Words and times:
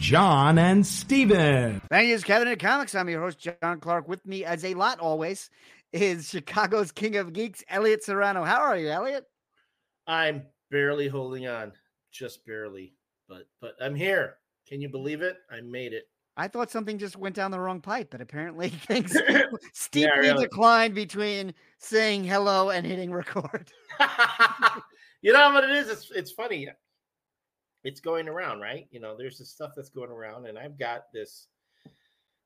John 0.00 0.58
and 0.58 0.84
Steven. 0.86 1.82
Thank 1.90 2.08
you, 2.08 2.16
Caffeinated 2.16 2.58
Comics. 2.58 2.94
I'm 2.94 3.10
your 3.10 3.20
host, 3.20 3.38
Jon 3.38 3.80
Clark. 3.80 4.08
With 4.08 4.26
me, 4.26 4.46
as 4.46 4.64
a 4.64 4.72
lot 4.72 4.98
always, 4.98 5.50
is 5.92 6.30
Chicago's 6.30 6.90
King 6.90 7.16
of 7.16 7.34
Geeks, 7.34 7.62
Elliott 7.68 8.02
Serrano. 8.02 8.42
How 8.42 8.62
are 8.62 8.78
you, 8.78 8.88
Elliott? 8.88 9.26
I'm 10.06 10.42
barely 10.70 11.06
holding 11.06 11.46
on, 11.46 11.72
just 12.10 12.46
barely, 12.46 12.94
but 13.28 13.46
but 13.60 13.74
I'm 13.78 13.94
here. 13.94 14.36
Can 14.66 14.80
you 14.80 14.88
believe 14.88 15.20
it? 15.20 15.36
I 15.50 15.60
made 15.60 15.92
it. 15.92 16.04
I 16.34 16.48
thought 16.48 16.70
something 16.70 16.96
just 16.96 17.18
went 17.18 17.36
down 17.36 17.50
the 17.50 17.60
wrong 17.60 17.82
pipe, 17.82 18.08
but 18.10 18.22
apparently 18.22 18.68
things 18.88 19.14
steeply 19.74 20.18
really. 20.18 20.44
declined 20.44 20.94
between 20.94 21.52
saying 21.78 22.24
hello 22.24 22.70
and 22.70 22.86
hitting 22.86 23.12
record. 23.12 23.70
you 25.20 25.34
know 25.34 25.52
what 25.52 25.64
it 25.64 25.70
is? 25.70 25.90
It's 25.90 26.10
it's 26.10 26.32
funny. 26.32 26.68
It's 27.84 28.00
going 28.00 28.28
around, 28.28 28.60
right? 28.60 28.86
You 28.90 29.00
know, 29.00 29.16
there's 29.16 29.38
this 29.38 29.50
stuff 29.50 29.72
that's 29.74 29.90
going 29.90 30.10
around, 30.10 30.46
and 30.46 30.58
I've 30.58 30.78
got 30.78 31.12
this 31.12 31.48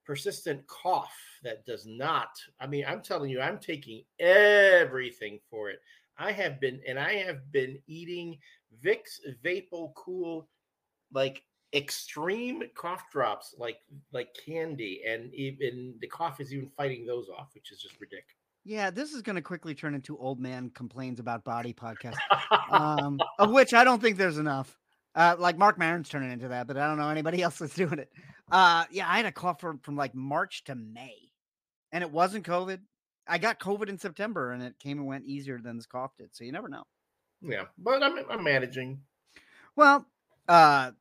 persistent 0.04 0.66
cough 0.66 1.16
that 1.42 1.64
does 1.66 1.86
not. 1.86 2.28
I 2.60 2.66
mean, 2.66 2.84
I'm 2.86 3.02
telling 3.02 3.30
you, 3.30 3.40
I'm 3.40 3.58
taking 3.58 4.02
everything 4.20 5.40
for 5.50 5.70
it. 5.70 5.80
I 6.18 6.30
have 6.32 6.60
been, 6.60 6.80
and 6.86 6.98
I 6.98 7.14
have 7.14 7.50
been 7.50 7.78
eating 7.86 8.38
Vicks 8.84 9.18
Vapo 9.44 9.92
Cool, 9.94 10.48
like 11.12 11.42
extreme 11.74 12.62
cough 12.76 13.10
drops, 13.10 13.54
like 13.58 13.78
like 14.12 14.28
candy, 14.46 15.02
and 15.08 15.34
even 15.34 15.94
the 16.00 16.06
cough 16.06 16.40
is 16.40 16.52
even 16.52 16.70
fighting 16.76 17.04
those 17.04 17.28
off, 17.28 17.48
which 17.54 17.72
is 17.72 17.80
just 17.80 18.00
ridiculous. 18.00 18.36
Yeah, 18.64 18.90
this 18.90 19.12
is 19.12 19.20
going 19.20 19.36
to 19.36 19.42
quickly 19.42 19.74
turn 19.74 19.94
into 19.94 20.16
old 20.16 20.40
man 20.40 20.70
complains 20.70 21.20
about 21.20 21.44
body 21.44 21.74
podcast, 21.74 22.16
um, 22.70 23.20
of 23.38 23.50
which 23.50 23.74
I 23.74 23.84
don't 23.84 24.00
think 24.00 24.16
there's 24.16 24.38
enough. 24.38 24.78
Uh, 25.14 25.36
like 25.38 25.56
Marc 25.56 25.78
Maron's 25.78 26.08
turning 26.08 26.32
into 26.32 26.48
that, 26.48 26.66
but 26.66 26.76
I 26.76 26.86
don't 26.86 26.98
know 26.98 27.08
anybody 27.08 27.42
else 27.42 27.58
that's 27.58 27.74
doing 27.74 27.98
it. 27.98 28.10
Uh, 28.50 28.84
yeah, 28.90 29.08
I 29.08 29.16
had 29.16 29.26
a 29.26 29.32
cough 29.32 29.60
from, 29.60 29.78
from 29.78 29.96
like 29.96 30.14
March 30.14 30.64
to 30.64 30.74
May, 30.74 31.30
and 31.92 32.02
it 32.02 32.10
wasn't 32.10 32.46
COVID. 32.46 32.80
I 33.26 33.38
got 33.38 33.58
COVID 33.58 33.88
in 33.88 33.98
September, 33.98 34.52
and 34.52 34.62
it 34.62 34.78
came 34.78 34.98
and 34.98 35.06
went 35.06 35.24
easier 35.24 35.58
than 35.58 35.76
this 35.76 35.86
cough 35.86 36.12
did. 36.18 36.34
So 36.34 36.44
you 36.44 36.52
never 36.52 36.68
know. 36.68 36.84
Yeah, 37.40 37.64
but 37.78 38.02
I'm 38.02 38.18
I'm 38.30 38.44
managing. 38.44 39.00
Well, 39.76 40.06
uh, 40.48 40.92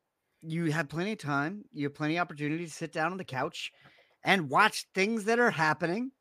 you 0.42 0.70
have 0.72 0.88
plenty 0.88 1.12
of 1.12 1.18
time. 1.18 1.64
You 1.72 1.86
have 1.86 1.94
plenty 1.94 2.16
of 2.16 2.22
opportunity 2.22 2.64
to 2.64 2.70
sit 2.70 2.92
down 2.92 3.12
on 3.12 3.18
the 3.18 3.24
couch 3.24 3.72
and 4.22 4.50
watch 4.50 4.86
things 4.94 5.24
that 5.24 5.38
are 5.38 5.50
happening. 5.50 6.12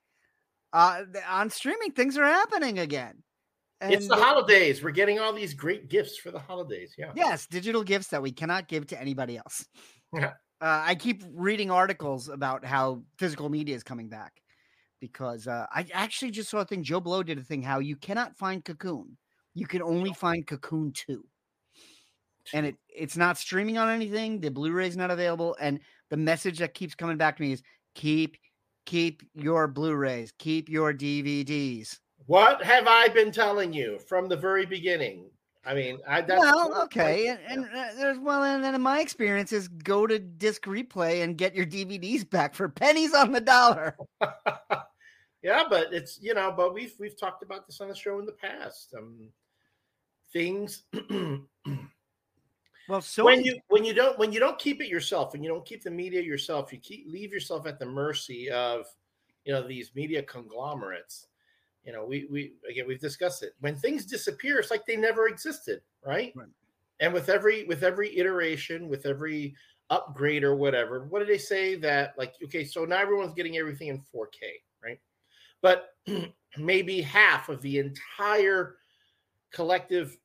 Uh, 0.72 1.04
on 1.30 1.50
streaming, 1.50 1.92
things 1.92 2.18
are 2.18 2.26
happening 2.26 2.80
again. 2.80 3.24
It's 3.92 4.08
the 4.08 4.16
holidays. 4.16 4.84
We're 4.84 4.92
getting 4.92 5.20
all 5.20 5.34
these 5.34 5.54
great 5.54 5.90
gifts 5.90 6.18
for 6.18 6.32
the 6.32 6.40
holidays. 6.40 6.94
Yeah. 6.98 7.12
Yes, 7.16 7.48
digital 7.48 7.84
gifts 7.84 8.08
that 8.08 8.22
we 8.22 8.32
cannot 8.32 8.68
give 8.68 8.88
to 8.88 9.00
anybody 9.00 9.38
else. 9.38 9.66
Yeah. 10.14 10.34
Uh, 10.62 10.82
I 10.86 10.96
keep 10.96 11.24
reading 11.34 11.72
articles 11.72 12.30
about 12.30 12.64
how 12.64 13.04
physical 13.18 13.50
media 13.50 13.76
is 13.76 13.84
coming 13.84 14.08
back 14.08 14.32
because 15.02 15.48
uh, 15.48 15.66
I 15.70 15.86
actually 15.92 16.32
just 16.32 16.50
saw 16.50 16.60
a 16.60 16.66
thing. 16.66 16.84
Joe 16.84 17.02
Blow 17.02 17.24
did 17.24 17.38
a 17.38 17.44
thing 17.44 17.62
how 17.62 17.80
you 17.80 17.98
cannot 17.98 18.38
find 18.38 18.64
Cocoon. 18.64 19.18
You 19.54 19.68
can 19.68 19.82
only 19.82 20.14
find 20.14 20.48
Cocoon 20.48 20.94
2. 20.94 21.22
And 22.54 22.66
it 22.66 22.76
it's 22.88 23.18
not 23.18 23.38
streaming 23.38 23.78
on 23.78 23.90
anything. 23.90 24.40
The 24.40 24.52
Blu-ray's 24.52 24.96
not 24.96 25.12
available. 25.12 25.58
And 25.60 25.80
the 26.10 26.18
message 26.18 26.60
that 26.60 26.74
keeps 26.74 26.96
coming 26.96 27.18
back 27.18 27.38
to 27.38 27.44
me 27.44 27.52
is 27.52 27.64
keep 27.96 28.38
keep 28.86 29.24
your 29.34 29.68
Blu-rays, 29.68 30.32
keep 30.38 30.70
your 30.70 30.94
DVDs. 30.94 31.98
What 32.28 32.64
have 32.64 32.88
I 32.88 33.08
been 33.10 33.32
telling 33.32 33.74
you 33.74 34.00
from 34.00 34.28
the 34.28 34.38
very 34.38 34.66
beginning? 34.66 35.26
I 35.66 35.74
mean, 35.74 36.00
I 36.08 36.22
that's 36.22 36.42
well, 36.42 36.84
okay, 36.84 37.28
and, 37.28 37.40
and 37.48 37.66
uh, 37.66 37.88
there's 37.96 38.20
well, 38.20 38.44
and 38.44 38.62
then 38.62 38.76
in 38.76 38.82
my 38.82 39.00
experience 39.00 39.54
is 39.54 39.70
go 39.70 40.06
to 40.06 40.20
disc 40.20 40.64
replay 40.64 41.24
and 41.24 41.38
get 41.38 41.56
your 41.56 41.66
DVDs 41.66 42.30
back 42.30 42.54
for 42.54 42.68
pennies 42.68 43.14
on 43.14 43.32
the 43.32 43.40
dollar. 43.40 43.96
yeah, 45.42 45.64
but 45.70 45.94
it's 45.94 46.20
you 46.22 46.34
know, 46.34 46.54
but 46.56 46.74
we've 46.74 46.94
we've 47.00 47.18
talked 47.18 47.44
about 47.44 47.66
this 47.66 47.80
on 47.80 47.88
the 47.88 47.96
show 47.96 48.20
in 48.20 48.26
the 48.26 48.34
past. 48.34 48.94
Um, 48.98 49.30
things 50.34 50.84
Well, 52.90 53.02
so 53.02 53.24
when 53.24 53.44
you 53.44 53.60
when 53.70 53.86
you 53.86 53.94
don't 53.94 54.18
when 54.20 54.34
you 54.34 54.40
don't 54.40 54.60
keep 54.60 54.82
it 54.82 54.90
yourself 54.90 55.34
and 55.34 55.44
you 55.44 55.50
don't 55.50 55.66
keep 55.66 55.84
the 55.84 55.92
media 55.92 56.22
yourself, 56.22 56.74
you 56.74 56.80
keep 56.80 57.06
leave 57.08 57.32
yourself 57.32 57.66
at 57.66 57.80
the 57.80 57.86
mercy 57.86 58.50
of 58.50 58.86
you 59.46 59.54
know 59.54 59.66
these 59.66 59.92
media 59.96 60.22
conglomerates. 60.24 61.28
You 61.86 61.94
know, 61.94 62.06
we 62.06 62.28
we 62.32 62.54
again 62.70 62.86
we've 62.88 63.00
discussed 63.00 63.44
it. 63.44 63.54
When 63.60 63.76
things 63.76 64.06
disappear, 64.06 64.60
it's 64.60 64.72
like 64.72 64.86
they 64.86 64.96
never 64.96 65.28
existed, 65.28 65.82
right? 66.06 66.34
Right. 66.36 66.48
And 67.00 67.14
with 67.14 67.30
every 67.30 67.66
with 67.66 67.84
every 67.84 68.18
iteration, 68.18 68.88
with 68.88 69.06
every 69.06 69.56
upgrade 69.90 70.44
or 70.44 70.56
whatever, 70.56 71.06
what 71.10 71.20
did 71.20 71.28
they 71.28 71.38
say 71.38 71.76
that 71.76 72.14
like 72.18 72.36
okay, 72.46 72.64
so 72.64 72.86
now 72.86 72.98
everyone's 72.98 73.34
getting 73.34 73.58
everything 73.58 73.90
in 73.90 73.98
4K, 73.98 74.62
right? 74.84 75.00
But 75.62 75.90
maybe 76.58 77.02
half 77.02 77.50
of 77.50 77.62
the 77.62 77.80
entire 77.80 78.78
collective 79.52 80.18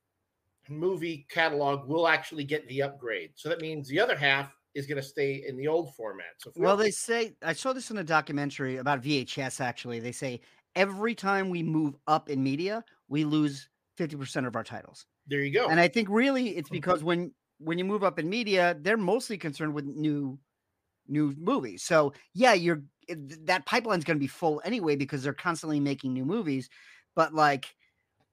movie 0.68 1.26
catalog 1.30 1.88
will 1.88 2.06
actually 2.06 2.44
get 2.44 2.66
the 2.68 2.82
upgrade. 2.82 3.30
So 3.34 3.48
that 3.48 3.60
means 3.60 3.88
the 3.88 4.00
other 4.00 4.16
half 4.16 4.54
is 4.74 4.86
going 4.86 5.00
to 5.00 5.06
stay 5.06 5.44
in 5.47 5.56
the 5.56 5.66
old 5.66 5.94
format. 5.94 6.26
So 6.38 6.52
we 6.54 6.64
well, 6.64 6.76
they 6.76 6.91
say 6.91 7.34
I 7.42 7.52
saw 7.52 7.72
this 7.72 7.91
in 7.91 7.98
a 7.98 8.04
documentary 8.04 8.76
about 8.76 9.02
VHS. 9.02 9.60
Actually, 9.60 9.98
they 9.98 10.12
say 10.12 10.41
every 10.78 11.15
time 11.15 11.50
we 11.50 11.62
move 11.62 11.97
up 12.06 12.31
in 12.31 12.43
media, 12.43 12.84
we 13.09 13.25
lose 13.25 13.69
fifty 13.99 14.16
percent 14.16 14.47
of 14.47 14.56
our 14.56 14.65
titles. 14.65 15.06
there 15.27 15.43
you 15.43 15.53
go. 15.53 15.69
And 15.69 15.81
I 15.81 15.89
think 15.89 16.09
really 16.09 16.56
it's 16.56 16.71
Mhm. 16.71 16.72
because 16.72 17.05
when 17.05 17.34
when 17.59 17.78
you 17.78 17.84
move 17.84 18.05
up 18.05 18.19
in 18.19 18.28
media, 18.31 18.77
they're 18.81 18.97
mostly 18.97 19.39
concerned 19.39 19.75
with 19.75 19.84
new 19.84 20.39
new 21.09 21.34
movies. 21.39 21.84
So 21.84 22.15
yeah, 22.34 22.55
you're 22.55 22.84
that 23.09 23.66
pipeline's 23.66 24.05
going 24.05 24.19
to 24.19 24.21
be 24.21 24.27
full 24.28 24.62
anyway 24.65 24.97
because 24.97 25.22
they're 25.22 25.34
constantly 25.34 25.81
making 25.81 26.15
new 26.15 26.27
movies. 26.27 26.71
But 27.16 27.34
like 27.34 27.75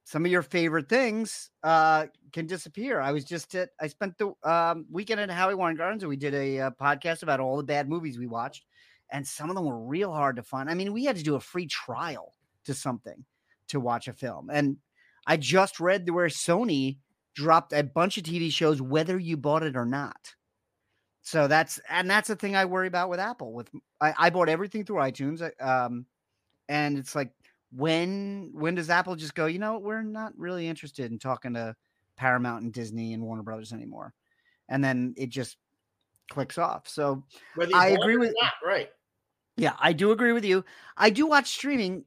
some 0.05 0.25
of 0.25 0.31
your 0.31 0.43
favorite 0.43 0.89
things 0.89 1.51
uh 1.63 2.07
can 2.33 2.47
disappear. 2.47 3.01
I 3.01 3.11
was 3.11 3.25
just 3.25 3.55
at 3.55 3.71
I 3.81 3.87
spent 3.87 4.17
the 4.19 4.33
um, 4.49 4.87
weekend 4.91 5.21
at 5.21 5.31
Howie 5.31 5.55
Warren 5.55 5.77
Gardens 5.77 6.03
and 6.03 6.09
we 6.09 6.17
did 6.17 6.33
a, 6.35 6.59
uh 6.61 6.71
podcast 6.71 7.23
about 7.23 7.39
all 7.41 7.57
the 7.57 7.63
bad 7.63 7.89
movies 7.89 8.19
we 8.19 8.27
watched, 8.27 8.65
and 9.11 9.27
some 9.27 9.49
of 9.49 9.55
them 9.55 9.65
were 9.65 9.79
real 9.87 10.13
hard 10.13 10.35
to 10.37 10.43
find. 10.43 10.69
I 10.69 10.75
mean, 10.75 10.93
we 10.93 11.05
had 11.05 11.17
to 11.17 11.23
do 11.23 11.35
a 11.35 11.39
free 11.41 11.67
trial 11.67 12.34
to 12.65 12.73
something 12.73 13.25
to 13.69 13.79
watch 13.79 14.07
a 14.07 14.13
film, 14.13 14.49
and 14.51 14.77
I 15.27 15.37
just 15.37 15.79
read 15.79 16.09
where 16.09 16.27
Sony 16.27 16.97
dropped 17.33 17.73
a 17.73 17.83
bunch 17.83 18.17
of 18.17 18.23
TV 18.23 18.51
shows 18.51 18.81
whether 18.81 19.19
you 19.19 19.37
bought 19.37 19.63
it 19.63 19.75
or 19.75 19.85
not. 19.85 20.35
So 21.21 21.47
that's 21.47 21.79
and 21.89 22.09
that's 22.09 22.27
the 22.27 22.35
thing 22.35 22.55
I 22.55 22.65
worry 22.65 22.87
about 22.87 23.09
with 23.09 23.19
Apple. 23.19 23.51
With 23.53 23.69
I, 23.99 24.13
I 24.17 24.29
bought 24.29 24.49
everything 24.49 24.85
through 24.85 24.97
iTunes, 24.97 25.41
uh, 25.41 25.85
um, 25.85 26.05
and 26.69 26.97
it's 26.99 27.15
like 27.15 27.31
when 27.71 28.51
when 28.53 28.75
does 28.75 28.91
Apple 28.91 29.15
just 29.15 29.33
go? 29.33 29.47
You 29.47 29.57
know, 29.57 29.79
we're 29.79 30.03
not 30.03 30.37
really 30.37 30.67
interested 30.67 31.11
in 31.11 31.17
talking 31.17 31.55
to 31.55 31.75
Paramount 32.15 32.63
and 32.63 32.71
Disney 32.71 33.13
and 33.13 33.23
Warner 33.23 33.41
Brothers 33.41 33.73
anymore, 33.73 34.13
and 34.69 34.83
then 34.83 35.15
it 35.17 35.29
just 35.29 35.57
clicks 36.29 36.59
off. 36.59 36.87
So 36.87 37.23
I 37.73 37.89
agree 37.89 38.17
with- 38.17 38.33
not, 38.39 38.53
right. 38.63 38.89
yeah, 39.57 39.75
I 39.79 39.93
do 39.93 40.11
agree 40.11 40.31
with 40.31 40.45
you. 40.45 40.63
I 40.95 41.09
do 41.09 41.25
watch 41.25 41.49
streaming. 41.49 42.05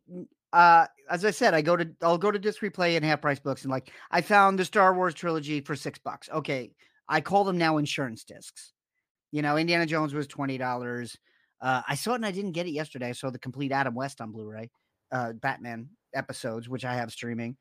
Uh, 0.53 0.87
as 1.11 1.25
I 1.25 1.31
said, 1.31 1.55
I 1.55 1.63
go 1.63 1.77
to 1.77 1.89
I'll 2.03 2.19
go 2.19 2.31
to 2.31 2.39
disc 2.39 2.61
replay 2.61 2.97
and 2.97 3.05
half 3.05 3.21
price 3.21 3.39
books, 3.39 3.63
and 3.63 3.71
like 3.71 3.93
I 4.11 4.21
found 4.21 4.59
the 4.59 4.65
Star 4.65 4.95
Wars 4.95 5.15
trilogy 5.15 5.61
for 5.61 5.77
six 5.77 5.99
bucks. 5.99 6.29
Okay, 6.33 6.73
I 7.09 7.21
call 7.21 7.45
them 7.45 7.59
now 7.59 7.79
insurance 7.79 8.25
discs. 8.25 8.73
You 9.31 9.43
know, 9.43 9.57
Indiana 9.57 9.87
Jones 9.87 10.15
was 10.15 10.27
twenty 10.27 10.59
dollars. 10.59 11.17
Uh, 11.61 11.83
I 11.89 11.95
saw 11.95 12.13
it 12.13 12.17
and 12.17 12.27
I 12.27 12.31
didn't 12.31 12.53
get 12.53 12.67
it 12.67 12.73
yesterday. 12.73 13.09
I 13.09 13.13
saw 13.13 13.31
the 13.31 13.39
complete 13.39 13.73
Adam 13.73 13.95
West 13.95 14.21
on 14.21 14.31
Blu-ray, 14.31 14.71
uh, 15.11 15.33
Batman 15.33 15.89
episodes, 16.15 16.69
which 16.69 16.85
I 16.85 16.95
have 16.95 17.11
streaming. 17.11 17.57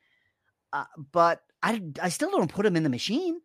Uh, 0.72 0.84
but 1.12 1.40
I 1.62 1.82
I 2.00 2.08
still 2.08 2.30
don't 2.30 2.52
put 2.52 2.62
them 2.62 2.76
in 2.76 2.84
the 2.84 2.90
machine. 2.90 3.40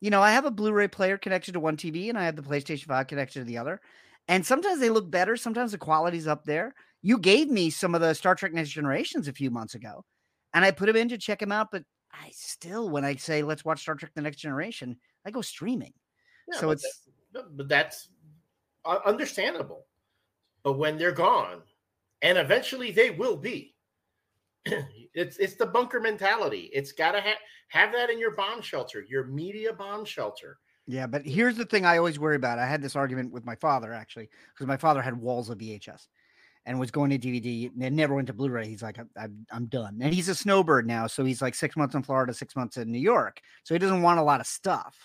You 0.00 0.10
know, 0.10 0.20
I 0.20 0.32
have 0.32 0.44
a 0.44 0.50
Blu-ray 0.50 0.88
player 0.88 1.16
connected 1.16 1.52
to 1.52 1.60
one 1.60 1.76
TV, 1.76 2.08
and 2.08 2.18
I 2.18 2.24
have 2.24 2.36
the 2.36 2.42
PlayStation 2.42 2.86
Five 2.86 3.06
connected 3.08 3.40
to 3.40 3.44
the 3.44 3.58
other. 3.58 3.80
And 4.28 4.44
sometimes 4.44 4.80
they 4.80 4.90
look 4.90 5.10
better. 5.10 5.36
Sometimes 5.36 5.72
the 5.72 5.78
quality's 5.78 6.26
up 6.26 6.44
there. 6.44 6.74
You 7.06 7.18
gave 7.18 7.48
me 7.48 7.70
some 7.70 7.94
of 7.94 8.00
the 8.00 8.14
Star 8.14 8.34
Trek 8.34 8.52
Next 8.52 8.70
Generations 8.70 9.28
a 9.28 9.32
few 9.32 9.48
months 9.48 9.76
ago, 9.76 10.04
and 10.52 10.64
I 10.64 10.72
put 10.72 10.86
them 10.86 10.96
in 10.96 11.08
to 11.10 11.16
check 11.16 11.38
them 11.38 11.52
out. 11.52 11.68
But 11.70 11.84
I 12.12 12.32
still, 12.32 12.90
when 12.90 13.04
I 13.04 13.14
say 13.14 13.44
let's 13.44 13.64
watch 13.64 13.82
Star 13.82 13.94
Trek: 13.94 14.10
The 14.16 14.22
Next 14.22 14.38
Generation, 14.38 14.96
I 15.24 15.30
go 15.30 15.40
streaming. 15.40 15.92
Yeah, 16.52 16.58
so 16.58 16.66
but 16.66 16.72
it's 16.72 17.02
but- 17.32 17.68
that's 17.68 18.08
understandable. 19.04 19.86
But 20.64 20.78
when 20.78 20.98
they're 20.98 21.12
gone, 21.12 21.62
and 22.22 22.38
eventually 22.38 22.90
they 22.90 23.10
will 23.10 23.36
be, 23.36 23.76
it's 24.64 25.36
it's 25.36 25.54
the 25.54 25.66
bunker 25.66 26.00
mentality. 26.00 26.70
It's 26.72 26.90
got 26.90 27.12
to 27.12 27.20
have 27.20 27.38
have 27.68 27.92
that 27.92 28.10
in 28.10 28.18
your 28.18 28.34
bomb 28.34 28.62
shelter, 28.62 29.06
your 29.08 29.26
media 29.26 29.72
bomb 29.72 30.04
shelter. 30.04 30.58
Yeah, 30.88 31.06
but 31.06 31.24
here's 31.24 31.56
the 31.56 31.66
thing 31.66 31.84
I 31.84 31.98
always 31.98 32.18
worry 32.18 32.34
about. 32.34 32.58
I 32.58 32.66
had 32.66 32.82
this 32.82 32.96
argument 32.96 33.30
with 33.30 33.44
my 33.44 33.54
father 33.54 33.92
actually, 33.92 34.28
because 34.52 34.66
my 34.66 34.76
father 34.76 35.02
had 35.02 35.16
walls 35.16 35.50
of 35.50 35.58
VHS 35.58 36.08
and 36.66 36.80
was 36.80 36.90
going 36.90 37.10
to 37.10 37.18
DVD 37.18 37.70
and 37.80 37.94
never 37.94 38.14
went 38.14 38.26
to 38.26 38.32
Blu-ray. 38.32 38.66
He's 38.66 38.82
like, 38.82 38.98
I'm, 39.16 39.46
I'm 39.52 39.66
done. 39.66 39.98
And 40.02 40.12
he's 40.12 40.28
a 40.28 40.34
snowbird 40.34 40.86
now, 40.86 41.06
so 41.06 41.24
he's 41.24 41.40
like 41.40 41.54
six 41.54 41.76
months 41.76 41.94
in 41.94 42.02
Florida, 42.02 42.34
six 42.34 42.56
months 42.56 42.76
in 42.76 42.90
New 42.90 42.98
York. 42.98 43.40
So 43.62 43.74
he 43.74 43.78
doesn't 43.78 44.02
want 44.02 44.18
a 44.18 44.24
lot 44.24 44.40
of 44.40 44.46
stuff, 44.46 44.98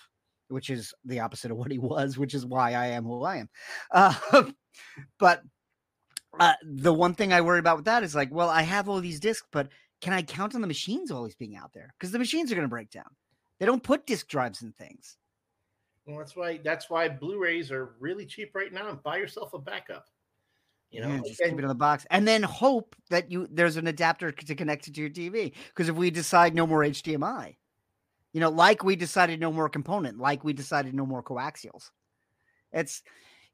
which 0.48 0.70
is 0.70 0.92
the 1.04 1.20
opposite 1.20 1.52
of 1.52 1.56
what 1.56 1.70
he 1.70 1.78
was, 1.78 2.18
which 2.18 2.34
is 2.34 2.44
why 2.44 2.72
I 2.72 2.88
am 2.88 3.04
who 3.04 3.22
I 3.22 3.36
am. 3.36 3.48
Uh, 3.92 4.14
but 5.18 5.42
uh, 6.38 6.54
the 6.64 6.92
one 6.92 7.14
thing 7.14 7.32
I 7.32 7.40
worry 7.40 7.60
about 7.60 7.76
with 7.76 7.84
that 7.84 8.02
is 8.02 8.14
like, 8.14 8.32
well, 8.32 8.50
I 8.50 8.62
have 8.62 8.88
all 8.88 9.00
these 9.00 9.20
discs, 9.20 9.46
but 9.52 9.68
can 10.00 10.12
I 10.12 10.22
count 10.22 10.56
on 10.56 10.62
the 10.62 10.66
machines 10.66 11.12
always 11.12 11.36
being 11.36 11.56
out 11.56 11.72
there? 11.72 11.94
Because 11.98 12.10
the 12.10 12.18
machines 12.18 12.50
are 12.50 12.56
going 12.56 12.66
to 12.66 12.68
break 12.68 12.90
down. 12.90 13.08
They 13.60 13.66
don't 13.66 13.82
put 13.82 14.06
disk 14.06 14.26
drives 14.26 14.62
in 14.62 14.72
things. 14.72 15.16
Well, 16.06 16.18
that's 16.18 16.34
why 16.34 16.58
that's 16.64 16.90
why 16.90 17.08
Blu-rays 17.08 17.70
are 17.70 17.94
really 18.00 18.26
cheap 18.26 18.56
right 18.56 18.72
now. 18.72 18.88
And 18.88 19.00
buy 19.04 19.18
yourself 19.18 19.54
a 19.54 19.58
backup. 19.60 20.06
You 20.92 21.00
know, 21.00 21.08
yeah, 21.08 21.20
just 21.26 21.42
keep 21.42 21.58
it 21.58 21.62
in 21.62 21.68
the 21.68 21.74
box, 21.74 22.06
and 22.10 22.28
then 22.28 22.42
hope 22.42 22.94
that 23.10 23.30
you 23.30 23.48
there's 23.50 23.76
an 23.78 23.86
adapter 23.86 24.30
to 24.30 24.54
connect 24.54 24.88
it 24.88 24.94
to 24.94 25.00
your 25.00 25.10
TV. 25.10 25.54
Because 25.68 25.88
if 25.88 25.96
we 25.96 26.10
decide 26.10 26.54
no 26.54 26.66
more 26.66 26.84
HDMI, 26.84 27.56
you 28.32 28.40
know, 28.40 28.50
like 28.50 28.84
we 28.84 28.96
decided 28.96 29.40
no 29.40 29.52
more 29.52 29.68
component, 29.70 30.18
like 30.18 30.44
we 30.44 30.52
decided 30.52 30.94
no 30.94 31.06
more 31.06 31.22
coaxials, 31.22 31.90
it's 32.72 33.02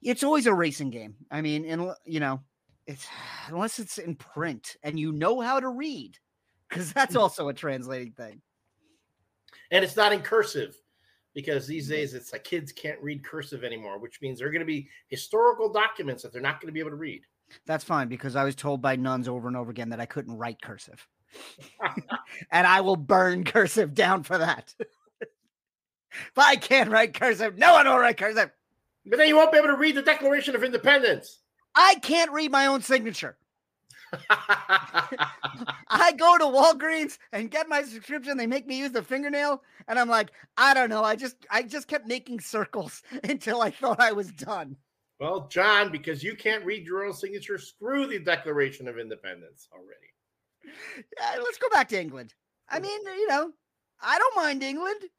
it's 0.03 0.23
always 0.25 0.47
a 0.47 0.55
racing 0.55 0.91
game. 0.91 1.17
I 1.31 1.41
mean, 1.43 1.65
and 1.65 1.93
you 2.05 2.21
know, 2.21 2.41
it's 2.87 3.07
unless 3.49 3.79
it's 3.79 3.99
in 3.99 4.17
print 4.17 4.77
and 4.83 4.99
you 4.99 5.13
know 5.13 5.41
how 5.41 5.61
to 5.61 5.69
read, 5.69 6.19
because 6.69 6.93
that's 6.93 7.17
Mm. 7.17 7.21
also 7.21 7.49
a 7.49 7.55
translating 7.55 8.13
thing. 8.13 8.43
and 9.71 9.85
it's 9.85 9.97
not 9.97 10.13
in 10.13 10.23
cursive 10.23 10.77
because 11.39 11.69
these 11.69 11.85
mm-hmm. 11.85 11.95
days 11.95 12.15
it's 12.15 12.33
like 12.33 12.43
kids 12.43 12.73
can't 12.73 13.01
read 13.01 13.23
cursive 13.23 13.63
anymore, 13.63 14.01
which 14.01 14.21
means 14.21 14.41
they're 14.41 14.51
going 14.51 14.59
to 14.59 14.67
be 14.67 14.89
historical 15.07 15.73
documents 15.73 16.21
that 16.21 16.33
they're 16.33 16.43
not 16.43 16.61
going 16.61 16.67
to 16.67 16.73
be 16.73 16.81
able 16.81 16.91
to 16.91 16.97
read. 16.97 17.23
That's 17.65 17.85
fine 17.85 18.09
because 18.09 18.35
I 18.35 18.43
was 18.43 18.57
told 18.57 18.83
by 18.83 18.97
nuns 18.97 19.29
over 19.29 19.47
and 19.47 19.57
over 19.57 19.71
again 19.71 19.91
that 19.91 20.01
I 20.01 20.07
couldn't 20.07 20.37
write 20.37 20.61
cursive. 20.61 21.07
and 22.51 22.67
I 22.67 22.81
will 22.81 22.97
burn 22.97 23.45
cursive 23.45 23.95
down 23.95 24.25
for 24.25 24.37
that. 24.37 24.75
if 25.21 25.31
I 26.37 26.57
can't 26.57 26.91
write 26.91 27.15
cursive, 27.15 27.57
no 27.57 27.75
one 27.75 27.87
will 27.87 27.99
write 27.99 28.17
cursive. 28.17 28.51
But 29.07 29.19
then 29.19 29.29
you 29.29 29.37
won't 29.37 29.53
be 29.53 29.59
able 29.59 29.69
to 29.69 29.77
read 29.77 29.95
the 29.95 30.03
Declaration 30.03 30.57
of 30.57 30.65
Independence. 30.65 31.39
I 31.73 31.95
can't 32.03 32.33
read 32.33 32.51
my 32.51 32.67
own 32.67 32.83
signature. 32.83 33.37
I 35.89 36.13
go 36.17 36.39
to 36.39 36.45
Walgreens 36.45 37.19
and 37.33 37.51
get 37.51 37.69
my 37.69 37.83
subscription. 37.83 38.37
They 38.37 38.47
make 38.47 38.67
me 38.67 38.79
use 38.79 38.93
the 38.93 39.03
fingernail, 39.03 39.63
and 39.87 39.99
I'm 39.99 40.09
like, 40.09 40.31
I 40.57 40.75
don't 40.75 40.91
know. 40.91 41.05
I 41.05 41.17
just 41.17 41.37
I 41.51 41.63
just 41.63 41.89
kept 41.89 42.07
making 42.07 42.41
circles 42.41 43.03
until 43.25 43.61
I 43.63 43.71
thought 43.71 44.01
I 44.01 44.13
was 44.13 44.33
done. 44.33 44.77
well, 45.21 45.49
Jon, 45.49 45.91
because 45.91 46.23
you 46.23 46.37
can't 46.37 46.65
read 46.65 46.87
your 46.87 47.05
own 47.05 47.13
signature, 47.13 47.59
screw 47.59 48.07
the 48.07 48.19
Declaration 48.19 48.89
of 48.89 48.99
Independence 48.99 49.69
already. 49.73 50.13
Yeah, 51.19 51.39
let's 51.43 51.59
go 51.59 51.69
back 51.71 51.89
to 51.89 52.01
England. 52.01 52.35
I 52.69 52.81
mean, 52.81 53.01
you 53.07 53.29
know, 53.29 53.51
I 54.01 54.19
don't 54.19 54.37
mind 54.37 54.63
England. 54.63 55.01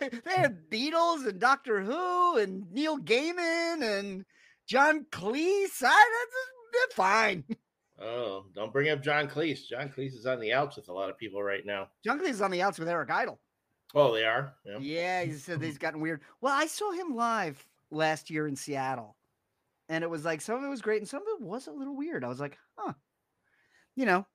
they 0.00 0.32
had 0.34 0.70
Beatles 0.70 1.26
and 1.26 1.38
Doctor 1.38 1.82
Who 1.82 2.38
and 2.38 2.70
Neil 2.72 2.98
Gaiman 2.98 3.82
and 3.82 4.24
John 4.66 5.06
Cleese. 5.10 5.82
I, 5.82 6.26
fine. 6.92 7.44
Oh, 7.98 8.44
don't 8.54 8.74
bring 8.74 8.90
up 8.90 9.02
John 9.02 9.26
Cleese. 9.26 9.66
John 9.70 9.88
Cleese 9.88 10.12
is 10.14 10.26
on 10.26 10.38
the 10.38 10.52
outs 10.52 10.76
with 10.76 10.90
a 10.90 10.92
lot 10.92 11.08
of 11.08 11.16
people 11.16 11.42
right 11.42 11.64
now. 11.64 11.88
John 12.04 12.20
Cleese 12.20 12.28
is 12.28 12.42
on 12.42 12.50
the 12.50 12.60
outs 12.60 12.78
with 12.78 12.90
Eric 12.90 13.10
Idle. 13.10 13.40
Oh, 13.94 14.12
they 14.12 14.26
are. 14.26 14.52
Yeah. 14.66 14.76
Yeah, 14.80 15.22
he 15.24 15.32
said 15.32 15.62
he's 15.62 15.78
gotten 15.78 16.00
weird. 16.00 16.20
Well, 16.42 16.52
I 16.54 16.66
saw 16.66 16.90
him 16.92 17.16
live 17.16 17.64
last 17.90 18.28
year 18.28 18.48
in 18.48 18.54
Seattle, 18.54 19.16
and 19.88 20.04
it 20.04 20.10
was 20.10 20.26
like 20.26 20.42
some 20.42 20.56
of 20.58 20.64
it 20.64 20.68
was 20.68 20.82
great 20.82 21.00
and 21.00 21.08
some 21.08 21.22
of 21.22 21.28
it 21.28 21.40
was 21.40 21.68
a 21.68 21.72
little 21.72 21.96
weird. 21.96 22.22
I 22.22 22.28
was 22.28 22.38
like, 22.38 22.58
huh, 22.76 22.92
you 23.94 24.04
know, 24.04 24.26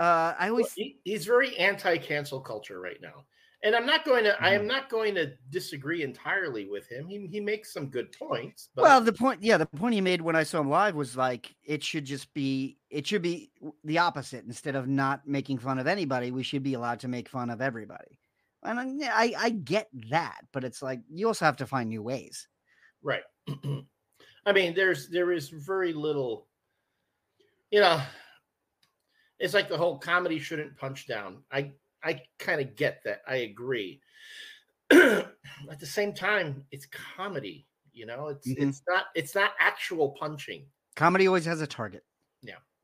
uh, 0.00 0.34
I 0.36 0.46
Well, 0.46 0.50
always 0.62 0.72
he- 0.72 0.98
he's 1.04 1.26
very 1.26 1.56
anti-cancel 1.58 2.40
culture 2.40 2.80
right 2.80 3.00
now, 3.00 3.24
and 3.66 3.74
I'm 3.74 3.84
not 3.84 4.04
going 4.04 4.22
to. 4.22 4.40
I 4.40 4.52
Mm-hmm. 4.52 4.60
am 4.60 4.66
not 4.68 4.88
going 4.88 5.16
to 5.16 5.32
disagree 5.50 6.04
entirely 6.04 6.68
with 6.68 6.88
him. 6.88 7.08
He 7.08 7.26
he 7.26 7.40
makes 7.40 7.72
some 7.72 7.86
good 7.88 8.12
points. 8.12 8.68
But 8.76 8.82
well, 8.82 9.00
the 9.00 9.12
point, 9.12 9.42
yeah, 9.42 9.56
the 9.56 9.66
point 9.66 9.94
he 9.94 10.00
made 10.00 10.20
when 10.22 10.36
I 10.36 10.44
saw 10.44 10.60
him 10.60 10.70
live 10.70 10.94
was 10.94 11.16
like 11.16 11.52
it 11.64 11.82
should 11.82 12.04
just 12.04 12.32
be, 12.32 12.78
it 12.90 13.04
should 13.08 13.22
be 13.22 13.50
the 13.82 13.98
opposite. 13.98 14.44
Instead 14.44 14.76
of 14.76 14.86
not 14.86 15.26
making 15.26 15.58
fun 15.58 15.80
of 15.80 15.88
anybody, 15.88 16.30
we 16.30 16.44
should 16.44 16.62
be 16.62 16.74
allowed 16.74 17.00
to 17.00 17.08
make 17.08 17.28
fun 17.28 17.50
of 17.50 17.60
everybody. 17.60 18.20
And 18.62 19.02
I, 19.02 19.34
I 19.36 19.50
get 19.50 19.88
that, 20.10 20.42
but 20.52 20.62
it's 20.62 20.80
like 20.80 21.00
you 21.12 21.26
also 21.26 21.44
have 21.44 21.56
to 21.56 21.66
find 21.66 21.88
new 21.88 22.02
ways. 22.02 22.46
Right. 23.02 23.22
I 24.46 24.52
mean, 24.52 24.74
there's 24.74 25.08
there 25.08 25.32
is 25.32 25.48
very 25.48 25.92
little, 25.92 26.46
you 27.72 27.80
know, 27.80 28.00
it's 29.40 29.54
like 29.54 29.68
the 29.68 29.76
whole 29.76 29.98
comedy 29.98 30.38
shouldn't 30.38 30.76
punch 30.76 31.08
down. 31.08 31.42
I 31.50 31.72
I 32.04 32.22
kind 32.38 32.60
of 32.60 32.76
get 32.76 33.02
that. 33.04 33.22
I 33.26 33.36
agree. 33.36 34.00
At 34.90 35.80
the 35.80 35.86
same 35.86 36.12
time, 36.14 36.64
it's 36.70 36.86
comedy, 36.86 37.66
you 37.92 38.06
know, 38.06 38.28
it's 38.28 38.46
Mhm. 38.48 38.68
it's 38.68 38.82
not 38.88 39.06
it's 39.14 39.34
not 39.34 39.52
actual 39.58 40.10
punching. 40.20 40.66
Comedy 40.94 41.26
always 41.26 41.44
has 41.44 41.60
a 41.60 41.66
target. 41.66 42.04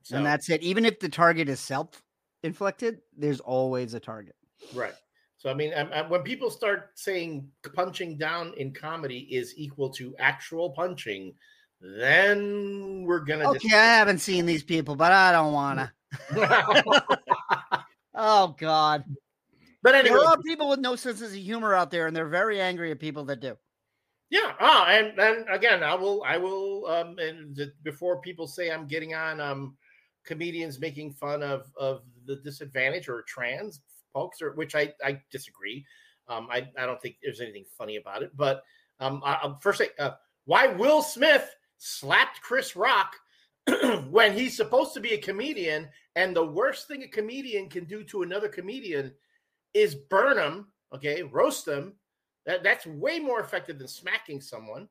So 0.05 0.17
and 0.17 0.27
that's 0.27 0.51
it. 0.51 0.63
Even 0.63 0.85
if 0.85 0.99
the 0.99 1.09
target 1.09 1.49
is 1.49 1.61
self 1.61 2.03
inflicted, 2.43 3.03
there's 3.17 3.41
always 3.41 3.95
a 3.95 4.01
target. 4.01 4.35
right. 4.75 4.95
So 5.39 5.51
I 5.51 5.55
mean, 5.55 5.73
I, 5.73 5.83
I- 5.83 6.09
when 6.09 6.23
people 6.23 6.51
start 6.51 6.91
saying 6.99 7.49
punching 7.75 8.19
down 8.19 8.55
in 8.57 8.73
comedy 8.75 9.21
is 9.35 9.55
equal 9.57 9.91
to 9.91 10.15
actual 10.19 10.71
punching, 10.71 11.35
then 11.81 13.05
we're 13.07 13.21
gonna 13.21 13.49
Okay, 13.49 13.77
I 13.77 13.97
haven't 13.97 14.19
seen 14.19 14.47
these 14.47 14.65
people, 14.65 14.97
but 14.97 15.13
I 15.13 15.33
don't 15.33 15.53
wanna. 15.53 15.93
Oh 18.25 18.55
God, 18.57 19.05
but 19.83 19.97
anyway, 19.97 20.17
there 20.17 20.29
are 20.29 20.41
people 20.43 20.69
with 20.69 20.79
no 20.79 20.95
senses 20.95 21.33
of 21.33 21.39
humor 21.39 21.75
out 21.75 21.91
there, 21.91 22.07
and 22.07 22.15
they're 22.15 22.29
very 22.29 22.61
angry 22.61 22.93
at 22.93 23.01
people 23.01 23.25
that 23.25 23.41
do. 23.41 23.57
Yeah. 24.31 24.55
Oh, 24.61 24.85
and 24.89 25.19
and 25.19 25.45
again, 25.51 25.83
I 25.83 25.95
will 25.97 26.23
I 26.25 26.37
will 26.37 26.87
um 26.87 27.19
and 27.19 27.55
the, 27.57 27.73
before 27.83 28.21
people 28.21 28.47
say 28.47 28.71
I'm 28.71 28.87
getting 28.87 29.13
on 29.13 29.41
um 29.41 29.77
comedians 30.25 30.79
making 30.79 31.15
fun 31.15 31.43
of 31.43 31.67
of 31.77 32.03
the 32.27 32.37
disadvantage 32.37 33.09
or 33.09 33.23
trans 33.23 33.81
folks 34.15 34.41
or 34.41 34.53
which 34.53 34.77
I 34.77 34.95
I 35.05 35.21
disagree. 35.33 35.85
Um 36.29 36.49
I 36.49 36.69
I 36.79 36.87
don't 36.87 37.03
think 37.03 37.17
there's 37.23 37.41
anything 37.41 37.65
funny 37.77 37.97
about 37.97 38.23
it, 38.23 38.31
but 38.37 38.63
um 39.01 39.21
I, 39.25 39.53
first 39.61 39.79
say 39.79 39.89
uh, 39.99 40.13
why 40.45 40.69
Will 40.69 41.03
Smith 41.03 41.51
slapped 41.79 42.41
Chris 42.41 42.77
Rock 42.77 43.17
when 44.11 44.33
he's 44.33 44.57
supposed 44.57 44.95
to 44.95 45.01
be 45.01 45.13
a 45.13 45.19
comedian 45.19 45.89
and 46.17 46.35
the 46.35 46.45
worst 46.45 46.89
thing 46.89 47.03
a 47.03 47.09
comedian 47.09 47.69
can 47.69 47.85
do 47.85 48.05
to 48.05 48.23
another 48.23 48.49
comedian 48.49 49.13
is 49.75 49.95
burn 49.95 50.39
him, 50.39 50.67
okay, 50.95 51.23
roast 51.23 51.65
them. 51.65 51.95
That 52.45 52.65
that's 52.65 52.87
way 52.87 53.21
more 53.21 53.41
effective 53.41 53.79
than 53.79 53.87
smacking 53.89 54.41
someone. 54.41 54.89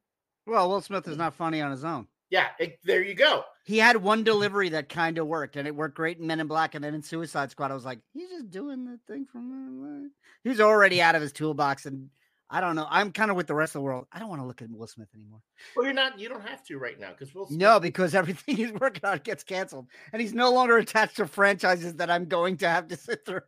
Well, 0.48 0.70
Will 0.70 0.82
Smith 0.82 1.08
is 1.08 1.18
not 1.18 1.34
funny 1.34 1.62
on 1.62 1.72
his 1.72 1.84
own. 1.84 2.08
Yeah, 2.30 2.48
it, 2.60 2.80
there 2.86 3.04
you 3.04 3.14
go. 3.14 3.44
He 3.66 3.78
had 3.78 3.98
one 3.98 4.24
delivery 4.24 4.70
that 4.70 4.88
kind 4.88 5.18
of 5.18 5.28
worked, 5.28 5.58
and 5.58 5.68
it 5.68 5.76
worked 5.76 5.96
great 5.96 6.18
in 6.18 6.26
Men 6.26 6.40
in 6.40 6.48
Black. 6.48 6.76
And 6.76 6.84
then 6.84 6.94
in 6.94 7.02
Suicide 7.02 7.52
Squad, 7.52 7.72
I 7.72 7.74
was 7.74 7.84
like, 7.84 8.00
he's 8.14 8.30
just 8.30 8.50
doing 8.50 8.86
the 8.86 8.98
thing 9.06 9.26
from 9.30 9.50
Men 9.50 9.68
in 9.68 9.80
Black. 9.80 10.12
He's 10.46 10.62
already 10.62 11.02
out 11.02 11.16
of 11.16 11.22
his 11.22 11.34
toolbox, 11.34 11.86
and 11.86 12.10
I 12.54 12.60
don't 12.60 12.76
know. 12.76 12.86
I'm 12.90 13.12
kind 13.14 13.32
of 13.32 13.38
with 13.38 13.48
the 13.48 13.56
rest 13.56 13.76
of 13.76 13.80
the 13.80 13.84
world. 13.84 14.08
I 14.12 14.20
don't 14.20 14.28
want 14.28 14.42
to 14.42 14.46
look 14.46 14.62
at 14.62 14.70
Will 14.70 14.86
Smith 14.86 15.08
anymore. 15.16 15.40
Well, 15.76 15.86
you're 15.86 15.94
not. 15.94 16.20
You 16.20 16.28
don't 16.28 16.46
have 16.46 16.64
to 16.66 16.78
right 16.78 17.00
now 17.00 17.12
because 17.12 17.34
we'll. 17.34 17.48
No, 17.50 17.80
because 17.80 18.14
everything 18.14 18.56
he's 18.58 18.74
working 18.74 19.06
on 19.06 19.20
gets 19.24 19.44
canceled, 19.44 19.88
and 20.12 20.22
he's 20.22 20.34
no 20.34 20.52
longer 20.52 20.78
attached 20.78 21.16
to 21.16 21.28
franchises 21.28 21.96
that 21.96 22.12
I'm 22.12 22.26
going 22.26 22.58
to 22.58 22.68
have 22.68 22.90
to 22.90 22.98
sit 22.98 23.26
through. 23.26 23.42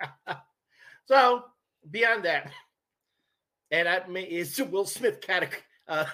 So 1.06 1.44
beyond 1.90 2.24
that, 2.24 2.50
and 3.70 3.86
I 3.86 4.06
mean, 4.08 4.24
is 4.24 4.56
the 4.56 4.64
Will 4.64 4.86
Smith 4.86 5.20
cat? 5.20 5.50
Uh, 5.86 6.06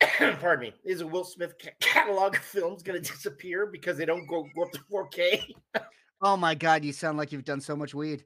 pardon 0.18 0.60
me. 0.60 0.74
Is 0.84 1.00
a 1.00 1.06
Will 1.06 1.24
Smith 1.24 1.54
ca- 1.58 1.70
catalog 1.80 2.36
of 2.36 2.42
films 2.42 2.82
going 2.82 3.02
to 3.02 3.12
disappear 3.12 3.66
because 3.66 3.96
they 3.96 4.04
don't 4.04 4.26
go, 4.26 4.46
go 4.54 4.64
up 4.64 4.72
to 4.72 4.80
4K? 4.92 5.42
Oh 6.22 6.38
my 6.38 6.54
god, 6.54 6.84
you 6.84 6.92
sound 6.92 7.18
like 7.18 7.32
you've 7.32 7.44
done 7.44 7.60
so 7.60 7.76
much 7.76 7.92
weed. 7.92 8.24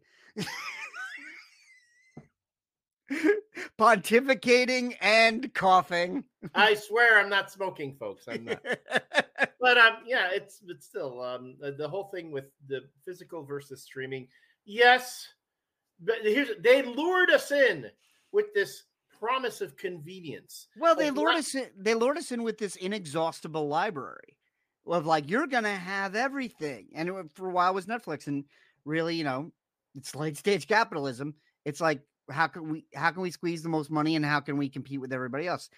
Pontificating 3.78 4.94
and 5.00 5.52
coughing. 5.54 6.24
I 6.54 6.74
swear 6.74 7.18
I'm 7.18 7.28
not 7.28 7.50
smoking, 7.50 7.94
folks. 7.94 8.26
I'm 8.28 8.44
not. 8.44 8.62
but 9.60 9.78
um, 9.78 9.94
yeah, 10.06 10.28
it's 10.32 10.60
it's 10.66 10.86
still 10.86 11.22
um 11.22 11.56
the, 11.60 11.88
whole 11.88 12.10
thing 12.14 12.30
with 12.30 12.46
the 12.68 12.82
physical 13.04 13.44
versus 13.44 13.82
streaming. 13.82 14.28
Yes, 14.64 15.26
but 16.00 16.16
here's 16.22 16.50
they 16.60 16.82
lured 16.82 17.30
us 17.30 17.50
in 17.50 17.86
with 18.32 18.52
this 18.54 18.84
promise 19.18 19.60
of 19.60 19.76
convenience. 19.76 20.68
Well, 20.76 20.94
they 20.94 21.10
lured 21.10 21.36
us 21.36 21.54
in, 21.54 21.66
they 21.76 21.94
lured 21.94 22.18
us 22.18 22.32
in 22.32 22.42
with 22.42 22.58
this 22.58 22.76
inexhaustible 22.76 23.68
library 23.68 24.36
of 24.86 25.06
like 25.06 25.30
you're 25.30 25.46
gonna 25.46 25.74
have 25.74 26.14
everything, 26.14 26.88
and 26.94 27.08
it, 27.08 27.14
for 27.34 27.48
a 27.48 27.52
while 27.52 27.74
was 27.74 27.86
Netflix, 27.86 28.26
and 28.26 28.44
really, 28.84 29.16
you 29.16 29.24
know, 29.24 29.50
it's 29.94 30.14
late 30.14 30.36
stage 30.36 30.66
capitalism. 30.66 31.34
It's 31.64 31.80
like 31.80 32.00
how 32.30 32.47
can 32.47 32.70
we 32.70 32.87
how 32.94 33.11
can 33.11 33.23
we 33.23 33.30
squeeze 33.30 33.62
the 33.62 33.68
most 33.68 33.90
money, 33.90 34.16
and 34.16 34.25
how 34.25 34.40
can 34.40 34.56
we 34.56 34.68
compete 34.68 35.00
with 35.00 35.12
everybody 35.12 35.47
else? 35.47 35.70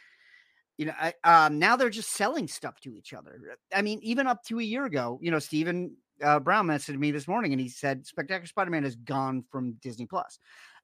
You 0.77 0.87
know, 0.87 0.95
I, 0.99 1.15
um, 1.25 1.59
now 1.59 1.77
they're 1.77 1.91
just 1.91 2.13
selling 2.13 2.49
stuff 2.49 2.81
to 2.81 2.95
each 2.95 3.13
other. 3.13 3.39
I 3.75 3.83
mean, 3.83 4.01
even 4.03 4.27
up 4.27 4.43
to 4.45 4.61
a 4.61 4.63
year 4.63 4.87
ago, 4.87 5.19
you 5.21 5.31
know, 5.31 5.39
Stephen 5.39 5.97
uh, 6.23 6.41
Brown 6.41 6.67
messaged 6.67 6.99
me 6.99 7.11
this 7.11 7.29
morning, 7.29 7.53
and 7.53 7.61
he 7.61 7.69
said 7.69 8.07
Spectacular 8.07 8.47
Spider-Man 8.47 8.85
is 8.85 8.97
gone 8.97 9.45
from 9.51 9.73
Disney 9.83 10.07
Plus, 10.07 10.39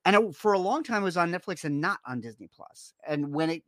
and 0.05 0.15
it, 0.15 0.37
for 0.37 0.53
a 0.53 0.59
long 0.59 0.83
time 0.83 1.03
it 1.03 1.07
was 1.07 1.17
on 1.17 1.33
Netflix 1.33 1.65
and 1.65 1.81
not 1.81 1.99
on 2.07 2.21
Disney 2.21 2.49
Plus. 2.55 2.93
And 3.07 3.33
when 3.33 3.51
it 3.51 3.63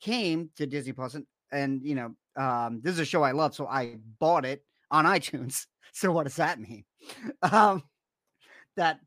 came 0.00 0.50
to 0.56 0.66
Disney 0.66 0.92
Plus, 0.92 1.14
and, 1.14 1.26
and 1.52 1.82
you 1.82 1.94
know, 1.94 2.14
um, 2.36 2.80
this 2.82 2.94
is 2.94 3.00
a 3.00 3.04
show 3.04 3.22
I 3.22 3.32
love, 3.32 3.54
so 3.54 3.66
I 3.66 3.96
bought 4.18 4.44
it 4.44 4.64
on 4.90 5.04
iTunes. 5.16 5.66
So 5.92 6.10
what 6.12 6.24
does 6.24 6.36
that 6.36 6.58
mean? 6.58 6.84
Um, 7.42 7.82
that 8.76 8.98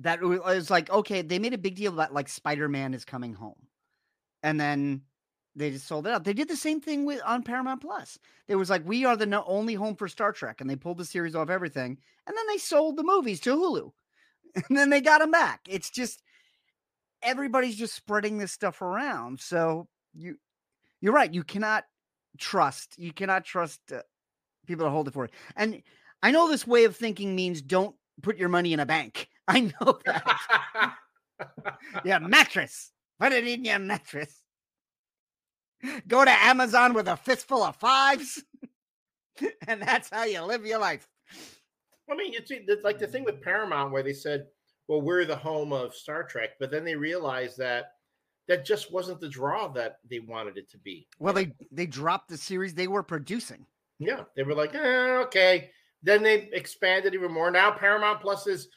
that 0.00 0.20
it 0.20 0.24
was 0.24 0.70
like 0.70 0.90
okay, 0.90 1.22
they 1.22 1.38
made 1.38 1.54
a 1.54 1.58
big 1.58 1.76
deal 1.76 1.92
about 1.92 2.12
like 2.12 2.28
Spider-Man 2.28 2.94
is 2.94 3.04
coming 3.04 3.34
home, 3.34 3.68
and 4.42 4.60
then 4.60 5.02
they 5.56 5.70
just 5.70 5.86
sold 5.86 6.06
it 6.06 6.12
out. 6.12 6.24
They 6.24 6.32
did 6.32 6.48
the 6.48 6.56
same 6.56 6.80
thing 6.80 7.04
with 7.04 7.20
on 7.24 7.42
Paramount 7.42 7.80
Plus. 7.80 8.18
There 8.48 8.58
was 8.58 8.70
like 8.70 8.86
we 8.86 9.04
are 9.04 9.16
the 9.16 9.26
no, 9.26 9.44
only 9.46 9.74
home 9.74 9.96
for 9.96 10.08
Star 10.08 10.32
Trek, 10.32 10.60
and 10.60 10.68
they 10.68 10.76
pulled 10.76 10.98
the 10.98 11.04
series 11.04 11.34
off 11.34 11.50
everything, 11.50 11.98
and 12.26 12.36
then 12.36 12.46
they 12.48 12.58
sold 12.58 12.96
the 12.96 13.04
movies 13.04 13.40
to 13.40 13.56
Hulu, 13.56 13.92
and 14.68 14.76
then 14.76 14.90
they 14.90 15.00
got 15.00 15.20
them 15.20 15.30
back. 15.30 15.60
It's 15.68 15.90
just 15.90 16.22
everybody's 17.22 17.76
just 17.76 17.94
spreading 17.94 18.38
this 18.38 18.52
stuff 18.52 18.82
around. 18.82 19.40
So 19.40 19.88
you 20.12 20.36
you're 21.00 21.12
right. 21.12 21.32
You 21.32 21.44
cannot 21.44 21.84
trust. 22.38 22.98
You 22.98 23.12
cannot 23.12 23.44
trust 23.44 23.80
uh, 23.92 24.00
people 24.66 24.86
to 24.86 24.90
hold 24.90 25.08
it 25.08 25.14
for 25.14 25.24
you. 25.24 25.30
And 25.56 25.82
I 26.22 26.30
know 26.30 26.48
this 26.48 26.66
way 26.66 26.84
of 26.84 26.96
thinking 26.96 27.34
means 27.34 27.62
don't 27.62 27.94
put 28.22 28.38
your 28.38 28.48
money 28.48 28.72
in 28.72 28.80
a 28.80 28.86
bank. 28.86 29.28
I 29.48 29.60
know 29.60 29.98
that. 30.06 30.94
yeah, 32.04 32.18
mattress. 32.18 32.92
Put 33.20 33.32
it 33.32 33.46
in 33.46 33.64
your 33.64 33.78
mattress. 33.78 34.42
Go 36.08 36.24
to 36.24 36.30
Amazon 36.30 36.94
with 36.94 37.08
a 37.08 37.16
fistful 37.16 37.62
of 37.62 37.76
fives, 37.76 38.42
and 39.68 39.82
that's 39.82 40.08
how 40.08 40.24
you 40.24 40.40
live 40.42 40.64
your 40.64 40.78
life. 40.78 41.06
I 42.10 42.16
mean, 42.16 42.32
it's 42.34 42.50
it's 42.50 42.84
like 42.84 42.98
the 42.98 43.06
thing 43.06 43.24
with 43.24 43.42
Paramount 43.42 43.92
where 43.92 44.02
they 44.02 44.14
said, 44.14 44.46
"Well, 44.88 45.02
we're 45.02 45.26
the 45.26 45.36
home 45.36 45.72
of 45.72 45.94
Star 45.94 46.22
Trek," 46.22 46.50
but 46.58 46.70
then 46.70 46.84
they 46.84 46.96
realized 46.96 47.58
that 47.58 47.92
that 48.48 48.64
just 48.64 48.92
wasn't 48.92 49.20
the 49.20 49.28
draw 49.28 49.68
that 49.68 49.98
they 50.08 50.20
wanted 50.20 50.56
it 50.56 50.70
to 50.70 50.78
be. 50.78 51.06
Well, 51.18 51.34
they 51.34 51.52
they 51.70 51.86
dropped 51.86 52.28
the 52.28 52.38
series 52.38 52.74
they 52.74 52.88
were 52.88 53.02
producing. 53.02 53.66
Yeah, 53.98 54.24
they 54.36 54.42
were 54.42 54.54
like, 54.54 54.74
eh, 54.74 55.18
okay. 55.24 55.70
Then 56.02 56.22
they 56.22 56.50
expanded 56.52 57.14
even 57.14 57.32
more. 57.32 57.50
Now 57.50 57.70
Paramount 57.70 58.20
Plus 58.20 58.46
is 58.46 58.68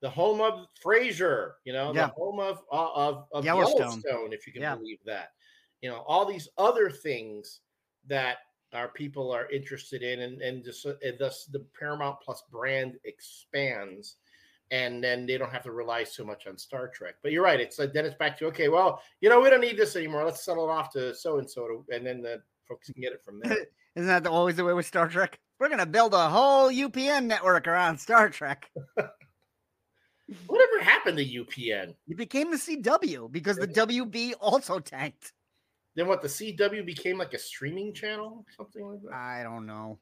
the 0.00 0.10
home 0.10 0.40
of 0.40 0.66
Frasier, 0.84 1.52
you 1.64 1.72
know, 1.72 1.92
Yeah. 1.94 2.06
the 2.08 2.12
home 2.12 2.38
of 2.40 2.62
uh, 2.72 2.92
of, 2.92 3.26
of 3.32 3.44
Yellowstone. 3.44 4.02
Yellowstone. 4.04 4.32
if 4.32 4.46
you 4.46 4.52
can 4.52 4.62
Yeah. 4.62 4.74
believe 4.76 4.98
that. 5.06 5.32
You 5.80 5.90
know, 5.90 6.04
all 6.06 6.24
these 6.24 6.48
other 6.58 6.90
things 6.90 7.60
that 8.06 8.38
our 8.72 8.88
people 8.88 9.30
are 9.32 9.48
interested 9.50 10.02
in, 10.02 10.20
and 10.20 10.42
and 10.42 10.64
just 10.64 10.84
uh, 10.86 10.94
and 11.02 11.18
thus 11.18 11.44
the 11.46 11.64
Paramount 11.78 12.20
Plus 12.20 12.42
brand 12.50 12.98
expands, 13.04 14.16
and 14.70 15.02
then 15.02 15.26
they 15.26 15.38
don't 15.38 15.52
have 15.52 15.62
to 15.62 15.72
rely 15.72 16.04
so 16.04 16.24
much 16.24 16.46
on 16.46 16.58
Star 16.58 16.88
Trek. 16.88 17.14
But 17.22 17.32
you're 17.32 17.44
right; 17.44 17.60
it's 17.60 17.78
like 17.78 17.92
then 17.92 18.04
it's 18.04 18.16
back 18.16 18.36
to 18.38 18.46
okay, 18.46 18.68
well, 18.68 19.02
you 19.20 19.28
know, 19.28 19.40
we 19.40 19.50
don't 19.50 19.60
need 19.60 19.76
this 19.78 19.96
anymore. 19.96 20.24
Let's 20.24 20.44
settle 20.44 20.68
it 20.68 20.72
off 20.72 20.90
to 20.92 21.14
so 21.14 21.38
and 21.38 21.48
so, 21.50 21.84
and 21.90 22.04
then 22.06 22.20
the 22.22 22.42
folks 22.68 22.90
can 22.90 23.00
get 23.00 23.12
it 23.12 23.22
from 23.24 23.40
there. 23.40 23.56
Isn't 23.96 24.08
that 24.08 24.24
the, 24.24 24.30
always 24.30 24.56
the 24.56 24.64
way 24.64 24.74
with 24.74 24.84
Star 24.86 25.08
Trek? 25.08 25.38
We're 25.58 25.68
gonna 25.70 25.86
build 25.86 26.12
a 26.12 26.28
whole 26.28 26.68
UPN 26.70 27.24
network 27.24 27.66
around 27.66 27.98
Star 27.98 28.28
Trek. 28.28 28.70
Whatever 30.46 30.82
happened 30.82 31.18
to 31.18 31.24
UPN? 31.24 31.94
It 32.08 32.16
became 32.16 32.50
the 32.50 32.56
CW 32.56 33.30
because 33.30 33.56
the 33.56 33.68
WB 33.68 34.34
also 34.40 34.80
tanked. 34.80 35.32
Then 35.94 36.08
what? 36.08 36.20
The 36.20 36.28
CW 36.28 36.84
became 36.84 37.18
like 37.18 37.32
a 37.32 37.38
streaming 37.38 37.94
channel, 37.94 38.44
something 38.56 38.84
like 38.84 39.02
that. 39.02 39.14
I 39.14 39.42
don't 39.42 39.66
know. 39.66 39.98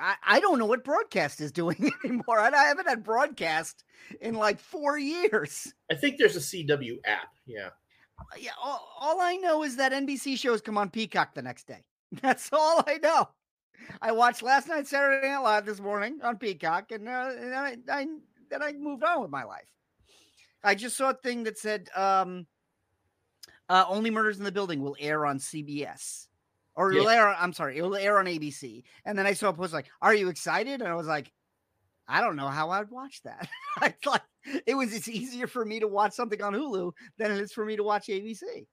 I, 0.00 0.14
I 0.24 0.40
don't 0.40 0.58
know 0.58 0.66
what 0.66 0.84
broadcast 0.84 1.40
is 1.40 1.52
doing 1.52 1.90
anymore. 2.04 2.38
I, 2.38 2.50
I 2.50 2.64
haven't 2.64 2.88
had 2.88 3.02
broadcast 3.02 3.84
in 4.20 4.34
like 4.34 4.60
four 4.60 4.98
years. 4.98 5.72
I 5.90 5.94
think 5.94 6.18
there's 6.18 6.36
a 6.36 6.40
CW 6.40 6.98
app. 7.04 7.28
Yeah. 7.46 7.70
Yeah, 8.38 8.52
all, 8.62 8.88
all 9.00 9.20
I 9.20 9.36
know 9.36 9.64
is 9.64 9.76
that 9.76 9.92
NBC 9.92 10.38
shows 10.38 10.60
come 10.60 10.78
on 10.78 10.90
Peacock 10.90 11.34
the 11.34 11.42
next 11.42 11.66
day. 11.66 11.84
That's 12.22 12.50
all 12.52 12.84
I 12.86 12.98
know. 12.98 13.28
I 14.00 14.12
watched 14.12 14.42
last 14.42 14.68
night 14.68 14.86
Saturday 14.86 15.28
Night 15.28 15.38
Live 15.38 15.66
this 15.66 15.80
morning 15.80 16.20
on 16.22 16.36
Peacock, 16.36 16.92
and, 16.92 17.08
uh, 17.08 17.10
I, 17.10 17.76
I 17.90 18.06
then 18.52 18.62
I 18.62 18.72
moved 18.72 19.02
on 19.02 19.22
with 19.22 19.30
my 19.30 19.44
life. 19.44 19.70
I 20.62 20.74
just 20.74 20.96
saw 20.96 21.10
a 21.10 21.14
thing 21.14 21.44
that 21.44 21.58
said 21.58 21.88
um, 21.96 22.46
uh, 23.68 23.84
"Only 23.88 24.10
Murders 24.10 24.38
in 24.38 24.44
the 24.44 24.52
Building" 24.52 24.82
will 24.82 24.96
air 25.00 25.26
on 25.26 25.38
CBS, 25.38 26.28
or 26.76 26.92
it'll 26.92 27.08
air. 27.08 27.28
I'm 27.28 27.52
sorry, 27.52 27.78
it 27.78 27.82
will 27.82 27.96
air 27.96 28.18
on 28.18 28.26
ABC. 28.26 28.84
And 29.04 29.18
then 29.18 29.26
I 29.26 29.32
saw 29.32 29.48
a 29.48 29.52
post 29.52 29.72
like, 29.72 29.90
"Are 30.00 30.14
you 30.14 30.28
excited?" 30.28 30.80
And 30.80 30.88
I 30.88 30.94
was 30.94 31.06
like, 31.06 31.32
"I 32.06 32.20
don't 32.20 32.36
know 32.36 32.48
how 32.48 32.70
I'd 32.70 32.90
watch 32.90 33.22
that." 33.24 33.48
I 33.80 33.94
thought 34.04 34.22
it 34.66 34.74
was 34.74 34.92
it's 34.92 35.08
easier 35.08 35.46
for 35.46 35.64
me 35.64 35.80
to 35.80 35.88
watch 35.88 36.12
something 36.12 36.42
on 36.42 36.52
Hulu 36.52 36.92
than 37.18 37.32
it 37.32 37.38
is 37.38 37.52
for 37.52 37.64
me 37.64 37.76
to 37.76 37.82
watch 37.82 38.06
ABC. 38.06 38.66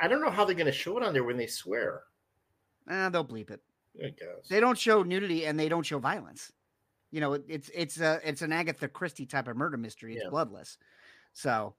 I, 0.00 0.08
don't 0.08 0.22
know 0.22 0.30
how 0.30 0.44
they're 0.46 0.54
going 0.54 0.66
to 0.66 0.72
show 0.72 0.96
it 0.96 1.02
on 1.02 1.12
there 1.12 1.24
when 1.24 1.36
they 1.36 1.46
swear. 1.46 2.04
Eh, 2.88 3.08
they'll 3.10 3.24
bleep 3.24 3.50
it. 3.50 3.60
I 4.02 4.08
guess. 4.08 4.48
They 4.48 4.60
don't 4.60 4.78
show 4.78 5.02
nudity 5.02 5.44
and 5.44 5.58
they 5.60 5.68
don't 5.68 5.84
show 5.84 5.98
violence. 5.98 6.50
You 7.14 7.20
know, 7.20 7.34
it, 7.34 7.44
it's 7.46 7.70
it's 7.72 8.00
a 8.00 8.20
it's 8.24 8.42
an 8.42 8.52
Agatha 8.52 8.88
Christie 8.88 9.24
type 9.24 9.46
of 9.46 9.56
murder 9.56 9.76
mystery. 9.76 10.14
It's 10.14 10.24
Yeah. 10.24 10.30
bloodless, 10.30 10.78
so 11.32 11.76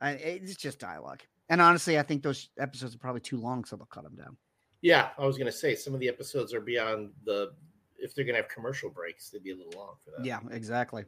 I, 0.00 0.12
it's 0.12 0.54
just 0.54 0.78
dialogue. 0.78 1.22
And 1.48 1.60
honestly, 1.60 1.98
I 1.98 2.04
think 2.04 2.22
those 2.22 2.50
episodes 2.56 2.94
are 2.94 2.98
probably 2.98 3.20
too 3.20 3.40
long, 3.40 3.64
so 3.64 3.74
they'll 3.74 3.86
cut 3.86 4.04
them 4.04 4.14
down. 4.14 4.36
Yeah, 4.80 5.08
I 5.18 5.26
was 5.26 5.36
going 5.36 5.50
to 5.50 5.52
say 5.52 5.74
some 5.74 5.92
of 5.92 5.98
the 5.98 6.08
episodes 6.08 6.54
are 6.54 6.60
beyond 6.60 7.10
the. 7.24 7.50
If 7.98 8.14
they're 8.14 8.24
going 8.24 8.36
to 8.36 8.42
have 8.42 8.48
commercial 8.48 8.90
breaks, 8.90 9.30
they'd 9.30 9.42
be 9.42 9.50
a 9.50 9.56
little 9.56 9.72
long 9.76 9.96
for 10.04 10.12
that. 10.12 10.24
Yeah, 10.24 10.38
exactly. 10.52 11.04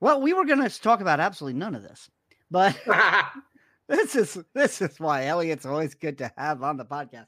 Well, 0.00 0.22
we 0.22 0.32
were 0.32 0.46
going 0.46 0.66
to 0.66 0.80
talk 0.80 1.02
about 1.02 1.20
absolutely 1.20 1.58
none 1.58 1.74
of 1.74 1.82
this, 1.82 2.08
but 2.50 2.80
this 3.90 4.16
is 4.16 4.42
this 4.54 4.80
is 4.80 4.98
why 4.98 5.26
Elliott's 5.26 5.66
always 5.66 5.94
good 5.94 6.16
to 6.16 6.32
have 6.38 6.62
on 6.62 6.78
the 6.78 6.86
podcast. 6.86 7.26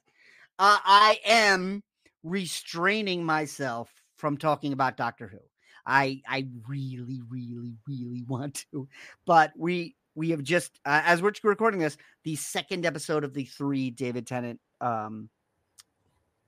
Uh, 0.58 0.78
I 0.82 1.20
am 1.26 1.82
restraining 2.24 3.22
myself 3.22 3.90
from 4.20 4.36
talking 4.36 4.72
about 4.72 4.96
Doctor 4.96 5.26
Who. 5.26 5.38
I 5.86 6.20
I 6.28 6.46
really 6.68 7.22
really 7.28 7.74
really 7.88 8.22
want 8.28 8.66
to, 8.70 8.86
but 9.26 9.52
we 9.56 9.96
we 10.14 10.30
have 10.30 10.42
just 10.42 10.78
uh, 10.84 11.02
as 11.04 11.22
we're 11.22 11.32
recording 11.42 11.80
this, 11.80 11.96
the 12.24 12.36
second 12.36 12.84
episode 12.84 13.24
of 13.24 13.32
the 13.32 13.44
three 13.44 13.90
David 13.90 14.26
Tennant 14.26 14.60
um 14.80 15.30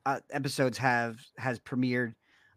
uh, 0.05 0.21
episodes 0.31 0.79
have 0.79 1.17
has 1.38 1.59
premiered. 1.61 2.14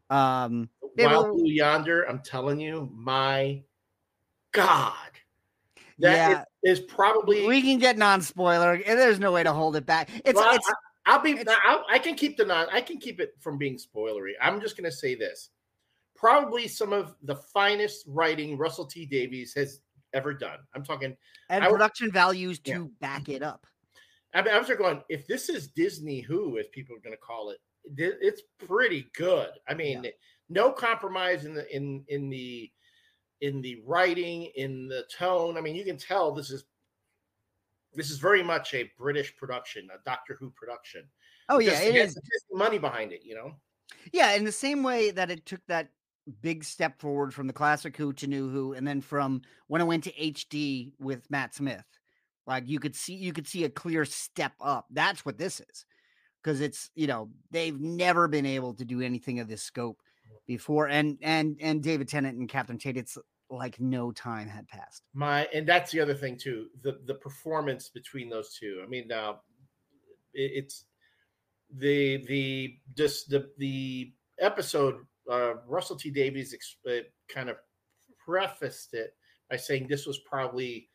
Um, 0.09 0.69
Wild 0.97 1.31
Blue 1.31 1.47
Yonder, 1.49 2.03
I'm 2.03 2.19
telling 2.19 2.59
you, 2.59 2.89
my 2.93 3.63
God, 4.51 4.93
that 5.99 6.13
Yeah. 6.13 6.43
is, 6.63 6.79
is 6.79 6.85
probably. 6.85 7.45
we 7.47 7.61
can 7.61 7.79
get 7.79 7.97
non-spoiler. 7.97 8.81
There's 8.85 9.19
no 9.19 9.31
way 9.31 9.43
to 9.43 9.51
hold 9.53 9.75
it 9.75 9.85
back. 9.85 10.09
It's 10.23 10.39
Well, 10.39 10.55
it's 10.55 10.71
I, 11.05 11.17
will 11.17 11.23
be. 11.23 11.43
I'll, 11.65 11.83
I 11.89 11.99
can 11.99 12.15
keep 12.15 12.37
the 12.37 12.45
non. 12.45 12.67
I 12.71 12.81
can 12.81 12.97
keep 12.97 13.19
it 13.19 13.35
from 13.39 13.57
being 13.57 13.77
spoilery. 13.77 14.31
I'm 14.41 14.59
just 14.61 14.77
going 14.77 14.89
to 14.89 14.95
say 14.95 15.15
this: 15.15 15.49
probably 16.15 16.67
some 16.67 16.93
of 16.93 17.15
the 17.23 17.35
finest 17.35 18.05
writing 18.07 18.57
Russell 18.57 18.85
T 18.85 19.05
Davies 19.05 19.53
has 19.55 19.81
ever 20.13 20.33
done. 20.33 20.59
I'm 20.73 20.83
talking. 20.83 21.15
and 21.49 21.63
I 21.63 21.69
production 21.69 22.11
values 22.11 22.59
to 22.59 22.89
back 23.01 23.29
it 23.29 23.43
up. 23.43 23.65
I, 24.33 24.41
mean, 24.41 24.53
I 24.53 24.57
was 24.59 24.69
going. 24.69 25.01
If 25.09 25.27
this 25.27 25.49
is 25.49 25.67
Disney 25.67 26.21
Who, 26.21 26.57
as 26.57 26.67
people 26.71 26.95
are 26.95 26.99
going 26.99 27.15
to 27.15 27.21
call 27.21 27.51
it, 27.51 27.57
it- 27.97 28.17
it's 28.21 28.41
pretty 28.67 29.07
good. 29.15 29.49
I 29.67 29.73
mean, 29.73 30.05
no 30.49 30.71
compromise 30.71 31.45
in 31.45 31.53
the 31.53 31.73
in 31.75 32.03
in 32.07 32.29
the 32.29 32.71
in 33.41 33.61
the 33.61 33.81
writing, 33.85 34.49
in 34.55 34.87
the 34.87 35.03
tone. 35.15 35.57
I 35.57 35.61
mean, 35.61 35.75
you 35.75 35.83
can 35.85 35.97
tell 35.97 36.31
this 36.31 36.49
is 36.51 36.63
this 37.95 38.11
is 38.11 38.17
very 38.17 38.43
much 38.43 38.73
a 38.73 38.91
British 38.97 39.35
production, 39.35 39.87
a 39.93 40.03
Doctor 40.05 40.37
Who 40.39 40.51
production. 40.51 41.03
Oh 41.49 41.59
yeah, 41.59 41.79
it 41.79 41.95
is. 41.95 42.19
Money 42.51 42.77
behind 42.77 43.11
it. 43.11 43.21
You 43.23 43.35
know. 43.35 43.51
Yeah, 44.11 44.33
in 44.33 44.43
the 44.43 44.51
same 44.51 44.83
way 44.83 45.11
that 45.11 45.31
it 45.31 45.45
took 45.45 45.61
that 45.67 45.89
big 46.41 46.63
step 46.63 46.99
forward 46.99 47.33
from 47.33 47.47
the 47.47 47.53
classic 47.53 47.95
Who 47.97 48.13
to 48.13 48.27
New 48.27 48.49
Who, 48.49 48.73
and 48.73 48.87
then 48.87 49.01
from 49.01 49.41
when 49.67 49.81
it 49.81 49.85
went 49.85 50.03
to 50.05 50.13
HD 50.13 50.93
with 50.99 51.29
Matt 51.29 51.53
Smith, 51.53 51.85
like 52.47 52.67
you 52.67 52.79
could 52.79 52.95
see 52.95 53.13
you 53.15 53.33
could 53.33 53.47
see 53.47 53.63
a 53.63 53.69
clear 53.69 54.05
step 54.05 54.53
up. 54.61 54.87
That's 54.91 55.25
what 55.25 55.37
this 55.37 55.59
is, 55.59 55.85
because 56.43 56.61
it's 56.61 56.89
you 56.95 57.07
know 57.07 57.29
they've 57.51 57.79
never 57.79 58.27
been 58.27 58.45
able 58.45 58.73
to 58.75 58.85
do 58.85 59.01
anything 59.01 59.39
of 59.39 59.47
this 59.47 59.63
scope 59.63 59.99
before, 60.47 60.87
and 60.87 61.17
and 61.21 61.57
and 61.61 61.83
David 61.83 62.07
Tennant 62.07 62.37
and 62.37 62.49
Catherine 62.49 62.79
Tate, 62.79 62.97
it's 62.97 63.17
like 63.49 63.79
no 63.79 64.11
time 64.11 64.47
had 64.47 64.67
passed. 64.67 65.03
My 65.13 65.45
and 65.53 65.67
that's 65.67 65.91
the 65.91 65.99
other 65.99 66.15
thing 66.15 66.37
too. 66.37 66.67
The 66.81 66.99
the 67.05 67.15
performance 67.15 67.89
between 67.89 68.29
those 68.29 68.55
two. 68.59 68.81
I 68.83 68.87
mean, 68.87 69.11
uh, 69.11 69.33
it, 70.33 70.51
it's 70.55 70.85
the 71.73 72.25
the 72.25 72.77
just 72.95 73.29
the 73.29 73.49
the 73.57 74.13
episode. 74.39 75.05
Uh, 75.29 75.55
Russell 75.67 75.95
T 75.95 76.11
Davies 76.11 76.53
ex- 76.53 76.77
uh, 76.87 77.03
kind 77.33 77.49
of 77.49 77.57
prefaced 78.23 78.93
it 78.93 79.15
by 79.49 79.55
saying 79.57 79.87
this 79.87 80.05
was 80.05 80.19
probably 80.19 80.89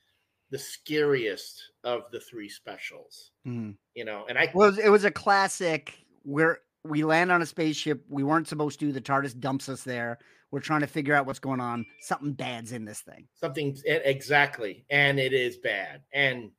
the 0.51 0.59
scariest 0.59 1.61
of 1.85 2.03
the 2.13 2.21
three 2.21 2.49
specials. 2.49 3.33
Mhm. 3.47 3.77
You 3.95 4.05
know, 4.05 4.27
and 4.29 4.39
I 4.39 4.51
Well, 4.55 4.69
it 4.69 4.71
was, 4.77 4.79
it 4.79 4.89
was 4.89 5.05
a 5.05 5.11
classic 5.11 5.99
where 6.23 6.61
we 6.85 7.05
land 7.05 7.31
on 7.31 7.43
a 7.43 7.47
spaceship 7.47 8.05
we 8.09 8.23
weren't 8.23 8.49
supposed 8.49 8.81
to. 8.81 8.93
The 8.93 9.01
TARDIS 9.01 9.39
dumps 9.39 9.69
us 9.69 9.85
there. 9.85 10.19
We're 10.51 10.61
trying 10.61 10.81
to 10.81 10.87
figure 10.87 11.15
out 11.15 11.27
what's 11.27 11.39
going 11.39 11.61
on. 11.61 11.87
Something 12.01 12.33
bad's 12.33 12.73
in 12.73 12.85
this 12.85 13.01
thing. 13.03 13.29
something 13.35 13.77
exactly, 13.85 14.85
and 14.91 15.21
it 15.21 15.33
is 15.33 15.59
bad. 15.59 16.03
And 16.13 16.51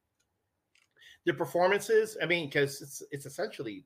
the 1.26 1.34
performances, 1.34 2.18
I 2.22 2.26
mean, 2.26 2.48
because 2.48 2.82
it's 2.82 3.04
it's 3.12 3.26
essentially 3.26 3.86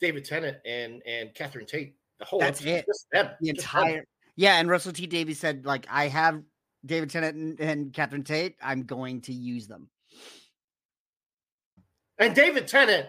David 0.00 0.24
Tennant 0.24 0.58
and 0.64 1.02
and 1.06 1.34
Catherine 1.34 1.66
Tate. 1.66 1.96
The 2.20 2.24
whole 2.24 2.40
That's 2.40 2.60
episode, 2.60 2.76
it. 2.78 2.86
just 2.86 3.06
them, 3.12 3.30
The 3.40 3.52
just 3.52 3.72
them. 3.72 3.82
entire 3.84 4.04
yeah. 4.36 4.58
And 4.60 4.68
Russell 4.70 4.92
T 4.92 5.06
Davies 5.06 5.38
said 5.40 5.66
like 5.66 5.86
I 5.90 6.06
have 6.08 6.42
David 6.86 7.10
Tennant 7.10 7.36
and, 7.36 7.60
and 7.60 7.92
Catherine 7.92 8.24
Tate. 8.24 8.56
I'm 8.62 8.84
going 8.84 9.20
to 9.22 9.32
use 9.32 9.66
them. 9.66 9.88
And 12.18 12.34
David 12.34 12.66
Tennant 12.66 13.08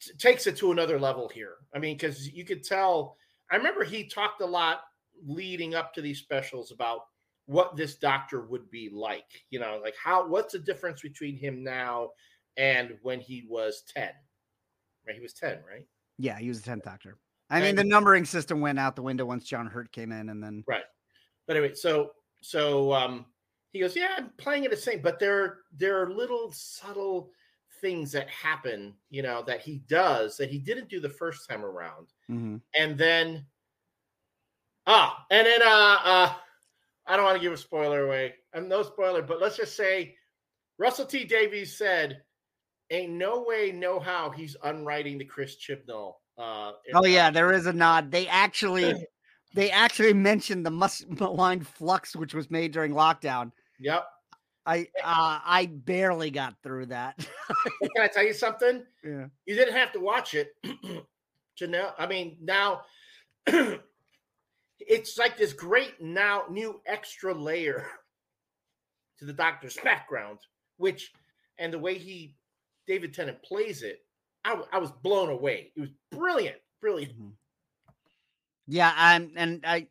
t- 0.00 0.12
takes 0.18 0.46
it 0.46 0.56
to 0.58 0.70
another 0.72 0.98
level 1.00 1.28
here. 1.28 1.54
I 1.74 1.78
mean, 1.78 1.96
because 1.96 2.28
you 2.32 2.44
could 2.44 2.62
tell. 2.64 3.16
I 3.50 3.56
remember 3.56 3.84
he 3.84 4.04
talked 4.04 4.40
a 4.40 4.46
lot 4.46 4.80
leading 5.26 5.74
up 5.74 5.94
to 5.94 6.02
these 6.02 6.18
specials 6.18 6.72
about 6.72 7.00
what 7.46 7.76
this 7.76 7.96
doctor 7.96 8.42
would 8.42 8.70
be 8.70 8.90
like. 8.92 9.44
You 9.50 9.60
know, 9.60 9.80
like 9.82 9.94
how 10.02 10.26
what's 10.26 10.52
the 10.52 10.58
difference 10.58 11.00
between 11.00 11.36
him 11.36 11.62
now 11.62 12.10
and 12.56 12.96
when 13.02 13.20
he 13.20 13.46
was 13.48 13.82
ten? 13.92 14.10
Right, 15.06 15.16
he 15.16 15.22
was 15.22 15.34
ten, 15.34 15.58
right? 15.68 15.86
Yeah, 16.18 16.38
he 16.38 16.48
was 16.48 16.60
the 16.60 16.66
tenth 16.66 16.84
Doctor. 16.84 17.18
I 17.48 17.60
mean, 17.60 17.76
the 17.76 17.84
numbering 17.84 18.24
system 18.24 18.60
went 18.60 18.78
out 18.78 18.96
the 18.96 19.02
window 19.02 19.24
once 19.24 19.44
John 19.44 19.66
Hurt 19.66 19.92
came 19.92 20.10
in, 20.10 20.30
and 20.30 20.42
then 20.42 20.64
Right. 20.66 20.82
But 21.46 21.56
anyway, 21.56 21.74
so 21.74 22.10
so 22.42 22.92
um 22.92 23.26
he 23.72 23.80
goes, 23.80 23.94
Yeah, 23.94 24.14
I'm 24.16 24.30
playing 24.38 24.64
it 24.64 24.70
the 24.70 24.76
same, 24.76 25.00
but 25.00 25.18
there 25.20 25.58
there 25.76 26.02
are 26.02 26.10
little 26.10 26.50
subtle 26.52 27.30
things 27.80 28.10
that 28.12 28.28
happen, 28.28 28.94
you 29.10 29.22
know, 29.22 29.42
that 29.42 29.60
he 29.60 29.82
does 29.86 30.36
that 30.38 30.50
he 30.50 30.58
didn't 30.58 30.88
do 30.88 30.98
the 30.98 31.10
first 31.10 31.48
time 31.48 31.64
around. 31.64 32.08
Mhm. 32.30 32.60
And 32.74 32.98
then 32.98 33.46
ah, 34.86 35.24
and 35.30 35.46
then 35.46 35.62
uh 35.62 35.98
uh 36.04 36.34
I 37.06 37.16
don't 37.16 37.24
want 37.24 37.36
to 37.36 37.42
give 37.42 37.52
a 37.52 37.56
spoiler 37.56 38.06
away. 38.06 38.34
I'm 38.54 38.68
no 38.68 38.82
spoiler, 38.82 39.22
but 39.22 39.40
let's 39.40 39.56
just 39.56 39.76
say 39.76 40.16
Russell 40.78 41.06
T. 41.06 41.24
Davies 41.24 41.76
said, 41.76 42.22
Ain't 42.90 43.12
no 43.12 43.42
way, 43.42 43.72
no 43.72 43.98
how 43.98 44.30
he's 44.30 44.56
unwriting 44.62 45.18
the 45.18 45.24
Chris 45.24 45.56
Chibnall. 45.56 46.14
Uh, 46.38 46.72
oh 46.94 47.06
yeah, 47.06 47.30
there 47.30 47.52
is 47.52 47.66
a 47.66 47.72
nod. 47.72 48.10
They 48.10 48.28
actually 48.28 48.94
they 49.54 49.70
actually 49.70 50.12
mentioned 50.12 50.64
the 50.64 50.70
mus- 50.70 51.04
maligned 51.20 51.66
flux, 51.66 52.14
which 52.14 52.34
was 52.34 52.50
made 52.50 52.72
during 52.72 52.92
lockdown. 52.92 53.50
Yep. 53.80 54.06
I 54.66 54.80
uh, 55.02 55.40
I 55.44 55.66
barely 55.66 56.30
got 56.30 56.54
through 56.62 56.86
that. 56.86 57.16
Can 57.18 58.02
I 58.02 58.08
tell 58.08 58.24
you 58.24 58.34
something? 58.34 58.84
yeah. 59.04 59.26
you 59.46 59.54
didn't 59.54 59.74
have 59.74 59.92
to 59.92 60.00
watch 60.00 60.34
it 60.34 60.54
to 61.56 61.66
know. 61.66 61.90
I 61.98 62.06
mean, 62.06 62.36
now 62.40 62.82
it's 64.78 65.18
like 65.18 65.36
this 65.36 65.52
great 65.52 66.00
now 66.00 66.44
new 66.50 66.80
extra 66.86 67.34
layer 67.34 67.86
to 69.18 69.24
the 69.24 69.32
doctor's 69.32 69.76
background, 69.84 70.38
which 70.76 71.12
and 71.58 71.72
the 71.72 71.78
way 71.78 71.98
he 71.98 72.34
David 72.86 73.14
Tennant 73.14 73.42
plays 73.42 73.82
it, 73.82 74.00
I, 74.44 74.78
was 74.78 74.92
blown 75.02 75.30
away. 75.30 75.72
It 75.76 75.80
was 75.80 75.90
brilliant, 76.12 76.58
brilliant. 76.80 77.18
Mhm. 77.18 77.32
Yeah, 78.68 78.92
I'm 78.96 79.32
and 79.36 79.64
I 79.66 79.88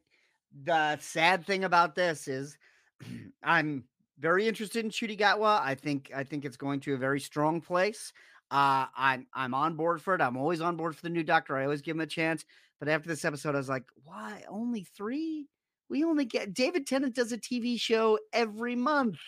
the 0.63 0.97
sad 0.99 1.45
thing 1.45 1.63
about 1.63 1.95
this 1.95 2.28
is 2.28 2.58
I'm 3.43 3.84
very 4.19 4.47
interested 4.47 4.86
in 4.86 4.91
Ncuti 4.91 5.19
Gatwa. 5.19 5.60
I 5.62 5.75
think 5.75 6.12
I 6.15 6.23
think 6.23 6.45
it's 6.45 6.58
going 6.58 6.80
to 6.82 6.93
a 6.93 6.97
very 6.97 7.19
strong 7.19 7.62
place. 7.62 8.13
Uh 8.51 8.88
I'm 8.95 9.27
I'm 9.34 9.53
on 9.53 9.75
board 9.75 10.01
for 10.01 10.15
it. 10.15 10.21
I'm 10.21 10.38
always 10.38 10.62
on 10.62 10.77
board 10.77 10.95
for 10.95 11.01
the 11.01 11.10
new 11.10 11.23
doctor. 11.23 11.58
I 11.58 11.63
always 11.63 11.81
give 11.81 11.95
him 11.95 12.01
a 12.01 12.08
chance. 12.08 12.45
But 12.79 12.89
after 12.89 13.08
this 13.08 13.25
episode, 13.25 13.55
I 13.55 13.60
was 13.60 13.69
like, 13.69 13.86
why 14.03 14.43
only 14.49 14.84
three? 14.84 15.47
We 15.89 16.03
only 16.03 16.25
get 16.25 16.53
David 16.53 16.88
Tennant 16.88 17.15
does 17.15 17.31
a 17.31 17.38
TV 17.38 17.79
show 17.79 18.19
every 18.34 18.75
month. 18.75 19.19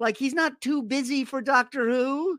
Like 0.00 0.16
he's 0.16 0.34
not 0.34 0.60
too 0.60 0.82
busy 0.82 1.24
for 1.24 1.40
Doctor 1.42 1.90
Who 1.90 2.38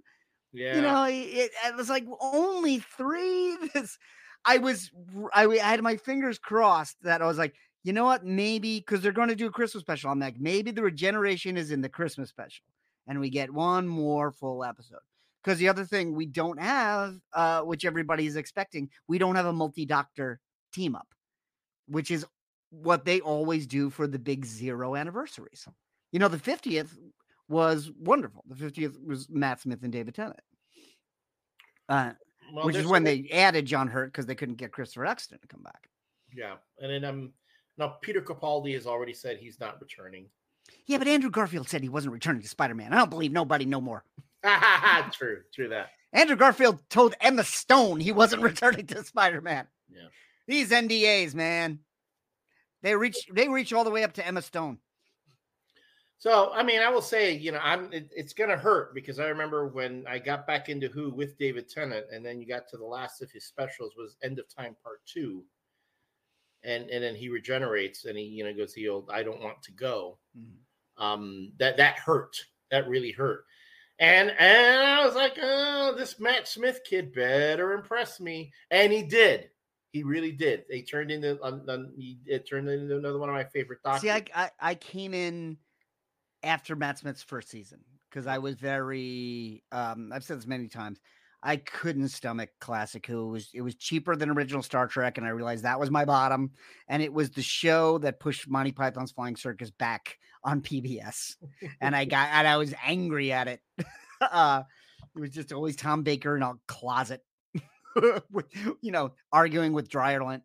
Yeah, 0.51 0.75
you 0.75 0.81
know 0.81 1.03
it, 1.05 1.51
it 1.65 1.75
was 1.75 1.89
like 1.89 2.05
only 2.21 2.79
three 2.79 3.57
this 3.73 3.97
i 4.45 4.57
was 4.57 4.91
I 5.33 5.47
had 5.57 5.81
my 5.81 5.97
fingers 5.97 6.39
crossed 6.39 6.97
that 7.03 7.21
i 7.21 7.27
was 7.27 7.37
like 7.37 7.55
you 7.83 7.93
know 7.93 8.05
what 8.05 8.25
maybe 8.25 8.79
because 8.79 9.01
they're 9.01 9.11
going 9.11 9.29
to 9.29 9.35
do 9.35 9.47
a 9.47 9.51
christmas 9.51 9.81
special 9.81 10.11
i'm 10.11 10.19
like 10.19 10.39
maybe 10.39 10.71
the 10.71 10.83
regeneration 10.83 11.57
is 11.57 11.71
in 11.71 11.81
the 11.81 11.89
christmas 11.89 12.29
special 12.29 12.65
and 13.07 13.19
we 13.19 13.29
get 13.29 13.53
one 13.53 13.87
more 13.87 14.31
full 14.31 14.63
episode 14.63 14.99
because 15.43 15.57
the 15.59 15.69
other 15.69 15.85
thing 15.85 16.13
we 16.13 16.25
don't 16.25 16.59
have 16.59 17.15
uh 17.33 17.61
which 17.61 17.85
everybody 17.85 18.25
is 18.25 18.35
expecting 18.35 18.89
we 19.07 19.17
don't 19.17 19.35
have 19.35 19.45
a 19.45 19.53
multi-doctor 19.53 20.39
team 20.73 20.95
up 20.95 21.07
which 21.87 22.11
is 22.11 22.25
what 22.71 23.05
they 23.05 23.19
always 23.21 23.65
do 23.65 23.89
for 23.89 24.07
the 24.07 24.19
big 24.19 24.45
zero 24.45 24.95
anniversaries 24.95 25.67
you 26.11 26.19
know 26.19 26.27
the 26.27 26.37
50th 26.37 26.95
was 27.47 27.91
wonderful. 27.99 28.43
The 28.47 28.55
50th 28.55 29.03
was 29.03 29.27
Matt 29.29 29.59
Smith 29.59 29.81
and 29.81 29.91
David 29.91 30.13
Tennant. 30.13 30.39
Uh, 31.89 32.11
Well, 32.53 32.65
which 32.65 32.75
is 32.75 32.85
when 32.85 33.03
they 33.03 33.27
added 33.31 33.65
John 33.65 33.87
Hurt 33.87 34.11
because 34.11 34.27
they 34.27 34.35
couldn't 34.35 34.55
get 34.55 34.71
Christopher 34.71 35.05
Eccleston 35.05 35.39
to 35.41 35.47
come 35.47 35.63
back. 35.63 35.89
yeah, 36.31 36.55
and 36.79 36.91
then 36.91 37.03
um 37.05 37.33
now 37.77 37.97
Peter 38.01 38.21
Capaldi 38.21 38.73
has 38.73 38.85
already 38.85 39.13
said 39.13 39.37
he's 39.37 39.59
not 39.59 39.81
returning. 39.81 40.27
Yeah, 40.85 40.99
but 40.99 41.07
Andrew 41.07 41.31
Garfield 41.31 41.67
said 41.69 41.81
he 41.81 41.89
wasn't 41.89 42.13
returning 42.13 42.41
to 42.43 42.47
Spider 42.47 42.75
Man. 42.75 42.93
I 42.93 42.97
don't 42.97 43.09
believe 43.09 43.31
nobody 43.31 43.65
no 43.65 43.81
more. 43.81 44.03
true, 45.11 45.41
true 45.53 45.69
that. 45.69 45.89
Andrew 46.13 46.35
Garfield 46.35 46.79
told 46.89 47.15
Emma 47.21 47.43
Stone 47.43 47.99
he 47.99 48.11
wasn't 48.11 48.41
returning 48.43 48.87
to 48.87 49.03
Spider 49.03 49.41
Man. 49.41 49.67
Yeah. 49.89 50.07
These 50.47 50.71
NDAs, 50.71 51.35
man. 51.35 51.79
They 52.81 52.95
reach 52.95 53.27
they 53.31 53.47
reach 53.47 53.73
all 53.73 53.83
the 53.83 53.91
way 53.91 54.03
up 54.03 54.13
to 54.13 54.25
Emma 54.25 54.41
Stone. 54.41 54.79
So, 56.17 56.51
I 56.53 56.63
mean, 56.63 56.81
I 56.81 56.89
will 56.89 57.01
say, 57.01 57.33
you 57.33 57.53
know, 57.53 57.61
I'm 57.63 57.91
it, 57.93 58.09
it's 58.13 58.33
going 58.33 58.49
to 58.49 58.57
hurt 58.57 58.93
because 58.93 59.19
I 59.19 59.27
remember 59.27 59.67
when 59.67 60.03
I 60.07 60.19
got 60.19 60.45
back 60.45 60.67
into 60.67 60.89
Who 60.89 61.11
with 61.11 61.37
David 61.37 61.69
Tennant, 61.69 62.07
and 62.11 62.25
then 62.25 62.41
you 62.41 62.47
got 62.47 62.67
to 62.69 62.77
the 62.77 62.85
last 62.85 63.21
of 63.21 63.31
his 63.31 63.45
specials 63.45 63.93
was 63.97 64.17
End 64.21 64.37
of 64.37 64.45
Time 64.53 64.75
Part 64.83 64.99
Two, 65.05 65.43
and 66.63 66.89
and 66.89 67.03
then 67.03 67.15
he 67.15 67.29
regenerates 67.29 68.05
and 68.05 68.17
he 68.17 68.23
you 68.25 68.43
know 68.43 68.53
goes 68.53 68.73
the 68.73 68.89
old 68.89 69.09
I 69.11 69.23
don't 69.23 69.41
want 69.41 69.61
to 69.63 69.71
go. 69.71 70.17
Um, 70.97 71.53
that 71.57 71.77
that 71.77 71.97
hurt. 71.99 72.35
That 72.69 72.89
really 72.89 73.11
hurt. 73.11 73.45
And 73.99 74.31
and 74.31 74.81
I 74.81 75.05
was 75.05 75.15
like, 75.15 75.37
oh, 75.41 75.93
this 75.97 76.19
Matt 76.19 76.47
Smith 76.47 76.81
kid 76.85 77.13
better 77.13 77.73
impress 77.73 78.19
me, 78.19 78.53
and 78.71 78.93
he 78.93 79.03
did. 79.03 79.49
He 79.91 80.03
really 80.03 80.31
did. 80.31 80.63
They 80.69 80.83
turned 80.83 81.11
into 81.11 81.37
um, 81.43 81.63
um, 81.67 81.91
he, 81.97 82.19
it 82.25 82.47
turned 82.47 82.69
into 82.69 82.97
another 82.97 83.19
one 83.19 83.27
of 83.27 83.35
my 83.35 83.43
favorite 83.43 83.79
doctors. 83.83 84.01
See, 84.01 84.11
I, 84.11 84.23
I 84.33 84.51
I 84.59 84.75
came 84.75 85.13
in 85.13 85.57
after 86.43 86.75
Matt 86.75 86.99
Smith's 86.99 87.23
first 87.23 87.49
season 87.49 87.79
because 88.09 88.25
I 88.25 88.37
was 88.37 88.55
very 88.55 89.63
um 89.71 90.11
I've 90.13 90.23
said 90.23 90.37
this 90.37 90.47
many 90.47 90.67
times. 90.67 90.99
I 91.41 91.57
couldn't 91.57 92.09
stomach 92.09 92.49
classic 92.59 93.05
who 93.05 93.27
it 93.27 93.31
was 93.31 93.49
it 93.53 93.61
was 93.61 93.75
cheaper 93.75 94.15
than 94.15 94.29
original 94.29 94.61
Star 94.61 94.87
Trek, 94.87 95.17
and 95.17 95.25
I 95.25 95.29
realized 95.29 95.63
that 95.63 95.79
was 95.79 95.89
my 95.89 96.05
bottom. 96.05 96.51
And 96.87 97.01
it 97.01 97.13
was 97.13 97.29
the 97.29 97.41
show 97.41 97.97
that 97.99 98.19
pushed 98.19 98.49
Monty 98.49 98.71
Python's 98.71 99.11
Flying 99.11 99.35
Circus 99.35 99.71
back 99.71 100.17
on 100.43 100.61
PBS. 100.61 101.35
and 101.81 101.95
I 101.95 102.05
got 102.05 102.29
and 102.31 102.47
I 102.47 102.57
was 102.57 102.73
angry 102.85 103.31
at 103.31 103.47
it. 103.47 103.61
uh 104.21 104.63
it 105.15 105.19
was 105.19 105.29
just 105.31 105.53
always 105.53 105.75
Tom 105.75 106.03
Baker 106.03 106.35
in 106.35 106.43
a 106.43 106.53
closet 106.67 107.23
with 108.31 108.45
you 108.81 108.91
know 108.91 109.13
arguing 109.31 109.73
with 109.73 109.89
Dryerland. 109.89 110.41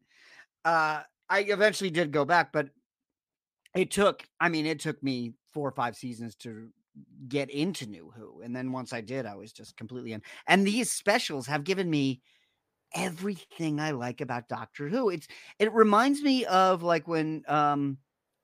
Uh 0.65 1.03
I 1.29 1.41
eventually 1.41 1.91
did 1.91 2.13
go 2.13 2.25
back, 2.25 2.53
but 2.53 2.69
it 3.75 3.91
took 3.91 4.23
i 4.41 4.49
mean 4.49 4.67
it 4.67 4.81
took 4.81 5.03
me 5.03 5.33
four 5.53 5.69
or 5.69 5.73
five 5.73 5.97
seasons 5.97 6.35
to 6.37 6.69
get 7.29 7.51
into 7.51 7.87
new 7.87 8.13
who 8.17 8.41
and 8.43 8.55
then 8.55 8.71
once 8.71 8.93
i 8.93 9.01
did 9.01 9.27
i 9.27 9.35
was 9.35 9.53
just 9.53 9.77
completely 9.77 10.13
in 10.13 10.23
and 10.47 10.67
these 10.67 10.91
specials 10.91 11.47
have 11.47 11.65
given 11.65 11.91
me 11.91 12.21
everything 12.95 13.81
i 13.81 13.91
like 13.91 14.21
about 14.21 14.49
doctor 14.49 14.89
who. 14.89 15.11
It's 15.11 15.27
it 15.59 15.73
reminds 15.73 16.23
me 16.23 16.45
of 16.45 16.83
like 16.83 17.09
when 17.09 17.43
um 17.49 17.99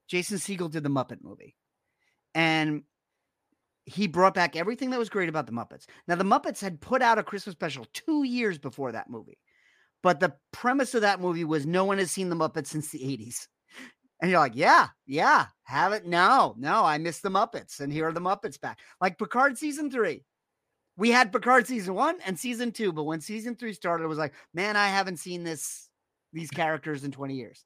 jason 0.09 0.39
segel 0.39 0.71
did 0.71 0.83
the 0.83 0.89
muppet 0.89 1.23
movie 1.23 1.57
and 2.35 2.83
he 3.85 4.09
brought 4.09 4.35
back 4.35 4.57
everything 4.57 4.91
that 4.91 4.99
was 4.99 5.09
great 5.09 5.29
about 5.29 5.47
the 5.47 5.53
muppets. 5.53 5.87
Now 6.07 6.15
the 6.15 6.25
muppets 6.25 6.61
had 6.61 6.81
put 6.81 7.03
out 7.03 7.19
a 7.19 7.23
christmas 7.23 7.55
special 7.55 7.87
two 7.93 8.25
years 8.25 8.59
before 8.59 8.91
that 8.93 9.09
movie 9.09 9.39
but 10.03 10.19
the 10.19 10.35
premise 10.53 10.95
of 10.95 11.03
that 11.03 11.21
movie 11.21 11.45
was 11.45 11.67
no 11.67 11.85
one 11.85 11.99
has 11.99 12.11
seen 12.11 12.31
the 12.31 12.37
muppets 12.37 12.69
since 12.69 12.91
the 12.91 12.99
80s 12.99 13.47
And 14.21 14.31
you're 14.31 14.41
like, 14.41 14.55
yeah, 14.55 14.89
yeah, 15.07 15.47
have 15.65 15.93
it. 15.93 16.07
No, 16.07 16.55
no, 16.59 16.85
I 16.85 16.99
missed 16.99 17.23
the 17.23 17.31
Muppets, 17.31 17.81
and 17.81 17.93
here 17.93 18.07
are 18.09 18.13
the 18.13 18.21
Muppets 18.21 18.61
back. 18.61 18.79
Like 19.01 19.19
Picard 19.19 19.57
season 19.57 19.91
three. 19.91 20.25
We 20.97 21.11
had 21.11 21.33
Picard 21.33 21.67
season 21.67 21.95
one 21.95 22.19
and 22.27 22.39
season 22.39 22.73
two, 22.73 22.93
but 22.93 23.05
when 23.05 23.23
season 23.23 23.57
three 23.57 23.73
started, 23.73 24.05
it 24.05 24.09
was 24.09 24.19
like, 24.19 24.35
man, 24.53 24.77
I 24.77 24.89
haven't 24.89 25.17
seen 25.17 25.43
this 25.45 25.89
these 26.33 26.51
characters 26.51 27.05
in 27.05 27.11
20 27.11 27.35
years. 27.35 27.65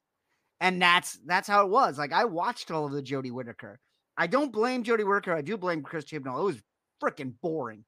And 0.61 0.81
that's 0.81 1.19
that's 1.25 1.47
how 1.47 1.65
it 1.65 1.69
was. 1.69 1.97
Like 1.97 2.13
I 2.13 2.23
watched 2.23 2.71
all 2.71 2.85
of 2.85 2.93
the 2.93 3.03
Jodie 3.03 3.31
Whittaker. 3.31 3.79
I 4.17 4.27
don't 4.27 4.53
blame 4.53 4.83
Jodie 4.83 5.05
Whittaker. 5.05 5.33
I 5.33 5.41
do 5.41 5.57
blame 5.57 5.81
Chris 5.81 6.05
Chibnall. 6.05 6.39
It 6.39 6.45
was 6.45 6.61
freaking 7.03 7.33
boring. 7.41 7.83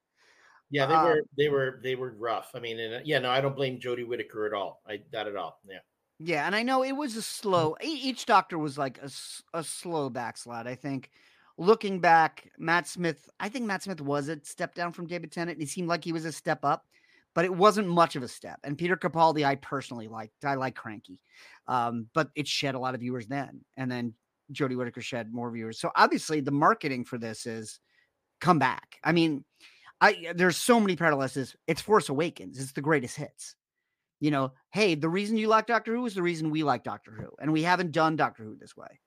Yeah, 0.70 0.84
they 0.84 0.94
Uh, 0.94 1.04
were 1.04 1.22
they 1.38 1.48
were 1.48 1.80
they 1.82 1.94
were 1.94 2.14
rough. 2.18 2.50
I 2.54 2.60
mean, 2.60 2.78
and, 2.78 2.94
uh, 2.96 3.00
yeah, 3.04 3.18
no, 3.20 3.30
I 3.30 3.40
don't 3.40 3.56
blame 3.56 3.80
Jodie 3.80 4.06
Whittaker 4.06 4.44
at 4.46 4.52
all. 4.52 4.82
I 4.86 5.00
not 5.14 5.26
at 5.26 5.36
all. 5.36 5.58
Yeah. 5.66 5.78
Yeah, 6.18 6.46
and 6.46 6.54
I 6.56 6.62
know 6.62 6.82
it 6.82 6.92
was 6.92 7.16
a 7.16 7.22
slow. 7.22 7.76
e- 7.82 7.86
Each 8.02 8.26
doctor 8.26 8.58
was 8.58 8.76
like 8.76 8.98
a, 8.98 9.10
a 9.54 9.62
slow 9.62 10.10
backslide. 10.10 10.66
I 10.66 10.74
think 10.74 11.10
looking 11.56 12.00
back, 12.00 12.50
Matt 12.58 12.88
Smith. 12.88 13.28
I 13.38 13.48
think 13.48 13.66
Matt 13.66 13.84
Smith 13.84 14.00
was 14.00 14.28
a 14.28 14.40
step 14.44 14.74
down 14.74 14.92
from 14.92 15.06
David 15.06 15.30
Tennant. 15.30 15.60
He 15.60 15.66
seemed 15.66 15.88
like 15.88 16.02
he 16.04 16.12
was 16.12 16.24
a 16.24 16.32
step 16.32 16.64
up, 16.64 16.86
but 17.34 17.44
it 17.44 17.54
wasn't 17.54 17.86
much 17.88 18.16
of 18.16 18.24
a 18.24 18.28
step. 18.28 18.58
And 18.64 18.76
Peter 18.76 18.96
Capaldi, 18.96 19.44
I 19.46 19.54
personally 19.56 20.08
liked. 20.08 20.44
I 20.44 20.54
like 20.54 20.74
Cranky, 20.74 21.20
um, 21.68 22.08
but 22.14 22.30
it 22.34 22.48
shed 22.48 22.74
a 22.74 22.80
lot 22.80 22.94
of 22.94 23.00
viewers 23.00 23.28
then, 23.28 23.60
and 23.76 23.90
then 23.90 24.14
Jodie 24.52 24.76
Whittaker 24.76 25.02
shed 25.02 25.32
more 25.32 25.50
viewers. 25.52 25.78
So 25.78 25.92
obviously, 25.94 26.40
the 26.40 26.50
marketing 26.50 27.04
for 27.04 27.18
this 27.18 27.46
is 27.46 27.78
come 28.40 28.58
back. 28.58 28.96
I 29.04 29.12
mean, 29.12 29.44
I 30.00 30.32
there's 30.34 30.56
so 30.56 30.80
many 30.80 30.96
parallels. 30.96 31.54
It's 31.68 31.80
Force 31.80 32.08
Awakens. 32.08 32.58
It's 32.60 32.72
the 32.72 32.82
greatest 32.82 33.16
hits 33.16 33.54
you 34.20 34.30
know, 34.30 34.52
hey, 34.72 34.94
the 34.94 35.08
reason 35.08 35.36
you 35.36 35.48
like 35.48 35.66
Doctor 35.66 35.94
Who 35.94 36.06
is 36.06 36.14
the 36.14 36.22
reason 36.22 36.50
we 36.50 36.62
like 36.62 36.84
Doctor 36.84 37.12
Who, 37.12 37.30
and 37.40 37.52
we 37.52 37.62
haven't 37.62 37.92
done 37.92 38.16
Doctor 38.16 38.44
Who 38.44 38.56
this 38.56 38.76
way. 38.76 39.00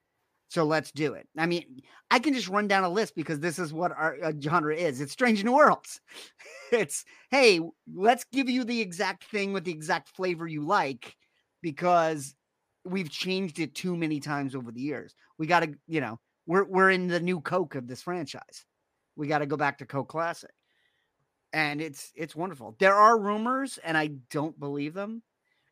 So 0.49 0.65
let's 0.65 0.91
do 0.91 1.13
it. 1.13 1.29
I 1.37 1.45
mean, 1.45 1.81
I 2.09 2.19
can 2.19 2.33
just 2.33 2.49
run 2.49 2.67
down 2.67 2.83
a 2.83 2.89
list 2.89 3.15
because 3.15 3.39
this 3.39 3.57
is 3.57 3.71
what 3.71 3.93
our 3.93 4.17
uh, 4.21 4.33
genre 4.37 4.75
is. 4.75 4.99
It's 4.99 5.13
Strange 5.13 5.43
New 5.45 5.53
Worlds. 5.53 6.01
it's 6.73 7.05
hey, 7.29 7.61
let's 7.93 8.25
give 8.33 8.49
you 8.49 8.63
the 8.63 8.81
exact 8.81 9.23
thing 9.25 9.53
with 9.53 9.63
the 9.63 9.71
exact 9.71 10.09
flavor 10.09 10.47
you 10.47 10.65
like 10.65 11.15
because 11.61 12.35
we've 12.83 13.09
changed 13.09 13.59
it 13.59 13.75
too 13.75 13.95
many 13.95 14.19
times 14.19 14.55
over 14.55 14.71
the 14.71 14.81
years. 14.81 15.15
We 15.37 15.47
got 15.47 15.61
to, 15.61 15.73
you 15.87 16.01
know, 16.01 16.19
we're 16.45 16.65
we're 16.65 16.91
in 16.91 17.07
the 17.07 17.19
new 17.19 17.39
Coke 17.39 17.75
of 17.75 17.87
this 17.87 18.01
franchise. 18.01 18.65
We 19.15 19.27
got 19.27 19.39
to 19.39 19.45
go 19.45 19.57
back 19.57 19.77
to 19.77 19.85
Coke 19.85 20.09
Classic 20.09 20.51
and 21.53 21.81
it's 21.81 22.11
it's 22.15 22.35
wonderful. 22.35 22.75
There 22.79 22.95
are 22.95 23.19
rumors, 23.19 23.77
and 23.83 23.97
I 23.97 24.07
don't 24.29 24.59
believe 24.59 24.93
them 24.93 25.23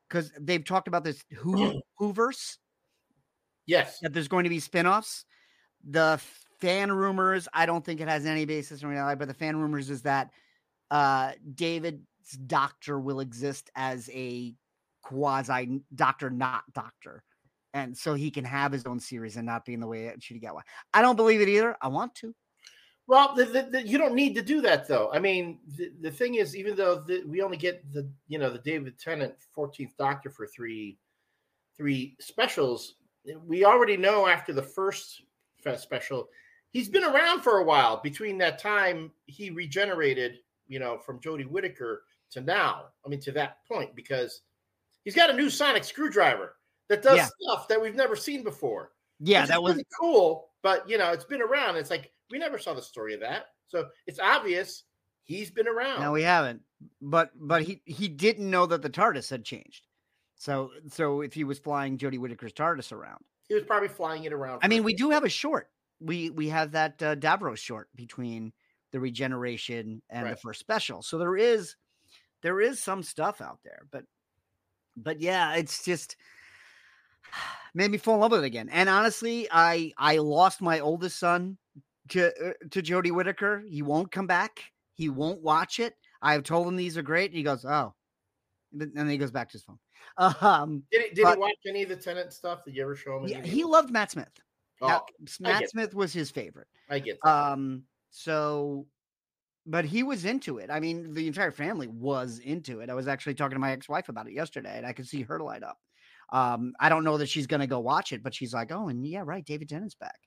because 0.08 0.32
they've 0.40 0.64
talked 0.64 0.88
about 0.88 1.04
this 1.04 1.24
Who 1.38 1.82
Whoverse 2.00 2.58
Yes. 3.66 4.00
that 4.02 4.14
there's 4.14 4.28
going 4.28 4.46
to 4.46 4.50
be 4.50 4.60
spin-offs. 4.60 5.26
The 5.88 6.20
fan 6.60 6.92
rumors, 6.92 7.48
I 7.54 7.66
don't 7.66 7.86
think 7.86 8.02
it 8.02 8.08
has 8.08 8.26
any 8.26 8.46
basis 8.46 8.82
in 8.82 8.90
reality, 8.90 9.18
but 9.20 9.28
the 9.28 9.34
fan 9.34 9.58
rumors 9.58 9.90
is 9.90 10.02
that 10.04 10.32
uh 10.92 11.34
David's 11.54 12.32
doctor 12.48 13.00
will 13.00 13.20
exist 13.20 13.70
as 13.76 14.10
a 14.14 14.56
quasi 15.04 15.82
doctor, 15.94 16.30
not 16.30 16.64
doctor. 16.74 17.24
And 17.74 17.96
so 17.96 18.16
he 18.16 18.32
can 18.32 18.46
have 18.46 18.72
his 18.72 18.86
own 18.86 19.00
series 19.00 19.38
and 19.38 19.46
not 19.46 19.64
be 19.66 19.74
in 19.76 19.80
the 19.80 19.88
way 19.88 20.12
get 20.42 20.54
one. 20.54 20.64
I 20.94 21.02
don't 21.02 21.16
believe 21.16 21.42
it 21.42 21.50
either. 21.50 21.78
I 21.82 21.88
want 21.90 22.16
to. 22.16 22.34
Well, 23.10 23.34
the, 23.34 23.46
the, 23.46 23.64
the, 23.64 23.88
you 23.88 23.98
don't 23.98 24.14
need 24.14 24.36
to 24.36 24.44
do 24.44 24.62
that 24.62 24.88
though. 24.88 25.10
I 25.12 25.18
mean, 25.18 25.58
the, 25.78 25.92
the 26.00 26.12
thing 26.12 26.36
is, 26.36 26.56
even 26.56 26.76
though 26.76 27.00
the, 27.00 27.24
we 27.26 27.42
only 27.42 27.58
get 27.58 27.92
the 27.92 28.08
you 28.28 28.38
know 28.38 28.52
the 28.52 28.60
David 28.60 29.00
Tennant 29.00 29.34
14th 29.58 29.98
Doctor 29.98 30.30
for 30.30 30.46
three 30.46 31.00
three 31.76 32.16
specials, 32.20 32.98
we 33.48 33.66
already 33.66 33.98
know 33.98 34.28
after 34.28 34.54
the 34.54 34.62
first 34.62 35.24
special, 35.78 36.30
he's 36.70 36.88
been 36.88 37.04
around 37.04 37.42
for 37.42 37.58
a 37.58 37.64
while. 37.64 38.00
Between 38.00 38.38
that 38.38 38.60
time, 38.60 39.12
he 39.26 39.50
regenerated, 39.50 40.38
you 40.68 40.78
know, 40.78 41.00
from 41.00 41.20
Jodie 41.20 41.50
Whittaker 41.50 42.04
to 42.30 42.42
now. 42.42 42.90
I 43.04 43.10
mean, 43.10 43.22
to 43.22 43.32
that 43.32 43.66
point, 43.68 43.96
because 43.96 44.42
he's 45.04 45.16
got 45.16 45.32
a 45.32 45.34
new 45.34 45.50
sonic 45.50 45.84
screwdriver 45.84 46.58
that 46.90 47.02
does 47.02 47.18
Yeah. 47.18 47.30
stuff 47.42 47.68
that 47.70 47.82
we've 47.82 47.96
never 47.96 48.16
seen 48.16 48.44
before. 48.44 48.92
Yeah, 49.20 49.48
that 49.48 49.64
was 49.64 49.84
cool, 50.00 50.52
but 50.62 50.88
you 50.88 51.00
know, 51.00 51.12
it's 51.12 51.26
been 51.26 51.42
around. 51.42 51.76
It's 51.76 51.90
like 51.90 52.12
we 52.32 52.40
never 52.40 52.58
saw 52.58 52.74
the 52.74 52.82
story 52.82 53.14
of 53.14 53.22
that, 53.22 53.48
so 53.68 53.88
it's 54.08 54.20
obvious 54.20 54.84
he's 55.30 55.52
been 55.52 55.68
around. 55.68 56.02
No, 56.02 56.12
we 56.12 56.24
haven't. 56.24 56.62
But 57.02 57.32
but 57.36 57.62
he 57.64 57.82
he 57.86 58.08
didn't 58.08 58.50
know 58.50 58.66
that 58.66 58.82
the 58.82 58.90
TARDIS 58.90 59.30
had 59.30 59.46
changed. 59.46 59.88
So 60.36 60.72
so 60.90 61.22
if 61.22 61.34
he 61.34 61.44
was 61.44 61.60
flying 61.60 61.98
Jodie 61.98 62.20
Whittaker's 62.20 62.54
TARDIS 62.54 62.92
around, 62.92 63.24
he 63.48 63.54
was 63.56 63.64
probably 63.64 63.90
flying 63.90 64.24
it 64.24 64.34
around. 64.34 64.62
I 64.64 64.68
mean, 64.68 64.84
we 64.84 64.94
do 64.94 65.12
have 65.12 65.24
a 65.24 65.30
short. 65.30 65.70
We 66.00 66.30
we 66.30 66.50
have 66.50 66.72
that 66.72 67.02
uh, 67.04 67.16
Davros 67.16 67.58
short 67.58 67.90
between 67.96 68.54
the 68.92 69.00
regeneration 69.00 70.02
and 70.10 70.30
the 70.30 70.36
first 70.36 70.60
special. 70.60 71.02
So 71.02 71.18
there 71.18 71.38
is 71.38 71.76
there 72.42 72.62
is 72.62 72.82
some 72.82 73.04
stuff 73.04 73.42
out 73.42 73.60
there, 73.64 73.82
but 73.92 74.06
but 74.96 75.22
yeah, 75.22 75.56
it's 75.56 75.84
just 75.84 76.16
made 77.74 77.92
me 77.92 77.98
fall 77.98 78.16
in 78.16 78.22
love 78.22 78.32
with 78.32 78.44
it 78.44 78.48
again. 78.48 78.70
And 78.70 78.88
honestly, 78.88 79.48
I 79.52 79.92
I 79.98 80.18
lost 80.18 80.62
my 80.62 80.80
oldest 80.80 81.20
son 81.20 81.58
to 82.10 82.50
uh, 82.50 82.54
to 82.72 82.82
Jodie 82.82 83.12
Whittaker. 83.12 83.64
He 83.68 83.82
won't 83.82 84.12
come 84.12 84.28
back. 84.28 84.64
He 84.94 85.10
won't 85.10 85.42
watch 85.42 85.80
it. 85.80 85.94
I've 86.22 86.44
told 86.44 86.68
him 86.68 86.76
these 86.76 86.98
are 86.98 87.02
great. 87.02 87.32
And 87.32 87.38
he 87.38 87.44
goes, 87.44 87.64
oh, 87.64 87.94
and 88.74 88.92
then 88.94 89.10
he 89.10 89.18
goes 89.18 89.32
back 89.32 89.50
to 89.50 89.54
his 89.54 89.64
phone. 89.64 89.80
Um, 90.42 90.84
did 90.92 91.02
he, 91.04 91.16
did 91.16 91.24
but- 91.24 91.36
he 91.36 91.40
watch 91.40 91.58
any 91.68 91.84
of 91.84 91.90
the 91.90 91.96
Tennant 91.96 92.34
stuff? 92.34 92.66
Did 92.66 92.76
you 92.76 92.84
ever 92.84 92.96
show 92.96 93.18
him? 93.18 93.28
yeah, 93.28 93.42
he 93.42 93.64
loved 93.64 93.92
Matt 93.92 94.12
Smith. 94.12 94.30
Oh, 94.82 94.88
Now, 94.88 95.04
Matt 95.40 95.70
Smith 95.70 95.94
was 95.94 96.12
his 96.14 96.32
favorite. 96.32 96.68
I 96.90 97.00
get 97.00 97.18
that. 97.24 97.30
Um, 97.30 97.84
so, 98.12 98.86
but 99.66 99.86
he 99.86 100.04
was 100.04 100.26
into 100.26 100.58
it. 100.58 100.70
I 100.72 100.80
mean, 100.80 101.14
the 101.14 101.28
entire 101.28 101.52
family 101.52 101.88
was 101.88 102.40
into 102.40 102.80
it. 102.80 102.90
I 102.90 102.94
was 102.94 103.08
actually 103.08 103.36
talking 103.36 103.56
to 103.56 103.60
my 103.60 103.72
ex-wife 103.72 104.10
about 104.10 104.28
it 104.28 104.34
yesterday, 104.34 104.78
and 104.78 104.86
I 104.86 104.94
could 104.94 105.08
see 105.08 105.22
her 105.24 105.40
light 105.40 105.64
up. 105.64 105.78
Um, 106.32 106.74
I 106.80 106.90
don't 106.90 107.04
know 107.04 107.18
that 107.18 107.30
she's 107.30 107.48
gonna 107.48 107.68
go 107.68 107.80
watch 107.80 108.14
it, 108.14 108.24
but 108.24 108.34
she's 108.34 108.54
like, 108.54 108.72
"Oh, 108.72 108.88
and 108.88 109.06
yeah, 109.06 109.24
right, 109.26 109.44
David 109.46 109.68
Tennant's 109.68 109.96
back," 109.96 110.20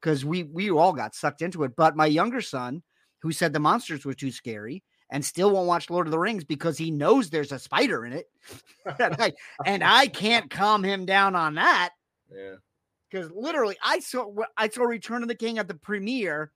because 0.00 0.24
we 0.24 0.44
we 0.44 0.70
all 0.70 0.92
got 0.92 1.14
sucked 1.14 1.42
into 1.42 1.64
it. 1.64 1.76
But 1.76 1.96
my 1.96 2.06
younger 2.06 2.40
son, 2.40 2.82
who 3.20 3.32
said 3.32 3.52
the 3.52 3.60
monsters 3.60 4.04
were 4.04 4.14
too 4.14 4.30
scary, 4.30 4.82
and 5.10 5.24
still 5.24 5.50
won't 5.50 5.66
watch 5.66 5.90
Lord 5.90 6.06
of 6.06 6.10
the 6.10 6.18
Rings 6.18 6.44
because 6.44 6.78
he 6.78 6.90
knows 6.90 7.30
there's 7.30 7.52
a 7.52 7.58
spider 7.58 8.04
in 8.06 8.12
it, 8.12 8.26
and 8.98 9.16
I 9.18 9.32
and 9.66 9.84
I 9.84 10.06
can't 10.06 10.50
calm 10.50 10.82
him 10.82 11.06
down 11.06 11.34
on 11.34 11.54
that 11.54 11.90
yeah. 12.30 12.56
because 13.10 13.30
literally 13.32 13.76
I 13.82 14.00
saw 14.00 14.32
I 14.56 14.68
saw 14.68 14.84
Return 14.84 15.22
of 15.22 15.28
the 15.28 15.34
King 15.34 15.58
at 15.58 15.68
the 15.68 15.74
premiere, 15.74 16.52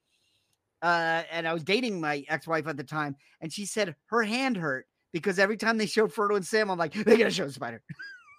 uh, 0.82 1.22
and 1.30 1.46
I 1.48 1.54
was 1.54 1.64
dating 1.64 2.00
my 2.00 2.24
ex-wife 2.28 2.66
at 2.66 2.76
the 2.76 2.84
time, 2.84 3.16
and 3.40 3.52
she 3.52 3.66
said 3.66 3.94
her 4.06 4.22
hand 4.22 4.56
hurt 4.56 4.86
because 5.12 5.38
every 5.38 5.56
time 5.56 5.78
they 5.78 5.86
showed 5.86 6.12
Frodo 6.12 6.36
and 6.36 6.46
Sam, 6.46 6.70
I'm 6.70 6.78
like, 6.78 6.94
they're 6.94 7.16
gonna 7.16 7.30
show 7.30 7.46
the 7.46 7.52
spider 7.52 7.82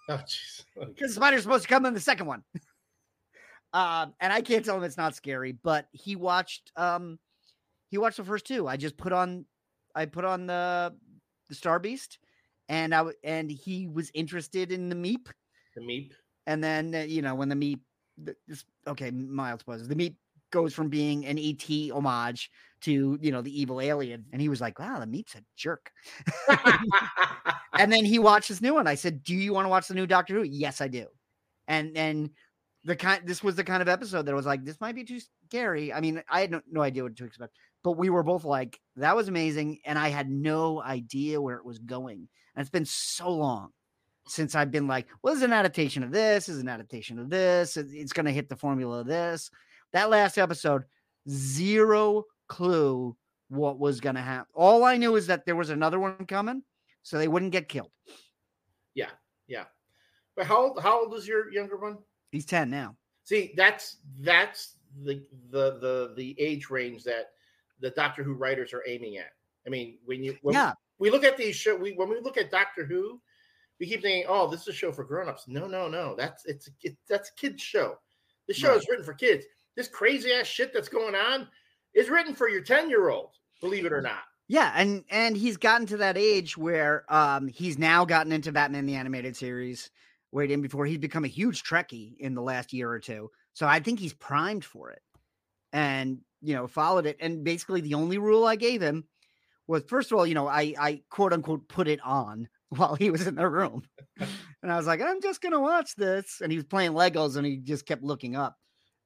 Oh, 0.10 0.18
jeez. 0.18 0.66
because 0.76 1.12
the 1.12 1.16
spider's 1.16 1.44
supposed 1.44 1.64
to 1.64 1.70
come 1.70 1.86
in 1.86 1.94
the 1.94 2.00
second 2.00 2.26
one. 2.26 2.44
Um, 3.74 4.14
and 4.20 4.32
I 4.32 4.42
can't 4.42 4.64
tell 4.64 4.78
him 4.78 4.84
it's 4.84 4.98
not 4.98 5.16
scary, 5.16 5.54
but 5.64 5.88
he 5.92 6.16
watched 6.16 6.72
um 6.76 7.20
he 7.90 7.98
watched 7.98 8.18
the 8.18 8.24
first 8.24 8.46
two. 8.46 8.68
I 8.68 8.78
just 8.78 8.98
put 8.98 9.14
on 9.14 9.46
I 9.96 10.06
put 10.06 10.26
on 10.26 10.48
the 10.48 10.94
the 11.50 11.56
Star 11.56 11.80
Beast, 11.80 12.20
and 12.70 12.94
I 12.94 13.04
and 13.24 13.52
he 13.52 13.88
was 13.88 14.12
interested 14.14 14.72
in 14.72 14.90
the 14.90 14.96
Meep. 14.96 15.28
The 15.76 15.82
meep. 15.82 16.12
And 16.46 16.64
then 16.64 16.94
uh, 16.94 17.00
you 17.00 17.22
know 17.22 17.36
when 17.36 17.50
the 17.50 17.56
Meep 17.56 17.80
th- 18.26 18.38
this 18.48 18.64
okay, 18.88 19.12
Miles 19.12 19.66
was 19.66 19.88
the 19.88 19.96
Meep 19.96 20.16
goes 20.52 20.74
from 20.74 20.88
being 20.88 21.26
an 21.26 21.40
ET 21.40 21.92
homage 21.92 22.52
to 22.82 23.18
you 23.22 23.32
know 23.32 23.42
the 23.42 23.60
evil 23.60 23.82
alien, 23.82 24.26
and 24.32 24.42
he 24.42 24.50
was 24.50 24.62
like, 24.62 24.80
"Wow, 24.80 25.00
the 25.00 25.08
meat's 25.08 25.36
a 25.36 25.44
jerk." 25.58 25.92
and 27.78 27.92
then 27.92 28.06
he 28.06 28.20
watched 28.20 28.50
this 28.50 28.62
new 28.62 28.74
one. 28.74 28.88
I 28.88 28.96
said, 28.96 29.24
"Do 29.24 29.36
you 29.36 29.54
want 29.54 29.66
to 29.66 29.70
watch 29.70 29.88
the 29.88 29.96
new 29.96 30.08
Doctor 30.08 30.36
Who?" 30.36 30.44
Yes, 30.44 30.80
I 30.80 30.88
do. 30.88 31.08
And 31.68 31.98
and 31.98 32.30
the 32.86 32.96
kind 32.96 33.26
this 33.26 33.44
was 33.44 33.56
the 33.56 33.64
kind 33.64 33.82
of 33.82 33.90
episode 33.90 34.26
that 34.26 34.36
was 34.36 34.46
like, 34.46 34.64
"This 34.64 34.82
might 34.82 34.96
be 34.96 35.04
too 35.04 35.20
scary." 35.48 35.94
I 35.94 36.02
mean, 36.02 36.22
I 36.30 36.42
had 36.42 36.52
no, 36.52 36.62
no 36.70 36.82
idea 36.82 37.04
what 37.04 37.16
to 37.18 37.26
expect, 37.26 37.56
but 37.84 37.94
we 37.94 38.10
were 38.10 38.24
both 38.24 38.44
like, 38.44 38.80
"That 38.96 39.16
was 39.16 39.28
amazing," 39.28 39.80
and 39.86 39.98
I 39.98 40.10
had 40.10 40.30
no 40.30 40.82
idea 40.82 41.42
where 41.42 41.58
it 41.58 41.66
was 41.66 41.80
going. 41.80 42.28
And 42.56 42.62
it's 42.62 42.70
been 42.70 42.86
so 42.86 43.32
long 43.32 43.70
since 44.28 44.56
I've 44.56 44.72
been 44.72 44.88
like, 44.88 45.08
well, 45.22 45.34
this 45.34 45.42
is 45.42 45.46
an 45.46 45.54
adaptation 45.54 46.04
of 46.04 46.12
this, 46.12 46.46
this 46.46 46.56
is 46.56 46.62
an 46.62 46.70
adaptation 46.70 47.20
of 47.20 47.30
this, 47.30 47.78
it's 47.78 48.14
going 48.14 48.26
to 48.26 48.32
hit 48.32 48.48
the 48.48 48.56
formula 48.56 49.02
of 49.02 49.08
this. 49.08 49.50
That 49.92 50.10
last 50.10 50.38
episode, 50.38 50.84
zero 51.30 52.24
clue 52.48 53.18
what 53.50 53.80
was 53.80 54.00
going 54.00 54.16
to 54.16 54.22
happen. 54.22 54.48
All 54.54 54.84
I 54.84 54.98
knew 54.98 55.16
is 55.16 55.28
that 55.28 55.46
there 55.46 55.56
was 55.56 55.70
another 55.70 56.00
one 56.00 56.26
coming, 56.26 56.64
so 57.02 57.18
they 57.18 57.28
wouldn't 57.28 57.52
get 57.52 57.68
killed. 57.68 57.92
yeah. 58.94 59.10
Yeah. 59.48 59.66
But 60.36 60.46
how 60.46 60.68
old? 60.68 60.80
How 60.82 61.02
old 61.02 61.14
is 61.16 61.28
your 61.28 61.52
younger 61.52 61.78
one? 61.78 61.98
He's 62.34 62.48
10 62.48 62.72
now. 62.72 62.96
See, 63.26 63.54
that's 63.56 63.98
that's 64.20 64.78
the 65.04 65.24
the 65.52 65.78
the 65.80 66.14
the 66.18 66.36
age 66.40 66.72
range 66.72 67.04
that 67.04 67.28
the 67.80 67.92
Doctor 67.92 68.24
Who 68.24 68.34
writers 68.34 68.74
are 68.74 68.84
aiming 68.88 69.18
at. 69.18 69.30
I 69.68 69.70
mean, 69.70 70.00
when 70.04 70.24
you 70.24 70.36
when 70.42 70.56
yeah. 70.56 70.74
we 70.98 71.12
look 71.12 71.24
at 71.24 71.38
these 71.38 71.56
show, 71.56 71.76
we 71.76 71.92
when 71.94 72.10
we 72.10 72.20
look 72.20 72.38
at 72.38 72.50
Doctor 72.50 72.86
Who, 72.86 73.22
we 73.80 73.86
keep 73.86 74.02
thinking, 74.02 74.26
"Oh, 74.28 74.50
this 74.50 74.62
is 74.62 74.70
a 74.70 74.74
show 74.74 74.92
for 74.92 75.04
grown-ups." 75.04 75.46
No, 75.48 75.68
no, 75.68 75.88
no. 75.88 76.16
That's 76.16 76.44
it's 76.46 76.68
it, 76.82 76.98
that's 77.08 77.30
a 77.30 77.34
kids 77.36 77.62
show. 77.62 77.98
This 78.48 78.58
show 78.58 78.70
Right. 78.70 78.78
is 78.78 78.88
written 78.90 79.06
for 79.06 79.14
kids. 79.14 79.46
This 79.76 79.88
crazy 79.88 80.34
ass 80.34 80.48
shit 80.48 80.74
that's 80.74 80.90
going 80.90 81.14
on 81.14 81.48
is 81.94 82.10
written 82.10 82.34
for 82.34 82.50
your 82.50 82.62
10 82.62 82.90
year 82.90 83.10
old, 83.10 83.30
believe 83.62 83.86
it 83.86 83.94
or 83.94 84.02
not. 84.02 84.24
Yeah, 84.48 84.74
and 84.76 85.04
and 85.12 85.38
he's 85.38 85.58
gotten 85.58 85.86
to 85.88 85.98
that 85.98 86.18
age 86.18 86.58
where 86.58 87.06
um 87.14 87.48
he's 87.48 87.78
now 87.78 88.06
gotten 88.06 88.32
into 88.32 88.52
Batman 88.52 88.88
the 88.88 88.96
animated 88.96 89.36
series. 89.38 89.92
Where 90.34 90.44
he 90.44 90.48
didn't 90.48 90.64
before 90.64 90.88
he's 90.88 90.98
become 90.98 91.26
a 91.26 91.30
huge 91.30 91.64
Trekkie 91.64 92.18
in 92.18 92.34
the 92.34 92.42
last 92.42 92.74
year 92.74 92.90
or 92.90 93.00
two. 93.00 93.30
So 93.54 93.68
I 93.68 93.80
think 93.80 94.00
he's 94.00 94.14
primed 94.14 94.66
for 94.66 94.90
it. 94.90 95.02
And 95.72 96.22
you 96.42 96.56
know, 96.56 96.68
followed 96.68 97.06
it. 97.06 97.18
And 97.20 97.44
basically 97.44 97.82
the 97.82 97.94
only 97.94 98.18
rule 98.18 98.46
I 98.46 98.56
gave 98.56 98.82
him 98.82 99.06
was 99.68 99.84
first 99.84 100.12
of 100.12 100.18
all, 100.18 100.26
you 100.26 100.34
know, 100.34 100.48
I 100.48 100.74
I 100.80 101.02
quote 101.10 101.34
unquote 101.34 101.68
put 101.68 101.88
it 101.88 102.00
on 102.04 102.50
while 102.70 102.96
he 102.96 103.12
was 103.12 103.28
in 103.28 103.36
the 103.36 103.48
room. 103.48 103.84
and 104.20 104.72
I 104.72 104.76
was 104.76 104.88
like, 104.88 105.02
I'm 105.02 105.22
just 105.22 105.42
gonna 105.42 105.62
watch 105.62 105.96
this. 105.96 106.42
And 106.42 106.52
he 106.52 106.58
was 106.58 106.66
playing 106.66 106.94
Legos 106.94 107.38
and 107.38 107.46
he 107.46 107.58
just 107.58 107.86
kept 107.86 108.04
looking 108.04 108.36
up. 108.36 108.58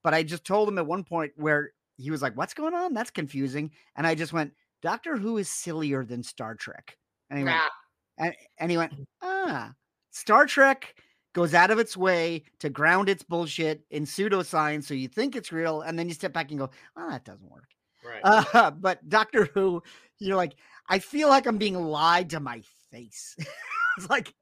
But 0.03 0.13
I 0.13 0.23
just 0.23 0.45
told 0.45 0.69
him 0.69 0.77
at 0.77 0.87
one 0.87 1.03
point 1.03 1.33
where 1.35 1.71
he 1.97 2.09
was 2.09 2.21
like, 2.21 2.37
What's 2.37 2.53
going 2.53 2.73
on? 2.73 2.93
That's 2.93 3.11
confusing. 3.11 3.71
And 3.97 4.07
I 4.07 4.15
just 4.15 4.31
went, 4.31 4.53
Doctor 4.81 5.17
Who 5.17 5.37
is 5.37 5.49
sillier 5.49 6.05
than 6.05 6.23
Star 6.23 6.55
Trek. 6.55 6.95
And 7.29 7.37
he 7.37 7.43
went, 7.43 7.57
Nah, 7.57 7.69
and, 8.17 8.35
and 8.57 8.71
he 8.71 8.77
went, 8.77 8.93
ah, 9.21 9.73
Star 10.11 10.45
Trek 10.45 10.95
goes 11.37 11.53
out 11.53 11.69
of 11.69 11.77
its 11.77 11.95
way 11.95 12.41
to 12.57 12.67
ground 12.67 13.07
its 13.07 13.21
bullshit 13.21 13.85
in 13.91 14.05
pseudoscience, 14.05 14.85
so 14.85 14.95
you 14.95 15.07
think 15.07 15.35
it's 15.35 15.51
real, 15.51 15.81
and 15.81 15.97
then 15.97 16.07
you 16.07 16.15
step 16.15 16.33
back 16.33 16.49
and 16.49 16.59
go, 16.59 16.69
well 16.95 17.09
that 17.09 17.23
doesn't 17.23 17.49
work. 17.49 17.69
right. 18.03 18.21
Uh, 18.23 18.71
but 18.79 19.07
Doctor 19.07 19.45
Who, 19.53 19.83
you're 20.17 20.35
like, 20.35 20.55
I 20.89 20.97
feel 20.97 21.29
like 21.29 21.45
I'm 21.45 21.59
being 21.59 21.75
lied 21.75 22.31
to 22.31 22.39
my 22.39 22.63
face. 22.91 23.35
it's 23.97 24.09
like 24.09 24.33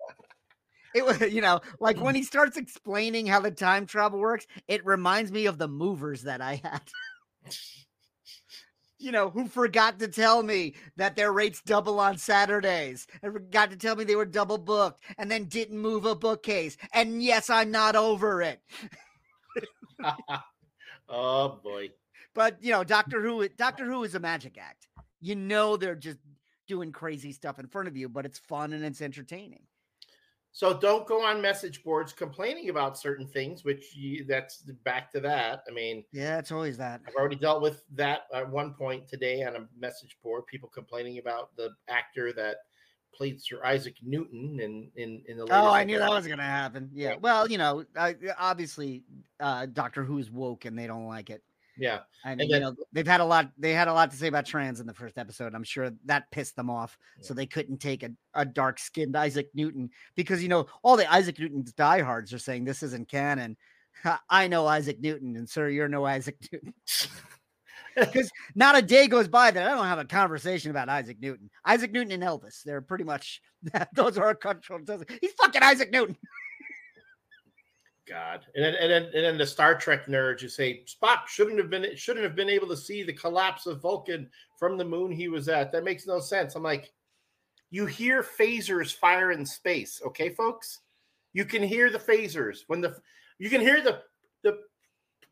it 0.96 1.06
was, 1.06 1.20
you 1.20 1.42
know, 1.42 1.60
like 1.82 2.00
when 2.00 2.16
he 2.16 2.24
starts 2.24 2.56
explaining 2.56 3.28
how 3.28 3.42
the 3.42 3.52
time 3.52 3.86
travel 3.86 4.18
works, 4.18 4.48
it 4.70 4.86
reminds 4.86 5.34
me 5.34 5.48
of 5.48 5.58
the 5.58 5.68
movers 5.68 6.22
that 6.22 6.40
I 6.40 6.62
had. 6.64 6.82
you 9.06 9.12
know, 9.12 9.30
who 9.30 9.48
forgot 9.48 10.00
to 10.00 10.08
tell 10.08 10.42
me 10.42 10.74
that 10.98 11.16
their 11.16 11.32
rates 11.32 11.62
double 11.62 12.00
on 12.00 12.18
Saturdays 12.18 13.06
and 13.22 13.32
forgot 13.32 13.70
to 13.70 13.78
tell 13.78 13.96
me 13.96 14.04
they 14.04 14.16
were 14.16 14.26
double 14.26 14.58
booked 14.58 15.02
and 15.20 15.30
then 15.30 15.46
didn't 15.46 15.78
move 15.78 16.06
a 16.06 16.16
bookcase. 16.16 16.76
And 16.92 17.24
yes, 17.24 17.50
I'm 17.52 17.70
not 17.70 17.96
over 17.96 18.42
it. 18.42 18.60
oh 21.10 21.60
boy. 21.64 21.92
But 22.34 22.58
you 22.62 22.72
know, 22.72 22.84
Doctor 22.84 23.22
Who 23.22 23.48
Doctor 23.48 23.86
Who 23.86 24.04
is 24.04 24.16
a 24.16 24.20
magic 24.20 24.58
act. 24.58 24.88
You 25.22 25.36
know 25.36 25.78
they're 25.78 25.96
just 25.96 26.18
doing 26.68 26.92
crazy 26.92 27.32
stuff 27.32 27.60
in 27.60 27.68
front 27.68 27.88
of 27.88 27.96
you, 27.96 28.10
but 28.10 28.26
it's 28.26 28.40
fun 28.40 28.74
and 28.74 28.84
it's 28.84 29.02
entertaining. 29.02 29.62
So 30.56 30.74
don't 30.74 31.06
go 31.06 31.22
on 31.22 31.42
message 31.42 31.84
boards 31.84 32.14
complaining 32.14 32.70
about 32.70 32.98
certain 32.98 33.28
things, 33.28 33.66
which 33.66 33.94
you, 33.94 34.24
that's 34.24 34.60
back 34.86 35.12
to 35.12 35.20
that. 35.20 35.64
I 35.70 35.74
mean, 35.74 36.06
Yeah, 36.14 36.38
it's 36.40 36.50
always 36.50 36.78
that. 36.78 37.02
I've 37.06 37.16
already 37.16 37.36
dealt 37.36 37.62
with 37.62 37.84
that 37.96 38.28
at 38.34 38.50
one 38.50 38.74
point 38.74 39.06
today 39.06 39.44
on 39.44 39.58
a 39.58 39.68
message 39.78 40.16
board. 40.24 40.46
People 40.46 40.70
complaining 40.70 41.18
about 41.18 41.54
the 41.58 41.72
actor 41.90 42.32
that 42.38 42.56
played 43.14 43.42
Sir 43.42 43.66
Isaac 43.66 43.96
Newton 44.02 44.62
in 44.62 44.90
in, 44.96 45.22
in 45.28 45.36
the 45.36 45.44
latest. 45.44 45.62
Oh, 45.62 45.72
I 45.72 45.84
knew 45.84 46.00
that 46.00 46.10
was 46.10 46.26
going 46.26 46.40
to 46.40 46.46
happen. 46.46 46.90
Yeah. 46.94 47.16
Well, 47.20 47.52
you 47.52 47.58
know, 47.58 47.84
uh, 47.98 48.14
obviously, 48.40 49.04
uh, 49.42 49.66
Doctor 49.66 50.06
Who's 50.06 50.32
woke 50.32 50.64
and 50.64 50.80
they 50.80 50.88
don't 50.88 51.08
like 51.08 51.32
it. 51.32 51.44
Yeah, 51.78 52.00
And, 52.24 52.40
And 52.40 52.50
you 52.50 52.56
then- 52.56 52.62
know, 52.62 52.76
they've 52.94 53.06
had 53.08 53.22
a 53.22 53.26
lot. 53.26 53.52
They 53.58 53.74
had 53.74 53.88
a 53.88 53.94
lot 53.94 54.12
to 54.12 54.18
say 54.18 54.28
about 54.28 54.46
trans 54.46 54.80
in 54.80 54.88
the 54.88 54.94
first 54.94 55.18
episode. 55.18 55.54
I'm 55.54 55.64
sure 55.64 55.92
that 56.06 56.32
pissed 56.32 56.56
them 56.56 56.70
off, 56.70 56.98
so 57.22 57.34
they 57.34 57.46
couldn't 57.46 57.78
take 57.80 58.04
a, 58.04 58.12
a 58.34 58.46
dark 58.46 58.80
skinned 58.80 59.16
Isaac 59.16 59.50
Newton 59.54 59.90
because 60.16 60.42
you 60.42 60.50
know 60.50 60.68
all 60.84 60.96
the 60.98 61.12
Isaac 61.12 61.38
Newton's 61.40 61.74
diehards 61.74 62.34
are 62.34 62.40
saying 62.40 62.64
this 62.66 62.84
isn't 62.84 63.10
canon. 63.10 63.58
I 64.30 64.48
know 64.48 64.68
Isaac 64.68 65.00
Newton, 65.02 65.36
and 65.38 65.50
sir, 65.50 65.70
you're 65.70 65.88
no 65.88 66.06
Isaac 66.06 66.38
Newton. 66.52 66.74
Because 67.98 68.30
not 68.56 68.78
a 68.78 68.82
day 68.82 69.08
goes 69.08 69.30
by 69.30 69.52
that 69.52 69.68
I 69.72 69.74
don't 69.74 69.86
have 69.86 70.00
a 70.00 70.04
conversation 70.06 70.70
about 70.70 70.90
Isaac 70.90 71.18
Newton. 71.22 71.50
Isaac 71.64 71.94
Newton 71.94 72.12
and 72.12 72.24
Elvis. 72.24 72.62
They're 72.62 72.82
pretty 72.82 73.06
much 73.06 73.42
those 73.96 74.18
are 74.18 74.26
our 74.26 74.36
cultural. 74.36 74.80
He's 75.22 75.32
fucking 75.40 75.64
Isaac 75.64 75.92
Newton. 75.94 76.18
God. 78.08 78.46
And 78.56 78.64
then 78.64 78.76
and 78.76 78.92
then 78.92 79.04
and 79.04 79.24
then 79.26 79.38
the 79.38 79.46
Star 79.46 79.76
Trek 79.76 80.06
nerds 80.08 80.42
who 80.42 80.48
say 80.48 80.84
Spock 80.86 81.28
shouldn't 81.28 81.58
have 81.58 81.70
been 81.70 81.96
shouldn't 81.96 82.24
have 82.24 82.36
been 82.36 82.50
able 82.50 82.68
to 82.68 82.78
see 82.78 83.04
the 83.04 83.14
collapse 83.14 83.66
of 83.66 83.82
Vulcan 83.82 84.30
from 84.60 84.78
the 84.78 84.86
moon 84.86 85.12
he 85.12 85.28
was 85.28 85.48
at. 85.50 85.72
That 85.72 85.84
makes 85.84 86.06
no 86.06 86.20
sense. 86.20 86.56
I'm 86.56 86.64
like, 86.64 86.92
you 87.72 87.86
hear 87.86 88.24
phasers 88.24 88.94
fire 88.96 89.32
in 89.32 89.46
space, 89.46 90.02
okay, 90.06 90.30
folks? 90.30 90.82
You 91.34 91.46
can 91.46 91.64
hear 91.64 91.90
the 91.90 92.00
phasers 92.00 92.60
when 92.68 92.82
the 92.82 92.96
you 93.40 93.50
can 93.50 93.62
hear 93.62 93.82
the 93.82 94.02
the 94.44 94.60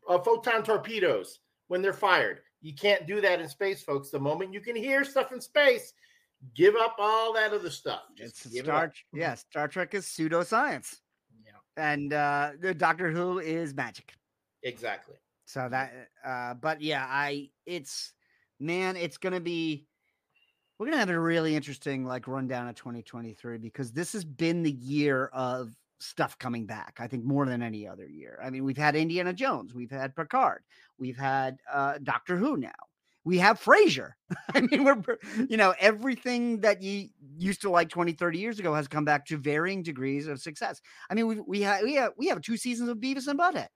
uh, 0.08 0.18
photon 0.18 0.62
torpedoes 0.62 1.40
when 1.68 1.80
they're 1.80 1.92
fired. 1.92 2.40
You 2.60 2.74
can't 2.74 3.06
do 3.06 3.20
that 3.20 3.40
in 3.40 3.48
space, 3.48 3.82
folks. 3.82 4.10
The 4.10 4.18
moment 4.18 4.52
you 4.52 4.60
can 4.60 4.74
hear 4.76 5.04
stuff 5.04 5.32
in 5.32 5.40
space, 5.40 5.92
give 6.54 6.74
up 6.76 6.96
all 6.98 7.32
that 7.34 7.52
other 7.52 7.70
stuff. 7.70 8.02
Just 8.16 8.44
It's 8.44 8.54
give 8.54 8.64
it 8.64 8.68
Star. 8.68 8.84
up. 8.84 8.92
Yeah, 9.12 9.34
Star 9.34 9.68
Trek 9.68 9.94
is 9.94 10.06
pseudoscience, 10.06 10.96
and 11.76 12.12
uh, 12.12 12.52
the 12.60 12.74
Doctor 12.74 13.10
Who 13.10 13.38
is 13.38 13.74
magic. 13.74 14.14
exactly. 14.62 15.16
So 15.46 15.68
that, 15.68 15.92
uh, 16.24 16.54
but 16.54 16.80
yeah, 16.80 17.06
I 17.08 17.50
it's 17.66 18.12
man, 18.60 18.96
it's 18.96 19.18
gonna 19.18 19.40
be. 19.40 19.86
We're 20.78 20.86
gonna 20.86 20.98
have 20.98 21.10
a 21.10 21.20
really 21.20 21.54
interesting 21.54 22.04
like 22.04 22.26
rundown 22.26 22.68
of 22.68 22.74
2023 22.74 23.58
because 23.58 23.92
this 23.92 24.12
has 24.12 24.24
been 24.24 24.62
the 24.62 24.72
year 24.72 25.26
of 25.32 25.72
stuff 26.00 26.38
coming 26.38 26.66
back. 26.66 26.98
I 26.98 27.06
think 27.06 27.24
more 27.24 27.46
than 27.46 27.62
any 27.62 27.86
other 27.86 28.06
year. 28.06 28.40
I 28.42 28.50
mean, 28.50 28.64
we've 28.64 28.76
had 28.76 28.96
Indiana 28.96 29.32
Jones, 29.32 29.74
we've 29.74 29.90
had 29.90 30.16
Picard, 30.16 30.62
we've 30.98 31.16
had 31.16 31.58
uh, 31.72 31.98
Doctor 32.02 32.36
Who 32.36 32.56
now. 32.56 32.70
We 33.24 33.38
have 33.38 33.60
Frasier. 33.60 34.12
I 34.54 34.60
mean, 34.60 34.84
we're 34.84 35.02
you 35.48 35.56
know 35.56 35.74
everything 35.78 36.60
that 36.60 36.82
you 36.82 37.08
used 37.36 37.62
to 37.62 37.70
like 37.70 37.88
20, 37.88 38.12
30 38.12 38.38
years 38.38 38.58
ago 38.58 38.74
has 38.74 38.86
come 38.86 39.04
back 39.04 39.26
to 39.26 39.38
varying 39.38 39.82
degrees 39.82 40.26
of 40.26 40.40
success. 40.40 40.80
I 41.10 41.14
mean, 41.14 41.26
we 41.26 41.40
we 41.40 41.62
have 41.62 41.82
we 41.82 41.94
have 41.94 42.12
we 42.16 42.28
have 42.28 42.42
two 42.42 42.56
seasons 42.56 42.88
of 42.88 42.98
Beavis 42.98 43.26
and 43.26 43.38
Butthead 43.38 43.68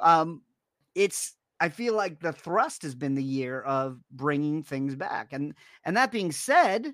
um 0.00 0.42
it's 0.94 1.36
i 1.60 1.68
feel 1.68 1.94
like 1.94 2.20
the 2.20 2.32
thrust 2.32 2.82
has 2.82 2.94
been 2.94 3.14
the 3.14 3.22
year 3.22 3.60
of 3.62 3.98
bringing 4.10 4.62
things 4.62 4.94
back 4.94 5.32
and 5.32 5.54
and 5.84 5.96
that 5.96 6.12
being 6.12 6.32
said 6.32 6.92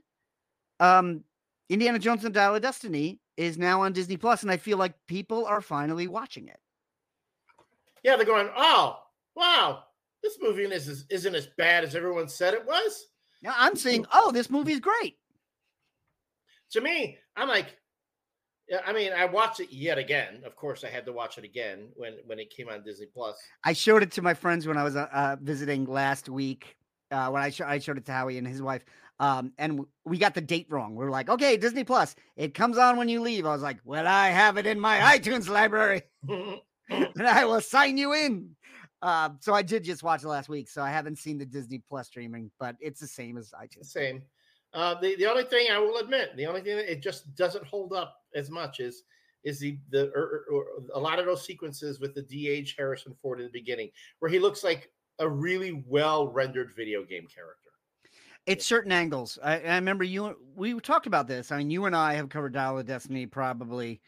um 0.81 1.25
indiana 1.69 1.99
jones 1.99 2.25
and 2.25 2.35
dial 2.35 2.55
of 2.55 2.63
destiny 2.63 3.21
is 3.37 3.59
now 3.59 3.83
on 3.83 3.93
disney 3.93 4.17
plus 4.17 4.43
and 4.43 4.51
i 4.51 4.57
feel 4.57 4.79
like 4.79 4.95
people 5.07 5.47
are 5.47 5.61
finally 5.61 6.09
watching 6.09 6.49
it 6.49 6.59
Yeah, 8.05 8.17
they're 8.17 8.25
going, 8.25 8.49
oh, 8.57 9.01
wow, 9.35 9.85
this 10.23 10.37
movie 10.41 10.65
is, 10.65 11.05
isn't 11.11 11.35
as 11.35 11.49
bad 11.59 11.85
as 11.85 11.95
everyone 11.95 12.29
said 12.29 12.55
it 12.55 12.67
was. 12.67 13.07
now 13.43 13.55
i'm 13.57 13.77
saying 13.77 14.05
oh 14.13 14.31
this 14.33 14.51
movie's 14.51 14.81
great 14.81 15.17
To 16.73 16.81
me, 16.83 17.17
I'm 17.37 17.49
like, 17.49 17.77
yeah, 18.69 18.81
I 18.87 18.93
mean, 18.93 19.13
I 19.15 19.25
watched 19.25 19.61
it 19.61 19.73
yet 19.73 19.97
again. 19.97 20.43
Of 20.45 20.55
course, 20.55 20.85
I 20.85 20.89
had 20.89 21.07
to 21.07 21.13
watch 21.15 21.39
it 21.39 21.45
again 21.45 21.89
when 21.97 22.15
when 22.27 22.39
it 22.39 22.51
came 22.51 22.69
on 22.69 22.83
Disney 22.85 23.07
Plus. 23.07 23.37
i 23.65 23.73
showed 23.73 24.03
it 24.03 24.13
to 24.13 24.23
my 24.23 24.35
friends 24.35 24.67
when 24.67 24.77
i 24.77 24.85
was 24.85 24.95
uh, 24.97 25.09
uh, 25.13 25.37
visiting 25.41 25.87
last 25.87 26.29
week 26.29 26.77
uh, 27.11 27.31
when 27.31 27.43
I, 27.43 27.49
sho- 27.49 27.65
I 27.67 27.79
showed 27.79 27.97
it 27.97 28.05
to 28.07 28.13
howie 28.13 28.37
and 28.37 28.47
his 28.47 28.61
wife 28.61 28.85
um, 29.19 29.53
and 29.57 29.87
we 30.05 30.19
got 30.19 30.35
the 30.35 30.43
date 30.43 30.67
wrong 30.69 30.95
we 30.95 31.05
were 31.07 31.11
like 31.11 31.31
okay 31.31 31.57
disney 31.57 31.85
plus 31.85 32.15
it 32.37 32.53
comes 32.53 32.77
on 32.77 32.99
when 32.99 33.09
you 33.09 33.23
leave 33.23 33.47
i 33.47 33.53
was 33.53 33.63
like 33.63 33.79
well 33.85 34.07
i 34.07 34.29
have 34.29 34.59
it 34.59 34.67
in 34.67 34.79
my 34.79 34.99
itunes 35.17 35.49
library 35.49 36.03
and 36.91 37.27
I 37.29 37.45
will 37.45 37.61
sign 37.61 37.97
you 37.99 38.13
in. 38.15 38.57
Uh, 39.01 39.31
so 39.41 39.55
I 39.55 39.63
did 39.63 39.85
just 39.85 40.03
watch 40.03 40.25
it 40.25 40.29
last 40.29 40.49
week, 40.49 40.69
so 40.69 40.83
I 40.83 40.91
haven't 40.91 41.19
seen 41.19 41.39
the 41.39 41.47
Disney 41.47 41.79
Plus 41.79 42.09
streaming, 42.09 42.51
but 42.59 42.77
it's 42.81 43.01
the 43.01 43.07
same 43.07 43.37
as 43.37 43.53
iTunes. 43.53 43.87
Same. 43.87 44.23
Uh, 44.75 44.95
the 45.01 45.17
the 45.17 45.27
only 45.27 45.45
thing 45.45 45.69
I 45.71 45.79
will 45.79 45.97
admit, 45.99 46.37
the 46.37 46.47
only 46.47 46.61
thing 46.61 46.77
that 46.77 46.91
it 46.91 47.01
just 47.01 47.35
doesn't 47.37 47.65
hold 47.65 47.93
up 47.93 48.17
as 48.35 48.51
much 48.51 48.81
is 48.81 49.05
is 49.45 49.61
the 49.61 49.79
the 49.91 50.11
or, 50.15 50.45
or, 50.53 50.65
a 50.95 50.99
lot 50.99 51.19
of 51.19 51.27
those 51.27 51.45
sequences 51.45 52.01
with 52.01 52.15
the 52.15 52.23
DH 52.23 52.75
Harrison 52.77 53.15
Ford 53.23 53.41
in 53.41 53.47
the 53.47 53.53
beginning, 53.53 53.91
where 54.19 54.31
he 54.31 54.39
looks 54.39 54.65
like 54.65 54.91
a 55.21 55.29
really 55.29 55.85
well 55.87 56.29
rendered 56.29 56.73
video 56.75 57.03
game 57.03 57.27
character. 57.33 57.71
It's 58.47 58.65
certain 58.65 58.93
angles. 58.93 59.39
I, 59.43 59.61
I 59.61 59.75
remember 59.77 60.05
you. 60.05 60.37
We 60.55 60.79
talked 60.81 61.07
about 61.07 61.29
this. 61.29 61.53
I 61.53 61.59
mean, 61.59 61.71
you 61.71 61.85
and 61.87 61.95
I 61.95 62.15
have 62.15 62.29
covered 62.29 62.53
Dial 62.53 62.79
of 62.79 62.87
Destiny 62.87 63.27
probably 63.27 64.01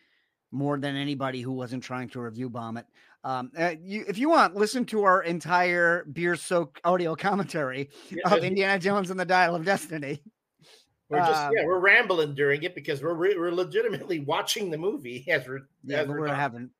more 0.52 0.78
than 0.78 0.96
anybody 0.96 1.40
who 1.42 1.52
wasn't 1.52 1.82
trying 1.82 2.08
to 2.10 2.20
review 2.20 2.48
bomb 2.50 2.76
it. 2.76 2.86
Um, 3.22 3.50
uh, 3.58 3.74
you, 3.82 4.04
if 4.08 4.16
you 4.16 4.30
want, 4.30 4.54
listen 4.54 4.86
to 4.86 5.04
our 5.04 5.22
entire 5.22 6.04
beer 6.04 6.36
soaked 6.36 6.80
audio 6.84 7.14
commentary 7.14 7.90
Yeah, 8.10 8.34
of 8.34 8.42
Indiana 8.42 8.78
Jones 8.78 9.10
and 9.10 9.20
the 9.20 9.24
Dial 9.26 9.54
of 9.54 9.64
Destiny. 9.64 10.22
we're 11.10 11.18
just 11.18 11.42
um, 11.42 11.52
yeah, 11.54 11.64
we're 11.64 11.80
rambling 11.80 12.34
during 12.34 12.62
it 12.62 12.74
because 12.74 13.02
we're 13.02 13.14
re- 13.14 13.36
we're 13.36 13.52
legitimately 13.52 14.20
watching 14.20 14.70
the 14.70 14.78
movie 14.78 15.26
as 15.28 15.46
we're 15.46 15.60
Yeah, 15.84 16.00
as 16.00 16.06
but 16.06 16.12
we're 16.12 16.20
we're 16.20 16.34
having, 16.34 16.70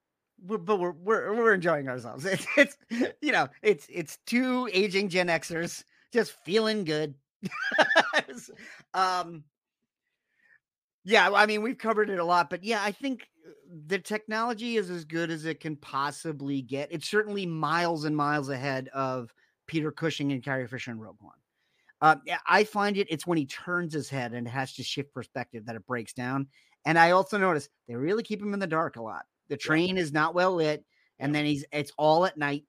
we're, 0.42 0.58
but 0.58 0.78
we're, 0.78 0.92
we're 0.92 1.34
we're 1.34 1.54
enjoying 1.54 1.88
ourselves. 1.88 2.24
It's, 2.30 2.46
it's 2.56 2.76
you 3.20 3.32
know, 3.32 3.48
it's 3.62 3.86
it's 3.90 4.18
two 4.26 4.68
aging 4.72 5.10
Gen 5.10 5.28
Xers 5.28 5.84
just 6.12 6.32
feeling 6.44 6.84
good. 6.84 7.14
um, 8.94 9.44
Yeah, 11.04 11.30
I 11.30 11.46
mean, 11.46 11.62
we've 11.62 11.78
covered 11.78 12.10
it 12.10 12.18
a 12.18 12.24
lot, 12.24 12.50
but 12.50 12.64
yeah, 12.64 12.82
I 12.82 12.92
think 12.92 13.28
uh, 13.46 13.50
the 13.86 13.98
technology 13.98 14.76
is 14.76 14.90
as 14.90 15.04
good 15.04 15.30
as 15.30 15.44
it 15.44 15.60
can 15.60 15.76
possibly 15.76 16.62
get. 16.62 16.90
It's 16.90 17.08
certainly 17.08 17.46
miles 17.46 18.04
and 18.04 18.16
miles 18.16 18.48
ahead 18.48 18.88
of 18.88 19.32
Peter 19.66 19.92
Cushing 19.92 20.32
and 20.32 20.42
Carrie 20.42 20.66
Fisher 20.66 20.90
and 20.90 21.00
Rogue 21.00 21.20
One. 21.20 21.34
Uh, 22.02 22.16
I 22.46 22.64
find 22.64 22.96
it, 22.96 23.06
it's 23.10 23.26
when 23.26 23.38
he 23.38 23.46
turns 23.46 23.92
his 23.92 24.08
head 24.08 24.32
and 24.32 24.48
has 24.48 24.72
to 24.74 24.82
shift 24.82 25.12
perspective 25.12 25.66
that 25.66 25.76
it 25.76 25.86
breaks 25.86 26.12
down. 26.12 26.48
And 26.86 26.98
I 26.98 27.10
also 27.10 27.36
notice 27.36 27.68
they 27.86 27.94
really 27.94 28.22
keep 28.22 28.40
him 28.40 28.54
in 28.54 28.60
the 28.60 28.66
dark 28.66 28.96
a 28.96 29.02
lot. 29.02 29.26
The 29.48 29.56
train 29.56 29.98
is 29.98 30.12
not 30.12 30.34
well 30.34 30.54
lit, 30.54 30.84
and 31.18 31.34
then 31.34 31.44
he's 31.44 31.64
it's 31.72 31.92
all 31.98 32.24
at 32.24 32.38
night. 32.38 32.64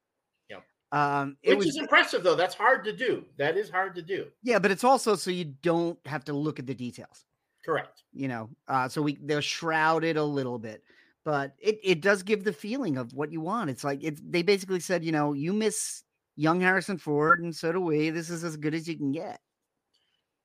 Yeah. 0.49 0.57
Um, 0.91 1.37
it 1.43 1.51
Which 1.51 1.59
was, 1.59 1.67
is 1.67 1.77
impressive 1.77 2.23
though. 2.23 2.35
That's 2.35 2.55
hard 2.55 2.83
to 2.85 2.91
do. 2.91 3.23
That 3.37 3.55
is 3.55 3.69
hard 3.69 3.95
to 3.95 4.01
do. 4.01 4.27
Yeah, 4.43 4.59
but 4.59 4.71
it's 4.71 4.83
also 4.83 5.15
so 5.15 5.31
you 5.31 5.45
don't 5.45 5.97
have 6.05 6.25
to 6.25 6.33
look 6.33 6.59
at 6.59 6.67
the 6.67 6.75
details. 6.75 7.25
Correct. 7.63 8.03
You 8.13 8.27
know, 8.27 8.49
uh, 8.67 8.89
so 8.89 9.01
we 9.01 9.17
they're 9.21 9.41
shrouded 9.41 10.17
a 10.17 10.23
little 10.23 10.57
bit, 10.57 10.83
but 11.23 11.53
it 11.59 11.79
it 11.83 12.01
does 12.01 12.23
give 12.23 12.43
the 12.43 12.53
feeling 12.53 12.97
of 12.97 13.13
what 13.13 13.31
you 13.31 13.41
want. 13.41 13.69
It's 13.69 13.83
like 13.83 14.03
it's 14.03 14.21
they 14.23 14.41
basically 14.41 14.79
said, 14.79 15.03
you 15.03 15.11
know, 15.11 15.33
you 15.33 15.53
miss 15.53 16.03
young 16.35 16.59
Harrison 16.59 16.97
Ford, 16.97 17.41
and 17.43 17.55
so 17.55 17.71
do 17.71 17.79
we. 17.79 18.09
This 18.09 18.29
is 18.29 18.43
as 18.43 18.57
good 18.57 18.73
as 18.73 18.87
you 18.87 18.97
can 18.97 19.11
get. 19.11 19.39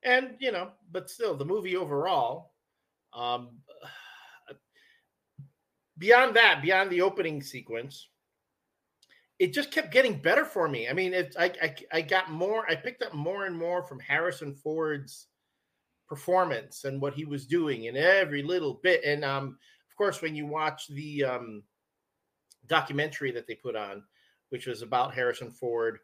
And 0.03 0.37
you 0.39 0.53
know, 0.53 0.73
but 0.93 1.09
still, 1.09 1.37
the 1.37 1.45
movie 1.45 1.77
overall, 1.77 2.53
um, 3.15 3.59
beyond 5.99 6.37
that, 6.37 6.61
beyond 6.63 6.91
the 6.91 7.01
opening 7.01 7.43
sequence, 7.43 8.09
it 9.39 9.53
just 9.53 9.71
kept 9.71 9.93
getting 9.93 10.21
better 10.21 10.45
for 10.45 10.69
me. 10.69 10.89
I 10.89 10.93
mean, 10.93 11.15
it, 11.15 11.35
I, 11.39 11.53
I, 11.63 11.75
I 11.93 12.01
got 12.03 12.31
more, 12.31 12.69
I 12.71 12.75
picked 12.75 13.03
up 13.03 13.15
more 13.15 13.47
and 13.47 13.57
more 13.57 13.83
from 13.83 13.99
Harrison 14.01 14.55
Ford's 14.55 15.29
performance 16.09 16.85
and 16.85 17.01
what 17.01 17.15
he 17.15 17.25
was 17.25 17.47
doing 17.47 17.85
in 17.85 17.97
every 17.97 18.43
little 18.43 18.81
bit. 18.83 19.03
And 19.05 19.25
um, 19.25 19.59
of 19.91 19.97
course, 19.97 20.23
when 20.23 20.35
you 20.35 20.47
watch 20.47 20.87
the 20.89 21.25
um, 21.25 21.63
documentary 22.67 23.31
that 23.33 23.47
they 23.47 23.55
put 23.55 23.77
on, 23.77 24.03
which 24.51 24.67
was 24.67 24.83
about 24.83 25.15
Harrison 25.15 25.51
Ford. 25.51 25.99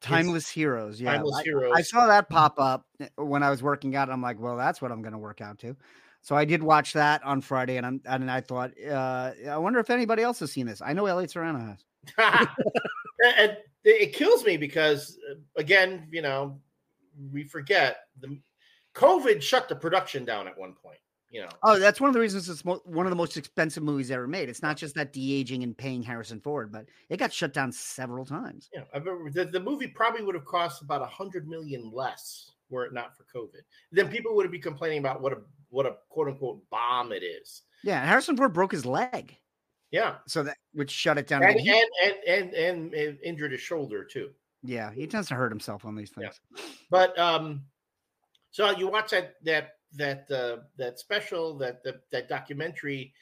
Timeless 0.00 0.48
Heroes. 0.48 1.00
Yeah. 1.00 1.12
Timeless 1.12 1.36
I, 1.38 1.42
Heroes. 1.42 1.72
I 1.76 1.82
saw 1.82 2.06
that 2.06 2.28
pop 2.28 2.58
up 2.58 2.86
eh, 3.00 3.08
when 3.16 3.42
I 3.42 3.50
was 3.50 3.62
working 3.62 3.96
out. 3.96 4.10
I'm 4.10 4.22
like, 4.22 4.38
well, 4.38 4.56
that's 4.56 4.82
what 4.82 4.92
I'm 4.92 5.02
going 5.02 5.12
to 5.12 5.18
work 5.18 5.40
out 5.40 5.58
to. 5.60 5.76
So 6.22 6.34
I 6.34 6.44
did 6.44 6.62
watch 6.62 6.92
that 6.94 7.22
on 7.22 7.40
Friday, 7.40 7.76
and 7.76 7.86
I'm 7.86 8.00
and 8.04 8.28
I 8.28 8.40
thought, 8.40 8.72
uh, 8.84 9.30
I 9.48 9.58
wonder 9.58 9.78
if 9.78 9.90
anybody 9.90 10.24
else 10.24 10.40
has 10.40 10.50
seen 10.50 10.66
this. 10.66 10.82
I 10.84 10.92
know 10.92 11.06
Elliott 11.06 11.30
Serrano 11.30 11.60
has. 11.60 11.84
and 13.38 13.56
it 13.84 14.12
kills 14.12 14.44
me 14.44 14.56
because, 14.56 15.16
uh, 15.30 15.36
again, 15.56 16.08
you 16.10 16.22
know, 16.22 16.60
we 17.32 17.44
forget 17.44 17.98
the 18.18 18.40
COVID 18.96 19.42
shut 19.42 19.68
the 19.68 19.76
production 19.76 20.24
down 20.24 20.48
at 20.48 20.58
one 20.58 20.74
point 20.74 20.98
you 21.30 21.42
know. 21.42 21.48
Oh, 21.62 21.78
that's 21.78 22.00
one 22.00 22.08
of 22.08 22.14
the 22.14 22.20
reasons 22.20 22.48
it's 22.48 22.64
mo- 22.64 22.80
one 22.84 23.06
of 23.06 23.10
the 23.10 23.16
most 23.16 23.36
expensive 23.36 23.82
movies 23.82 24.10
ever 24.10 24.26
made. 24.26 24.48
It's 24.48 24.62
not 24.62 24.76
just 24.76 24.94
that 24.94 25.12
de 25.12 25.34
aging 25.34 25.62
and 25.62 25.76
paying 25.76 26.02
Harrison 26.02 26.40
Ford, 26.40 26.72
but 26.72 26.86
it 27.08 27.18
got 27.18 27.32
shut 27.32 27.52
down 27.52 27.72
several 27.72 28.24
times. 28.24 28.70
Yeah, 28.72 28.84
I 28.94 28.98
remember 28.98 29.30
the, 29.30 29.44
the 29.44 29.60
movie 29.60 29.88
probably 29.88 30.22
would 30.22 30.34
have 30.34 30.44
cost 30.44 30.82
about 30.82 31.02
a 31.02 31.06
hundred 31.06 31.48
million 31.48 31.90
less 31.92 32.52
were 32.70 32.84
it 32.84 32.92
not 32.92 33.16
for 33.16 33.24
COVID. 33.24 33.60
Then 33.92 34.08
people 34.08 34.34
would 34.34 34.50
be 34.50 34.58
complaining 34.58 34.98
about 34.98 35.20
what 35.20 35.32
a 35.32 35.38
what 35.70 35.86
a 35.86 35.96
quote 36.08 36.28
unquote 36.28 36.62
bomb 36.70 37.12
it 37.12 37.22
is. 37.22 37.62
Yeah, 37.84 38.04
Harrison 38.04 38.36
Ford 38.36 38.52
broke 38.52 38.72
his 38.72 38.86
leg. 38.86 39.36
Yeah, 39.90 40.16
so 40.26 40.42
that 40.42 40.56
which 40.72 40.90
shut 40.90 41.18
it 41.18 41.26
down. 41.26 41.42
And 41.42 41.58
and, 41.58 41.68
and, 42.04 42.14
and 42.26 42.54
and 42.54 42.94
and 42.94 43.18
injured 43.22 43.52
his 43.52 43.60
shoulder 43.60 44.04
too. 44.04 44.30
Yeah, 44.62 44.90
he 44.90 45.06
tends 45.06 45.28
to 45.28 45.34
hurt 45.34 45.52
himself 45.52 45.84
on 45.84 45.94
these 45.94 46.10
things. 46.10 46.40
Yeah. 46.56 46.64
But 46.90 47.16
um, 47.18 47.62
so 48.56 48.70
you 48.70 48.88
watch 48.88 49.10
that 49.10 49.34
that 49.44 49.72
that 49.96 50.30
uh, 50.30 50.62
that 50.78 50.98
special 50.98 51.58
that, 51.58 51.84
that 51.84 51.96
that 52.10 52.26
documentary, 52.26 53.12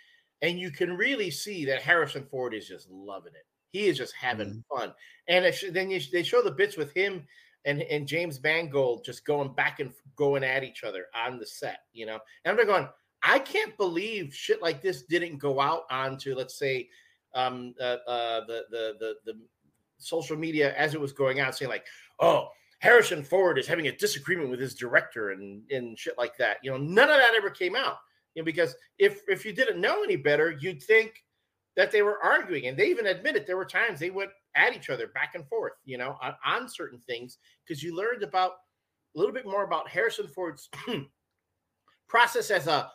and 0.43 0.61
you 0.61 0.71
can 0.71 0.97
really 0.97 1.29
see 1.29 1.65
that 1.65 1.83
Harrison 1.83 2.25
Ford 2.31 2.55
is 2.55 2.69
just 2.69 2.89
loving 2.89 3.33
it. 3.35 3.45
He 3.73 3.87
is 3.87 3.99
just 3.99 4.15
having 4.15 4.49
mm-hmm. 4.49 4.79
fun, 4.79 4.95
and 5.27 5.53
sh- 5.53 5.73
then 5.73 5.91
you, 5.91 5.99
they 6.13 6.23
show 6.23 6.41
the 6.41 6.53
bits 6.53 6.77
with 6.77 6.95
him 6.95 7.27
and 7.65 7.83
and 7.83 8.07
James 8.07 8.41
Mangold 8.41 9.05
just 9.05 9.27
going 9.27 9.53
back 9.55 9.81
and 9.81 9.91
going 10.15 10.45
at 10.45 10.63
each 10.63 10.85
other 10.85 11.07
on 11.13 11.41
the 11.41 11.47
set, 11.47 11.79
you 11.93 12.07
know. 12.07 12.21
And 12.45 12.57
I'm 12.57 12.65
going, 12.65 12.87
I 13.21 13.41
can't 13.41 13.77
believe 13.77 14.33
shit 14.33 14.63
like 14.63 14.83
this 14.83 15.03
didn't 15.03 15.39
go 15.39 15.59
out 15.59 15.83
onto, 15.91 16.37
let's 16.37 16.57
say, 16.57 16.89
um, 17.35 17.75
uh, 17.81 17.97
uh, 18.07 18.47
the, 18.47 18.67
the 18.71 18.95
the 19.01 19.15
the 19.33 19.39
social 19.99 20.37
media 20.37 20.77
as 20.77 20.95
it 20.95 21.01
was 21.01 21.13
going 21.13 21.41
out, 21.41 21.57
saying 21.57 21.73
like, 21.73 21.87
oh, 22.21 22.51
Harrison 22.81 23.23
Ford 23.23 23.59
is 23.59 23.67
having 23.67 23.89
a 23.89 23.97
disagreement 23.97 24.51
with 24.51 24.61
his 24.61 24.75
director 24.75 25.31
and 25.31 25.63
and 25.71 25.99
shit 25.99 26.19
like 26.19 26.37
that. 26.39 26.59
You 26.63 26.71
know, 26.71 26.77
none 26.77 27.11
of 27.11 27.17
that 27.17 27.35
ever 27.35 27.51
came 27.51 27.77
out. 27.77 27.97
You 28.35 28.43
know, 28.43 28.45
because 28.45 28.75
if 28.99 29.23
if 29.29 29.45
you 29.45 29.53
didn't 29.53 29.81
know 29.81 30.03
any 30.03 30.17
better, 30.17 30.57
you'd 30.61 30.83
think 30.83 31.25
that 31.77 31.91
they 31.91 32.03
were 32.03 32.23
arguing, 32.23 32.67
and 32.67 32.77
they 32.77 32.89
even 32.89 33.07
admitted 33.07 33.47
there 33.47 33.57
were 33.57 33.65
times 33.65 33.99
they 33.99 34.11
went 34.11 34.31
at 34.55 34.75
each 34.75 34.91
other 34.91 35.09
back 35.09 35.35
and 35.35 35.47
forth. 35.49 35.73
You 35.85 35.99
know, 35.99 36.17
on, 36.23 36.35
on 36.45 36.69
certain 36.69 37.01
things 37.01 37.39
because 37.67 37.83
you 37.83 37.97
learned 37.97 38.23
about 38.23 38.53
a 39.15 39.19
little 39.19 39.35
bit 39.35 39.47
more 39.47 39.65
about 39.65 39.89
Harrison 39.89 40.27
Ford's 40.27 40.69
process 42.09 42.51
as 42.51 42.67
a 42.67 42.91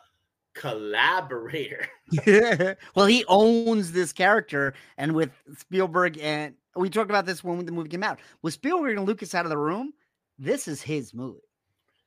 collaborator. 0.54 1.86
Well, 2.96 3.06
he 3.06 3.24
owns 3.28 3.92
this 3.92 4.12
character, 4.12 4.74
and 4.98 5.14
with 5.14 5.30
Spielberg 5.56 6.18
and 6.18 6.54
we 6.76 6.90
talked 6.90 7.10
about 7.10 7.26
this 7.26 7.42
when 7.42 7.64
the 7.64 7.72
movie 7.72 7.88
came 7.88 8.02
out. 8.02 8.20
With 8.42 8.54
Spielberg 8.54 8.96
and 8.96 9.06
Lucas 9.06 9.34
out 9.34 9.46
of 9.46 9.50
the 9.50 9.58
room, 9.58 9.92
this 10.38 10.68
is 10.68 10.82
his 10.82 11.12
movie. 11.14 11.40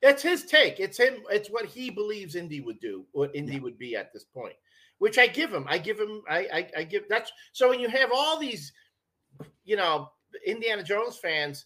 It's 0.01 0.21
his 0.21 0.43
take. 0.45 0.79
It's 0.79 0.97
him. 0.97 1.23
It's 1.29 1.49
what 1.49 1.65
he 1.65 1.89
believes 1.89 2.35
Indy 2.35 2.59
would 2.59 2.79
do. 2.79 3.05
What 3.13 3.33
Indy 3.33 3.53
yeah. 3.53 3.61
would 3.61 3.77
be 3.77 3.95
at 3.95 4.11
this 4.11 4.25
point, 4.25 4.55
which 4.97 5.17
I 5.17 5.27
give 5.27 5.53
him. 5.53 5.65
I 5.69 5.77
give 5.77 5.97
him. 5.97 6.21
I, 6.29 6.39
I 6.53 6.69
I 6.79 6.83
give. 6.83 7.03
That's 7.09 7.31
so 7.53 7.69
when 7.69 7.79
you 7.79 7.87
have 7.87 8.09
all 8.13 8.37
these, 8.37 8.73
you 9.63 9.77
know, 9.77 10.11
Indiana 10.45 10.83
Jones 10.83 11.17
fans 11.17 11.65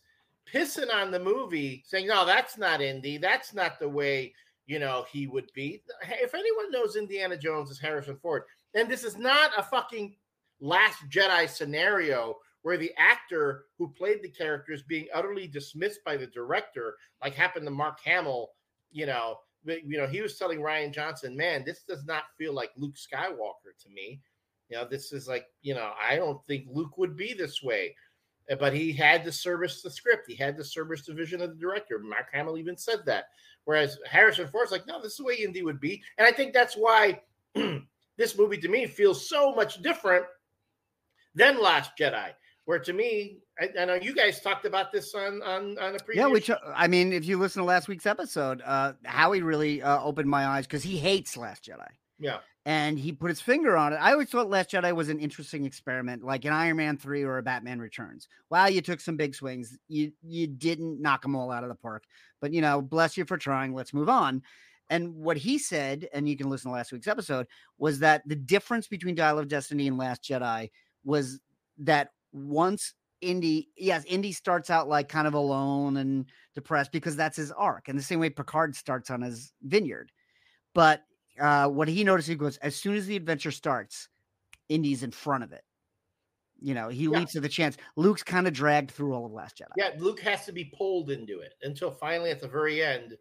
pissing 0.54 0.94
on 0.94 1.10
the 1.10 1.20
movie, 1.20 1.84
saying, 1.88 2.08
"No, 2.08 2.26
that's 2.26 2.60
not 2.60 2.80
Indy. 2.82 3.18
That's 3.18 3.56
not 3.56 3.80
the 3.80 3.90
way." 3.90 4.36
You 4.68 4.80
know, 4.80 5.06
he 5.12 5.28
would 5.28 5.52
be. 5.54 5.82
If 6.04 6.36
anyone 6.36 6.72
knows 6.72 6.96
Indiana 6.96 7.38
Jones 7.38 7.72
is 7.72 7.80
Harrison 7.80 8.18
Ford, 8.18 8.44
and 8.76 8.90
this 8.90 9.04
is 9.04 9.18
not 9.18 9.52
a 9.58 9.64
fucking 9.64 10.16
Last 10.60 11.08
Jedi 11.10 11.48
scenario 11.50 12.36
where 12.64 12.78
the 12.78 12.92
actor 12.98 13.66
who 13.78 13.88
played 13.88 14.22
the 14.22 14.30
character 14.30 14.74
is 14.74 14.82
being 14.82 15.08
utterly 15.14 15.48
dismissed 15.48 16.04
by 16.04 16.18
the 16.18 16.28
director, 16.28 16.98
like 17.24 17.34
happened 17.34 17.66
to 17.66 17.72
Mark 17.72 18.00
Hamill. 18.04 18.50
You 18.92 19.06
know, 19.06 19.38
you 19.64 19.98
know, 19.98 20.08
he 20.08 20.22
was 20.22 20.38
telling 20.38 20.60
Rian 20.60 20.94
Johnson, 20.94 21.38
"Man, 21.38 21.64
this 21.64 21.84
does 21.84 22.06
not 22.06 22.24
feel 22.38 22.54
like 22.54 22.72
Luke 22.76 22.96
Skywalker 22.96 23.78
to 23.84 23.90
me." 23.90 24.22
You 24.70 24.78
know, 24.78 24.86
this 24.86 25.14
is 25.14 25.28
like, 25.28 25.46
you 25.62 25.76
know, 25.76 25.94
I 26.02 26.18
don't 26.18 26.44
think 26.46 26.66
Luke 26.70 26.98
would 26.98 27.16
be 27.16 27.34
this 27.34 27.64
way. 27.64 27.96
Uh, 28.50 28.56
but 28.56 28.74
he 28.74 28.92
had 28.92 29.24
to 29.24 29.32
service 29.32 29.82
the 29.82 29.90
script. 29.90 30.28
He 30.28 30.36
had 30.36 30.58
to 30.58 30.64
service 30.64 31.06
the 31.06 31.14
vision 31.14 31.42
of 31.42 31.50
the 31.50 31.56
director. 31.60 32.00
Mark 32.00 32.28
Hamill 32.34 32.58
even 32.58 32.78
said 32.78 33.06
that. 33.06 33.26
Whereas 33.68 34.00
Harrison 34.10 34.48
Ford's 34.48 34.72
like, 34.72 34.88
no, 34.88 35.02
this 35.02 35.12
is 35.12 35.18
the 35.18 35.26
way 35.26 35.36
Indy 35.36 35.62
would 35.62 35.82
be. 35.82 36.02
And 36.18 36.26
I 36.26 36.32
think 36.32 36.54
that's 36.54 36.76
why 36.76 37.20
this 38.18 38.38
movie 38.38 38.58
to 38.60 38.70
me 38.70 38.88
feels 38.88 39.28
so 39.28 39.54
much 39.54 39.82
different 39.82 40.26
than 41.36 41.62
Last 41.62 41.92
Jedi 42.00 42.30
where 42.64 42.80
to 42.80 42.94
me, 42.94 43.40
I, 43.60 43.70
I, 43.78 43.86
know 43.86 43.96
you 43.96 44.16
guys 44.16 44.40
talked 44.40 44.66
about 44.66 44.94
this 44.94 45.14
on 45.16 45.42
on 45.42 45.78
on 45.80 45.96
a 45.96 46.00
previous. 46.00 46.16
Yeah, 46.16 46.28
which 46.28 46.50
I 46.76 46.88
mean, 46.88 47.12
if 47.12 47.26
you 47.26 47.38
listen 47.38 47.62
to 47.62 47.66
last 47.66 47.90
week's 47.90 48.06
episode, 48.06 48.62
uh, 48.64 48.94
Howie 49.04 49.42
really 49.42 49.82
uh, 49.82 50.02
opened 50.02 50.30
my 50.30 50.46
eyes 50.46 50.66
because 50.66 50.84
he 50.84 50.98
hates 50.98 51.36
Last 51.36 51.66
Jedi. 51.66 51.88
Yeah, 52.20 52.40
and 52.66 53.00
he 53.00 53.12
put 53.12 53.30
his 53.30 53.40
finger 53.40 53.78
on 53.78 53.94
it. 53.94 53.98
I 53.98 54.12
always 54.12 54.30
thought 54.30 54.50
Last 54.50 54.72
Jedi 54.72 54.94
was 54.94 55.10
an 55.10 55.20
interesting 55.20 55.66
experiment, 55.66 56.24
like 56.24 56.46
an 56.46 56.54
Iron 56.54 56.78
Man 56.78 56.98
three 56.98 57.24
or 57.24 57.38
a 57.38 57.44
Batman 57.44 57.80
Returns. 57.80 58.28
Wow, 58.50 58.68
you 58.68 58.82
took 58.82 59.00
some 59.00 59.18
big 59.18 59.36
swings. 59.36 59.78
You 59.88 60.12
you 60.22 60.48
didn't 60.48 61.02
knock 61.02 61.22
them 61.22 61.36
all 61.36 61.52
out 61.52 61.64
of 61.64 61.70
the 61.70 61.76
park, 61.76 62.04
but 62.42 62.52
you 62.54 62.62
know, 62.62 62.82
bless 62.82 63.18
you 63.18 63.26
for 63.26 63.38
trying. 63.38 63.74
Let's 63.74 63.94
move 63.94 64.10
on. 64.10 64.42
And 64.90 65.16
what 65.16 65.38
he 65.38 65.58
said, 65.58 66.08
and 66.14 66.28
you 66.28 66.38
can 66.38 66.50
listen 66.50 66.72
to 66.72 66.76
last 66.76 66.92
week's 66.92 67.08
episode, 67.08 67.48
was 67.78 68.00
that 68.00 68.24
the 68.26 68.36
difference 68.36 68.88
between 68.88 69.15
Dial 69.15 69.40
of 69.40 69.48
Destiny 69.48 69.88
and 69.88 69.98
Last 69.98 70.24
Jedi 70.24 70.70
was 71.04 71.40
that 71.80 72.12
once 72.32 72.94
Indy, 73.22 73.70
yes, 73.78 74.04
Indy 74.06 74.32
starts 74.32 74.70
out 74.70 74.88
like 74.88 75.10
kind 75.10 75.28
of 75.28 75.34
alone 75.34 75.98
and 75.98 76.26
depressed 76.54 76.92
because 76.92 77.15
that's 77.15 77.38
his 77.38 77.52
arc. 77.52 77.88
And 77.88 77.98
the 77.98 78.04
same 78.04 78.20
way 78.20 78.30
Picard 78.30 78.76
starts 78.76 79.10
on 79.10 79.22
his 79.22 79.52
vineyard. 79.63 80.12
But 80.74 81.04
uh, 81.40 81.67
what 81.67 81.88
he 81.88 82.04
noticed, 82.04 82.27
he 82.27 82.35
goes, 82.35 82.58
as 82.58 82.75
soon 82.75 82.96
as 82.96 83.06
the 83.06 83.15
adventure 83.15 83.52
starts, 83.52 84.10
Indy's 84.69 85.04
in 85.04 85.12
front 85.12 85.44
of 85.44 85.52
it. 85.52 85.63
You 86.60 86.73
know, 86.73 86.90
he 86.90 87.04
yeah. 87.04 87.19
leaps 87.19 87.33
to 87.33 87.40
the 87.40 87.50
chance. 87.50 87.77
Luke's 87.96 88.23
kind 88.23 88.48
of 88.48 88.54
dragged 88.54 88.92
through 88.92 89.13
all 89.13 89.25
of 89.25 89.31
Last 89.31 89.58
Jedi. 89.58 89.67
Yeah, 89.77 89.92
Luke 89.98 90.19
has 90.21 90.46
to 90.46 90.52
be 90.52 90.65
pulled 90.65 91.12
into 91.12 91.40
it 91.40 91.54
until 91.62 91.92
finally 91.92 92.31
at 92.31 92.42
the 92.42 92.48
very 92.48 92.83
end, 92.83 93.15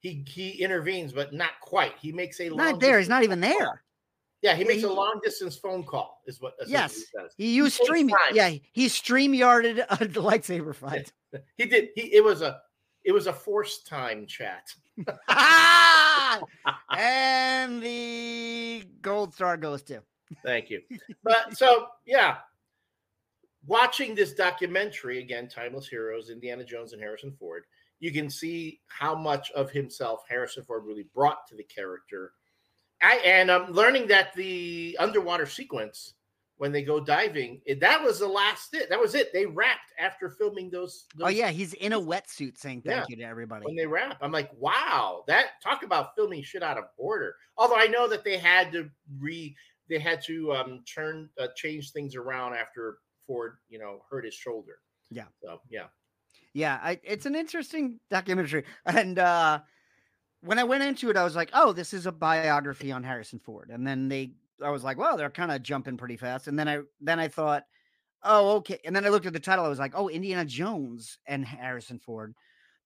he 0.00 0.24
he 0.26 0.50
intervenes, 0.62 1.12
but 1.12 1.32
not 1.32 1.52
quite. 1.60 1.92
He 2.00 2.10
makes 2.10 2.40
a 2.40 2.48
not 2.48 2.80
there. 2.80 2.98
He's 2.98 3.08
not 3.08 3.22
even 3.22 3.40
there. 3.40 3.82
Yeah, 4.42 4.54
he 4.54 4.64
makes 4.64 4.80
he, 4.80 4.86
a 4.86 4.92
long 4.92 5.20
distance 5.22 5.56
phone 5.56 5.84
call. 5.84 6.22
Is 6.26 6.40
what 6.40 6.54
yes 6.66 7.04
he 7.36 7.54
used 7.54 7.74
stream. 7.74 8.10
Yeah, 8.32 8.54
he 8.72 8.88
stream 8.88 9.34
yarded 9.34 9.80
a 9.80 9.84
lightsaber 9.84 10.74
fight. 10.74 11.12
He 11.56 11.66
did. 11.66 11.90
He 11.94 12.12
it 12.12 12.24
was 12.24 12.42
a 12.42 12.60
it 13.04 13.12
was 13.12 13.28
a 13.28 13.32
forced 13.32 13.86
time 13.86 14.26
chat. 14.26 14.74
and 16.96 17.82
the 17.82 18.84
gold 19.02 19.34
star 19.34 19.56
goes 19.56 19.82
to. 19.82 20.02
Thank 20.44 20.70
you. 20.70 20.82
But 21.24 21.56
so 21.56 21.88
yeah, 22.06 22.36
watching 23.66 24.14
this 24.14 24.32
documentary 24.32 25.18
again, 25.18 25.48
Timeless 25.48 25.88
Heroes, 25.88 26.30
Indiana 26.30 26.64
Jones 26.64 26.92
and 26.92 27.02
Harrison 27.02 27.32
Ford, 27.38 27.64
you 27.98 28.12
can 28.12 28.30
see 28.30 28.80
how 28.88 29.14
much 29.14 29.50
of 29.52 29.70
himself 29.70 30.24
Harrison 30.28 30.64
Ford 30.64 30.84
really 30.86 31.06
brought 31.14 31.46
to 31.48 31.56
the 31.56 31.64
character. 31.64 32.32
I 33.02 33.16
and 33.24 33.50
I'm 33.50 33.72
learning 33.72 34.08
that 34.08 34.34
the 34.34 34.96
underwater 34.98 35.46
sequence 35.46 36.14
when 36.60 36.72
they 36.72 36.82
go 36.82 37.00
diving, 37.00 37.58
it, 37.64 37.80
that 37.80 38.02
was 38.04 38.18
the 38.18 38.28
last 38.28 38.74
it. 38.74 38.90
That 38.90 39.00
was 39.00 39.14
it. 39.14 39.32
They 39.32 39.46
wrapped 39.46 39.94
after 39.98 40.28
filming 40.28 40.68
those. 40.68 41.06
those 41.16 41.28
Oh 41.28 41.30
yeah, 41.30 41.48
he's 41.48 41.72
in 41.72 41.94
a 41.94 41.98
wetsuit 41.98 42.58
saying 42.58 42.82
thank 42.82 42.98
Yeah. 42.98 43.04
you 43.08 43.16
to 43.16 43.22
everybody. 43.22 43.64
when 43.64 43.76
they 43.76 43.86
wrap. 43.86 44.18
I'm 44.20 44.30
like, 44.30 44.50
wow, 44.58 45.24
that 45.26 45.62
talk 45.62 45.84
about 45.84 46.14
filming 46.14 46.42
shit 46.42 46.62
out 46.62 46.76
of 46.76 46.84
order. 46.98 47.34
Although 47.56 47.78
I 47.78 47.86
know 47.86 48.06
that 48.08 48.24
they 48.24 48.36
had 48.36 48.72
to 48.72 48.90
re, 49.18 49.56
they 49.88 49.98
had 49.98 50.22
to 50.24 50.52
um 50.52 50.84
turn 50.84 51.30
uh, 51.40 51.46
change 51.56 51.92
things 51.92 52.14
around 52.14 52.52
after 52.52 52.98
Ford, 53.26 53.56
you 53.70 53.78
know, 53.78 54.02
hurt 54.10 54.26
his 54.26 54.34
shoulder. 54.34 54.80
Yeah. 55.10 55.24
So 55.42 55.62
yeah, 55.70 55.86
Yeah, 56.52 56.78
I, 56.82 57.00
it's 57.02 57.24
an 57.24 57.34
interesting 57.36 58.00
documentary. 58.10 58.64
And 58.84 59.18
uh, 59.18 59.60
when 60.42 60.58
I 60.58 60.64
went 60.64 60.82
into 60.82 61.08
it, 61.08 61.16
I 61.16 61.24
was 61.24 61.36
like, 61.36 61.48
"Oh, 61.54 61.72
this 61.72 61.94
is 61.94 62.04
a 62.04 62.12
biography 62.12 62.92
on 62.92 63.02
Harrison 63.02 63.38
Ford." 63.38 63.70
And 63.72 63.86
then 63.86 64.08
they, 64.10 64.32
I 64.62 64.70
was 64.70 64.84
like, 64.84 64.98
"Well, 64.98 65.16
they're 65.16 65.30
kind 65.30 65.52
of 65.52 65.62
jumping 65.62 65.96
pretty 65.96 66.16
fast." 66.16 66.48
And 66.48 66.58
then 66.58 66.68
I, 66.68 66.80
then 67.00 67.18
I 67.20 67.28
thought, 67.28 67.64
"Oh, 68.22 68.56
okay." 68.58 68.80
And 68.84 68.94
then 68.96 69.04
I 69.06 69.10
looked 69.10 69.26
at 69.26 69.32
the 69.32 69.40
title. 69.40 69.64
I 69.64 69.68
was 69.68 69.78
like, 69.78 69.92
"Oh, 69.94 70.08
Indiana 70.08 70.44
Jones 70.44 71.18
and 71.26 71.44
Harrison 71.44 71.98
Ford," 72.00 72.34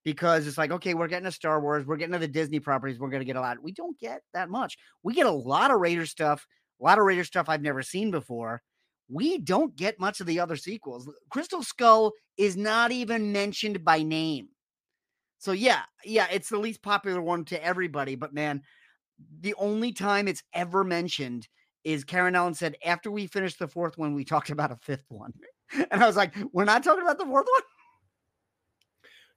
because 0.05 0.47
it's 0.47 0.59
like, 0.59 0.71
okay, 0.71 0.95
we're 0.95 1.09
getting 1.09 1.25
to 1.25 1.33
Star 1.33 1.61
Wars, 1.61 1.87
we're 1.87 1.97
getting 1.97 2.13
to 2.13 2.19
the 2.19 2.29
Disney 2.29 2.61
properties, 2.61 2.99
we're 2.99 3.11
gonna 3.11 3.25
get 3.25 3.37
a 3.37 3.41
lot. 3.41 3.63
We 3.63 3.73
don't 3.73 3.99
get 3.99 4.23
that 4.35 4.51
much. 4.51 4.77
We 5.03 5.15
get 5.15 5.27
a 5.27 5.31
lot 5.31 5.71
of 5.71 5.81
Raider 5.81 6.07
stuff, 6.07 6.47
a 6.81 6.85
lot 6.85 6.99
of 6.99 7.05
Raider 7.05 7.25
stuff 7.25 7.49
I've 7.49 7.63
never 7.63 7.83
seen 7.83 8.11
before. 8.11 8.63
We 9.09 9.39
don't 9.39 9.77
get 9.77 10.01
much 10.01 10.21
of 10.21 10.27
the 10.27 10.41
other 10.41 10.57
sequels. 10.57 11.09
Crystal 11.31 11.63
Skull 11.63 12.13
is 12.37 12.57
not 12.57 12.93
even 12.93 13.33
mentioned 13.33 13.85
by 13.85 14.03
name. 14.03 14.49
So 15.39 15.53
yeah, 15.53 15.83
yeah, 16.05 16.27
it's 16.31 16.49
the 16.49 16.59
least 16.59 16.83
popular 16.83 17.21
one 17.21 17.45
to 17.47 17.63
everybody, 17.65 18.15
but 18.17 18.33
man, 18.33 18.63
the 19.41 19.55
only 19.55 19.93
time 19.93 20.29
it's 20.29 20.43
ever 20.55 20.85
mentioned 20.85 21.49
is 21.85 22.05
Karen 22.05 22.35
Allen 22.35 22.55
said 22.55 22.77
after 22.85 23.11
we 23.11 23.27
finished 23.27 23.59
the 23.59 23.69
fourth 23.69 23.99
one, 23.99 24.15
we 24.15 24.25
talked 24.25 24.51
about 24.51 24.73
a 24.73 24.77
fifth 24.77 25.07
one. 25.09 25.33
And 25.91 26.05
I 26.05 26.07
was 26.07 26.15
like, 26.15 26.37
we're 26.53 26.65
not 26.65 26.85
talking 26.85 27.03
about 27.03 27.19
the 27.19 27.25
fourth 27.25 27.47
one? 27.51 27.63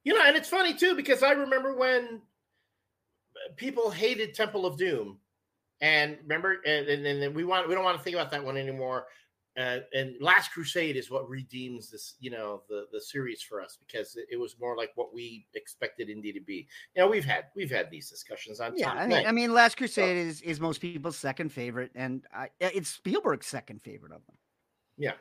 you 0.08 0.14
know, 0.14 0.24
and 0.26 0.38
it's 0.38 0.48
funny 0.48 0.74
too 0.74 0.96
because 0.96 1.22
I 1.22 1.32
remember 1.32 1.76
when 1.76 2.22
uh, 3.36 3.54
people 3.58 3.92
hated 3.92 4.34
Temple 4.34 4.66
of 4.66 4.78
Doom, 4.78 5.18
and 5.82 6.18
remember, 6.24 6.62
and, 6.66 6.88
and, 6.88 7.06
and 7.06 7.36
we 7.36 7.44
want 7.44 7.68
we 7.68 7.76
don't 7.76 7.84
want 7.84 7.98
to 7.98 8.04
think 8.06 8.16
about 8.16 8.32
that 8.32 8.42
one 8.42 8.56
anymore. 8.56 9.08
Uh, 9.58 9.80
and 9.94 10.16
Last 10.22 10.52
Crusade 10.52 10.96
is 10.96 11.10
what 11.10 11.28
redeems 11.28 11.90
this, 11.90 12.16
you 12.20 12.30
know, 12.30 12.62
the 12.70 12.86
the 12.92 13.02
series 13.02 13.42
for 13.42 13.62
us 13.62 13.78
because 13.86 14.16
it, 14.16 14.28
it 14.32 14.38
was 14.38 14.56
more 14.60 14.78
like 14.78 14.92
what 14.96 15.14
we 15.14 15.48
expected 15.56 16.10
Indy 16.10 16.32
to 16.32 16.40
be. 16.40 16.68
You 16.96 17.02
know, 17.02 17.10
we've 17.10 17.26
had 17.26 17.46
we've 17.56 17.72
had 17.72 17.90
these 17.90 18.10
discussions 18.10 18.60
on 18.60 18.78
Yeah, 18.78 18.92
I 18.92 19.08
mean, 19.08 19.26
I 19.26 19.32
mean, 19.32 19.54
Last 19.54 19.78
Crusade 19.78 20.16
is 20.16 20.42
is 20.42 20.60
most 20.60 20.80
people's 20.80 21.18
second 21.18 21.52
favorite, 21.52 21.92
and 21.96 22.24
I, 22.32 22.50
it's 22.60 22.90
Spielberg's 22.90 23.48
second 23.48 23.82
favorite 23.82 24.12
of 24.12 24.24
them. 24.28 24.36
Yeah. 24.98 25.14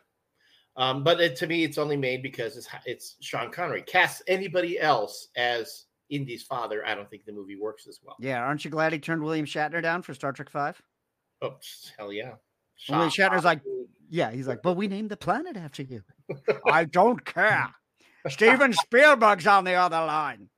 Um, 0.77 1.03
but 1.03 1.21
it, 1.21 1.37
to 1.37 1.47
me, 1.47 1.65
it's 1.65 1.79
only 1.79 1.97
made 1.97 2.23
because 2.23 2.59
it's 2.59 2.69
it's 2.85 3.17
Sean 3.21 3.51
Connery. 3.51 3.83
Cast 3.83 4.23
anybody 4.27 4.79
else 4.79 5.29
as 5.37 5.87
Indy's 6.11 6.43
father, 6.43 6.87
I 6.87 6.95
don't 6.95 7.09
think 7.09 7.25
the 7.25 7.33
movie 7.33 7.57
works 7.57 7.87
as 7.87 8.01
well. 8.05 8.17
Yeah, 8.21 8.41
aren't 8.41 8.65
you 8.65 8.71
glad 8.71 8.93
he 8.93 8.99
turned 8.99 9.23
William 9.23 9.47
Shatner 9.47 9.83
down 9.83 10.03
for 10.03 10.13
Star 10.13 10.33
Trek 10.33 10.51
Five? 10.51 10.81
Oh 11.41 11.57
hell 11.99 12.13
yeah! 12.13 12.35
William 12.89 13.11
Sean 13.11 13.31
Shatner's 13.31 13.45
like. 13.45 13.61
Yeah, 14.09 14.31
he's 14.31 14.47
like, 14.47 14.63
but 14.63 14.75
we 14.75 14.87
named 14.87 15.11
the 15.11 15.17
planet 15.17 15.57
after 15.57 15.83
you. 15.83 16.03
I 16.71 16.85
don't 16.85 17.25
care. 17.25 17.69
Steven 18.29 18.73
Spielberg's 18.73 19.47
on 19.49 19.65
the 19.65 19.75
other 19.75 19.97
line. 19.99 20.49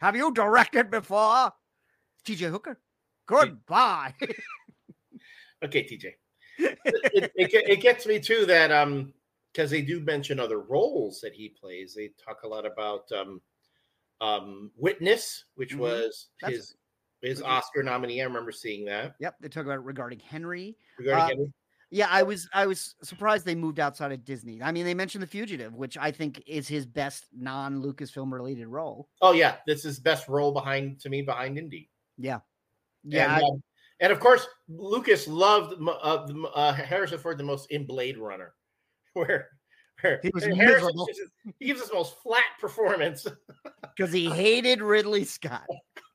Have 0.00 0.14
you 0.14 0.32
directed 0.32 0.90
before? 0.90 1.52
TJ 2.24 2.50
Hooker. 2.50 2.78
Goodbye. 3.26 4.14
okay, 5.64 5.82
TJ. 5.84 6.12
it, 6.58 6.78
it, 7.14 7.32
it, 7.54 7.68
it 7.68 7.80
gets 7.80 8.06
me 8.06 8.20
too 8.20 8.44
that 8.46 8.70
um 8.70 9.12
because 9.52 9.70
they 9.70 9.82
do 9.82 10.00
mention 10.00 10.38
other 10.38 10.60
roles 10.60 11.20
that 11.20 11.32
he 11.34 11.48
plays. 11.48 11.94
They 11.94 12.10
talk 12.24 12.42
a 12.44 12.48
lot 12.48 12.66
about 12.66 13.10
um 13.12 13.40
um 14.20 14.70
Witness, 14.76 15.44
which 15.56 15.74
Mhm. 15.74 15.78
was 15.78 16.28
That's- 16.40 16.56
his 16.58 16.74
his. 17.20 17.42
Oscar 17.42 17.82
nominee. 17.84 18.20
I 18.20 18.24
remember 18.24 18.50
seeing 18.52 18.84
that. 18.86 19.14
yep, 19.20 19.36
they 19.40 19.48
talk 19.48 19.64
about 19.64 19.74
it 19.78 19.84
regarding 19.84 20.18
Henry. 20.20 20.76
Regarding 20.98 21.22
Uh, 21.22 21.28
Henry. 21.28 21.52
Yeah, 21.94 22.08
I 22.10 22.22
was 22.22 22.48
I 22.54 22.66
was 22.66 22.94
surprised 23.02 23.44
they 23.44 23.54
moved 23.54 23.78
outside 23.78 24.12
of 24.12 24.24
Disney. 24.24 24.62
I 24.62 24.72
mean, 24.72 24.86
they 24.86 24.94
mentioned 24.94 25.22
The 25.22 25.26
Fugitive, 25.26 25.74
which 25.74 25.98
I 25.98 26.10
think 26.10 26.42
is 26.46 26.66
his 26.66 26.86
best 26.86 27.26
non 27.36 27.82
Lucasfilm 27.82 28.32
related 28.32 28.66
role. 28.66 29.10
Oh 29.20 29.32
yeah, 29.32 29.56
this 29.66 29.84
is 29.84 30.00
best 30.00 30.26
role 30.26 30.52
behind 30.52 31.00
to 31.00 31.10
me 31.10 31.20
behind 31.20 31.58
Indy. 31.58 31.90
Yeah. 32.16 32.38
Yeah. 33.04 33.34
and, 33.36 33.44
I- 33.44 33.46
um, 33.46 33.62
and 34.00 34.10
of 34.10 34.20
course, 34.20 34.46
Lucas 34.68 35.28
loved 35.28 35.74
uh, 35.86 36.26
uh, 36.54 36.72
Harrison 36.72 37.18
Ford 37.18 37.36
the 37.36 37.44
most 37.44 37.70
in 37.70 37.84
Blade 37.84 38.16
Runner, 38.16 38.54
where, 39.12 39.48
where 40.00 40.18
He 40.22 40.30
was 40.32 40.44
Harrison 40.44 40.58
miserable. 40.66 41.04
gives 41.06 41.20
us- 41.20 41.28
he 41.58 41.66
gives 41.66 41.82
us 41.82 41.88
the 41.88 41.94
most 41.94 42.14
flat 42.22 42.44
performance. 42.58 43.26
because 43.96 44.12
he 44.14 44.30
hated 44.30 44.80
Ridley 44.80 45.24
Scott. 45.24 45.66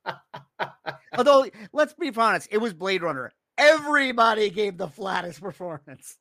Although, 1.16 1.46
let's 1.72 1.94
be 1.94 2.10
honest, 2.16 2.48
it 2.50 2.58
was 2.58 2.74
Blade 2.74 3.02
Runner. 3.02 3.32
Everybody 3.58 4.50
gave 4.50 4.78
the 4.78 4.88
flattest 4.88 5.40
performance. 5.40 6.16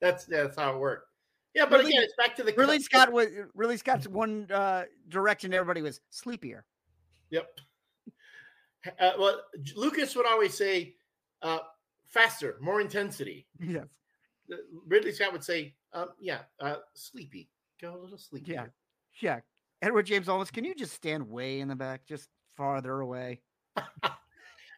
That's 0.00 0.24
that's 0.24 0.56
how 0.56 0.74
it 0.74 0.78
worked. 0.78 1.08
Yeah, 1.54 1.64
but 1.66 1.78
Ridley- 1.78 1.90
again, 1.90 2.04
it's 2.04 2.14
back 2.16 2.36
to 2.36 2.44
the 2.44 2.54
Ridley 2.56 2.78
Scott 2.78 3.12
was 3.12 3.26
Ridley 3.54 3.76
Scott's 3.76 4.06
one 4.06 4.46
uh, 4.52 4.84
direction. 5.08 5.52
Everybody 5.52 5.82
was 5.82 6.00
sleepier. 6.10 6.64
Yep. 7.30 7.46
Uh, 9.00 9.10
well, 9.18 9.40
Lucas 9.74 10.14
would 10.14 10.24
always 10.26 10.56
say, 10.56 10.94
uh, 11.42 11.58
"Faster, 12.06 12.56
more 12.60 12.80
intensity." 12.80 13.46
Yes. 13.60 13.86
Ridley 14.86 15.12
Scott 15.12 15.32
would 15.32 15.42
say, 15.44 15.74
um, 15.92 16.10
"Yeah, 16.20 16.42
uh, 16.60 16.76
sleepy. 16.94 17.50
Go 17.80 17.96
a 17.96 17.98
little 17.98 18.18
sleepy." 18.18 18.52
Yeah. 18.52 18.66
Yeah. 19.20 19.40
Edward 19.82 20.06
James 20.06 20.26
Olmos, 20.26 20.52
can 20.52 20.64
you 20.64 20.74
just 20.74 20.92
stand 20.94 21.28
way 21.28 21.60
in 21.60 21.68
the 21.68 21.76
back, 21.76 22.06
just 22.06 22.28
farther 22.56 23.00
away? 23.00 23.40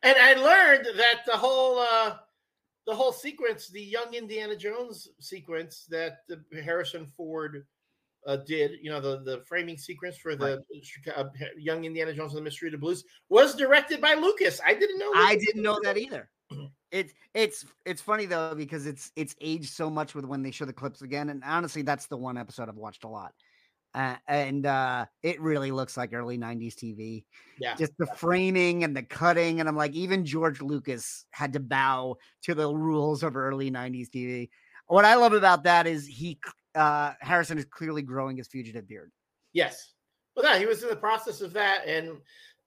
And 0.03 0.17
I 0.19 0.35
learned 0.35 0.87
that 0.97 1.27
the 1.27 1.37
whole 1.37 1.79
uh 1.79 2.17
the 2.87 2.95
whole 2.95 3.13
sequence, 3.13 3.69
the 3.69 3.83
young 3.83 4.15
Indiana 4.15 4.57
Jones 4.57 5.09
sequence 5.21 5.87
that 5.91 6.19
the 6.29 6.43
Harrison 6.63 7.07
Ford 7.07 7.65
uh, 8.27 8.37
did, 8.37 8.73
you 8.83 8.91
know, 8.91 9.01
the 9.01 9.23
the 9.23 9.43
framing 9.47 9.79
sequence 9.79 10.17
for 10.17 10.35
the 10.37 10.63
uh, 11.17 11.25
young 11.57 11.85
Indiana 11.85 12.13
Jones 12.13 12.33
and 12.33 12.39
the 12.39 12.45
Mystery 12.45 12.69
of 12.69 12.73
the 12.73 12.79
Blues 12.79 13.05
was 13.29 13.55
directed 13.55 14.01
by 14.01 14.15
Lucas. 14.15 14.61
I 14.65 14.75
didn't 14.75 14.99
know. 14.99 15.13
I 15.15 15.37
didn't 15.37 15.63
know 15.63 15.79
that 15.83 15.97
either. 15.97 16.29
It's 16.91 17.15
it's 17.35 17.65
it's 17.87 18.03
funny 18.03 18.27
though 18.27 18.55
because 18.55 18.87
it's 18.87 19.13
it's 19.15 19.37
aged 19.41 19.71
so 19.71 19.89
much 19.89 20.15
with 20.15 20.25
when 20.25 20.43
they 20.43 20.51
show 20.51 20.65
the 20.65 20.73
clips 20.73 21.03
again, 21.03 21.31
and 21.31 21.43
honestly, 21.45 21.83
that's 21.83 22.07
the 22.07 22.17
one 22.17 22.37
episode 22.37 22.69
I've 22.69 22.77
watched 22.77 23.05
a 23.05 23.09
lot, 23.09 23.33
uh, 23.95 24.17
and 24.29 24.67
uh, 24.67 25.07
it 25.23 25.41
really 25.41 25.71
looks 25.71 25.97
like 25.97 26.13
early 26.13 26.39
'90s 26.39 26.75
TV. 26.75 27.25
Yeah. 27.59 27.75
Just 27.75 27.93
the 27.99 28.07
framing 28.07 28.85
and 28.85 28.97
the 28.97 29.03
cutting, 29.03 29.61
and 29.61 29.69
I'm 29.69 29.77
like, 29.77 29.93
even 29.95 30.25
George 30.25 30.61
Lucas 30.61 31.27
had 31.31 31.53
to 31.55 31.61
bow 31.61 32.17
to 32.43 32.55
the 32.55 32.69
rules 32.69 33.23
of 33.23 33.37
early 33.37 33.71
'90s 33.71 34.09
TV. 34.11 34.49
What 34.87 35.05
I 35.05 35.15
love 35.15 35.33
about 35.33 35.65
that 35.65 35.87
is 35.87 36.07
he 36.07 36.39
uh, 36.75 37.13
Harrison 37.21 37.59
is 37.59 37.65
clearly 37.65 38.03
growing 38.03 38.37
his 38.37 38.49
fugitive 38.49 38.87
beard. 38.87 39.11
Yes. 39.53 39.93
Well, 40.37 40.45
yeah, 40.45 40.59
he 40.59 40.67
was 40.67 40.83
in 40.83 40.89
the 40.89 40.97
process 40.97 41.41
of 41.41 41.53
that, 41.55 41.87
and 41.87 42.19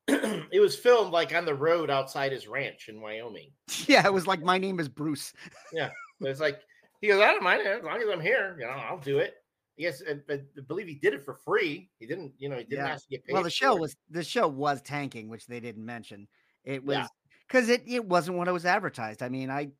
it 0.52 0.60
was 0.60 0.76
filmed 0.76 1.12
like 1.12 1.34
on 1.34 1.46
the 1.46 1.56
road 1.56 1.90
outside 1.90 2.32
his 2.32 2.48
ranch 2.48 2.90
in 2.90 3.02
Wyoming. 3.02 3.52
Yeah, 3.88 4.06
it 4.06 4.14
was 4.14 4.28
like 4.28 4.42
my 4.42 4.58
name 4.58 4.80
is 4.80 4.90
Bruce. 4.90 5.34
Yeah. 5.72 5.90
It's 6.22 6.40
like 6.40 6.60
he 7.02 7.08
goes, 7.08 7.22
I 7.22 7.28
don't 7.28 7.44
mind 7.44 7.62
it 7.62 7.68
as 7.68 7.84
long 7.84 8.02
as 8.02 8.08
I'm 8.10 8.22
here. 8.22 8.56
You 8.60 8.66
know, 8.66 8.72
I'll 8.72 8.98
do 8.98 9.20
it. 9.20 9.34
Yes, 9.78 10.02
and, 10.02 10.22
but 10.28 10.42
I 10.58 10.62
believe 10.68 10.88
he 10.88 10.96
did 10.96 11.14
it 11.14 11.26
for 11.26 11.34
free. 11.34 11.90
He 12.00 12.06
didn't, 12.06 12.34
you 12.38 12.48
know, 12.50 12.58
he 12.58 12.64
didn't 12.64 12.86
Yeah. 12.86 12.92
have 12.92 13.02
to 13.02 13.08
get 13.10 13.26
paid. 13.26 13.34
Well, 13.34 13.44
the 13.44 13.50
show 13.50 13.76
it. 13.76 13.80
was 13.82 13.96
the 14.10 14.24
show 14.24 14.48
was 14.48 14.82
tanking, 14.82 15.30
which 15.30 15.48
they 15.48 15.60
didn't 15.60 15.86
mention. 15.86 16.28
It 16.64 16.84
was 16.86 16.98
Yeah. 16.98 17.08
because 17.48 17.70
it 17.70 17.84
it 17.88 18.06
wasn't 18.06 18.38
what 18.38 18.48
it 18.48 18.52
was 18.52 18.66
advertised. 18.66 19.24
I 19.24 19.30
mean, 19.30 19.50
I 19.50 19.72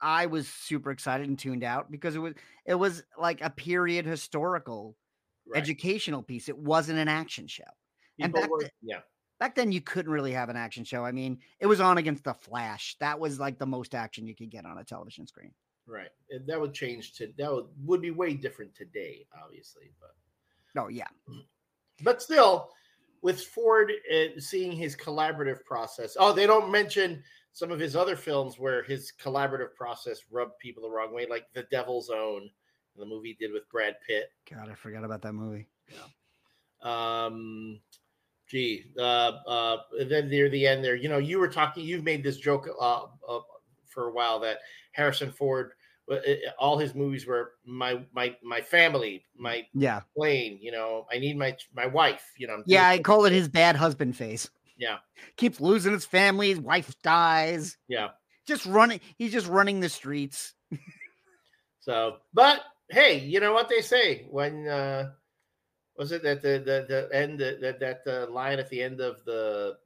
I 0.00 0.26
was 0.26 0.48
super 0.48 0.90
excited 0.90 1.28
and 1.28 1.38
tuned 1.38 1.64
out 1.64 1.90
because 1.90 2.14
it 2.16 2.18
was 2.18 2.34
it 2.66 2.74
was 2.74 3.02
like 3.18 3.40
a 3.40 3.50
period 3.50 4.04
historical 4.06 4.96
Right. 5.46 5.60
educational 5.62 6.22
piece. 6.22 6.48
It 6.48 6.58
wasn't 6.58 6.98
an 6.98 7.08
action 7.08 7.46
show. 7.46 7.64
and 8.18 8.32
back 8.34 8.50
were- 8.50 8.60
then- 8.60 8.70
yeah, 8.82 9.00
Back 9.38 9.54
then, 9.54 9.72
you 9.72 9.80
couldn't 9.80 10.12
really 10.12 10.32
have 10.32 10.50
an 10.50 10.56
action 10.58 10.84
show. 10.84 11.02
I 11.02 11.12
mean, 11.12 11.40
it 11.60 11.66
was 11.66 11.80
on 11.80 11.96
against 11.96 12.24
the 12.24 12.34
Flash. 12.34 12.94
That 13.00 13.18
was 13.18 13.40
like 13.40 13.58
the 13.58 13.64
most 13.66 13.94
action 13.94 14.26
you 14.26 14.36
could 14.36 14.50
get 14.50 14.66
on 14.66 14.76
a 14.76 14.84
television 14.84 15.26
screen. 15.26 15.54
Right. 15.90 16.10
And 16.30 16.46
that 16.46 16.60
would 16.60 16.74
change 16.74 17.14
to 17.14 17.32
that 17.38 17.52
would, 17.52 17.66
would 17.84 18.00
be 18.00 18.10
way 18.10 18.34
different 18.34 18.74
today, 18.74 19.26
obviously. 19.42 19.90
But 20.00 20.14
Oh 20.80 20.88
yeah, 20.88 21.08
but 22.02 22.22
still, 22.22 22.70
with 23.22 23.42
Ford 23.42 23.92
uh, 24.12 24.38
seeing 24.38 24.72
his 24.72 24.96
collaborative 24.96 25.64
process. 25.64 26.16
Oh, 26.18 26.32
they 26.32 26.46
don't 26.46 26.70
mention 26.70 27.22
some 27.52 27.70
of 27.70 27.80
his 27.80 27.96
other 27.96 28.16
films 28.16 28.58
where 28.58 28.82
his 28.84 29.12
collaborative 29.20 29.74
process 29.74 30.20
rubbed 30.30 30.58
people 30.58 30.82
the 30.82 30.90
wrong 30.90 31.12
way, 31.12 31.26
like 31.28 31.46
The 31.52 31.64
Devil's 31.64 32.10
Own, 32.10 32.48
the 32.96 33.04
movie 33.04 33.36
he 33.38 33.46
did 33.46 33.52
with 33.52 33.68
Brad 33.70 33.96
Pitt. 34.06 34.30
God, 34.48 34.68
I 34.70 34.74
forgot 34.74 35.04
about 35.04 35.22
that 35.22 35.32
movie. 35.32 35.68
Yeah. 35.88 36.06
Um, 36.82 37.80
gee, 38.46 38.84
uh, 38.98 39.32
uh, 39.46 39.78
then 40.08 40.28
near 40.28 40.48
the 40.48 40.66
end 40.66 40.84
there, 40.84 40.94
you 40.94 41.08
know, 41.08 41.18
you 41.18 41.38
were 41.38 41.48
talking, 41.48 41.84
you've 41.84 42.04
made 42.04 42.22
this 42.22 42.38
joke 42.38 42.68
uh, 42.80 43.04
uh, 43.28 43.40
for 43.88 44.08
a 44.08 44.12
while 44.12 44.38
that 44.40 44.58
Harrison 44.92 45.32
Ford, 45.32 45.72
all 46.58 46.78
his 46.78 46.94
movies 46.94 47.26
were 47.26 47.52
my 47.64 48.04
my 48.12 48.36
my 48.42 48.60
family, 48.60 49.24
my 49.36 49.66
Yeah. 49.74 50.00
plane. 50.16 50.58
You 50.60 50.72
know, 50.72 51.06
I 51.12 51.18
need 51.18 51.36
my 51.36 51.56
my 51.72 51.86
wife. 51.86 52.32
You 52.36 52.46
know, 52.48 52.62
Yeah, 52.66 52.88
I 52.88 52.98
call 52.98 53.24
it 53.26 53.32
his 53.32 53.48
bad 53.48 53.76
husband 53.76 54.16
face. 54.16 54.50
yeah, 54.76 54.98
Keeps 55.36 55.60
losing 55.60 55.92
his 55.92 56.04
family, 56.06 56.48
his 56.48 56.60
wife 56.60 56.94
dies. 57.02 57.76
yeah. 57.88 58.08
Just 58.46 58.66
running, 58.66 59.00
he's 59.16 59.32
just 59.32 59.46
running 59.46 59.80
the 59.80 59.88
streets. 59.88 60.54
So, 61.80 62.18
but 62.32 62.62
hey, 62.90 63.18
you 63.20 63.40
know 63.40 63.52
what 63.52 63.68
they 63.68 63.80
say 63.80 64.26
when 64.30 64.66
uh 64.68 65.12
was 65.96 66.12
it 66.12 66.22
that 66.22 66.42
the 66.42 66.58
the 66.58 66.86
the 66.88 67.16
end 67.16 67.38
that 67.40 67.60
that, 67.60 67.80
that 67.80 68.00
uh, 68.06 68.30
line 68.30 68.58
at 68.58 68.68
the 68.70 68.82
end 68.82 69.00
of 69.00 69.24
the 69.24 69.76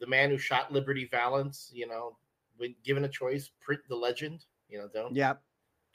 the 0.00 0.06
man 0.06 0.30
who 0.30 0.38
shot 0.38 0.72
Liberty 0.72 1.06
Valance, 1.06 1.70
you 1.72 1.86
know, 1.86 2.16
when 2.56 2.74
given 2.84 3.04
a 3.04 3.08
choice, 3.08 3.50
print 3.60 3.80
the 3.88 3.96
legend. 3.96 4.44
You 4.68 4.78
know, 4.78 4.88
don't 4.92 5.14
Yeah. 5.14 5.34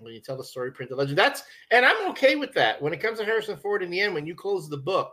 when 0.00 0.14
you 0.14 0.20
tell 0.20 0.36
the 0.36 0.44
story, 0.44 0.72
print 0.72 0.90
the 0.90 0.96
legend. 0.96 1.18
That's 1.18 1.42
and 1.70 1.84
I'm 1.84 2.08
okay 2.10 2.36
with 2.36 2.52
that. 2.54 2.80
When 2.80 2.92
it 2.92 3.00
comes 3.00 3.18
to 3.18 3.24
Harrison 3.24 3.56
Ford, 3.56 3.82
in 3.82 3.90
the 3.90 4.00
end, 4.00 4.14
when 4.14 4.26
you 4.26 4.34
close 4.34 4.68
the 4.68 4.76
book, 4.76 5.12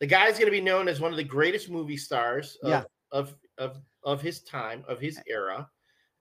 the 0.00 0.06
guy's 0.06 0.34
going 0.34 0.46
to 0.46 0.50
be 0.50 0.60
known 0.60 0.88
as 0.88 1.00
one 1.00 1.10
of 1.12 1.16
the 1.16 1.24
greatest 1.24 1.70
movie 1.70 1.96
stars 1.96 2.56
of 2.62 2.70
Yeah. 2.70 2.84
of, 3.12 3.34
of 3.58 3.78
of 4.04 4.20
his 4.20 4.42
time, 4.42 4.84
of 4.88 4.98
his 5.00 5.20
era. 5.28 5.68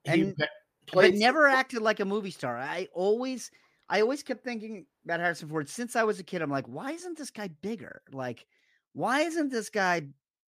And- 0.06 0.16
he 0.16 0.32
pe- 0.34 0.46
played 0.88 1.12
but 1.14 1.20
never 1.20 1.48
acted 1.48 1.82
like 1.82 2.00
a 2.00 2.06
movie 2.06 2.32
star. 2.32 2.58
I 2.58 2.88
always, 2.94 3.50
I 3.90 4.02
always 4.02 4.24
kept 4.24 4.44
thinking 4.44 4.86
about 5.06 5.20
Harrison 5.20 5.48
Ford 5.50 5.70
since 5.70 5.96
I 5.96 6.04
was 6.04 6.20
a 6.20 6.24
kid. 6.24 6.42
I'm 6.42 6.50
like, 6.52 6.68
why 6.68 6.92
isn't 6.92 7.18
this 7.18 7.32
guy 7.32 7.50
bigger? 7.62 8.02
Like, 8.12 8.46
why 8.94 9.22
isn't 9.22 9.50
this 9.50 9.70
guy 9.70 10.08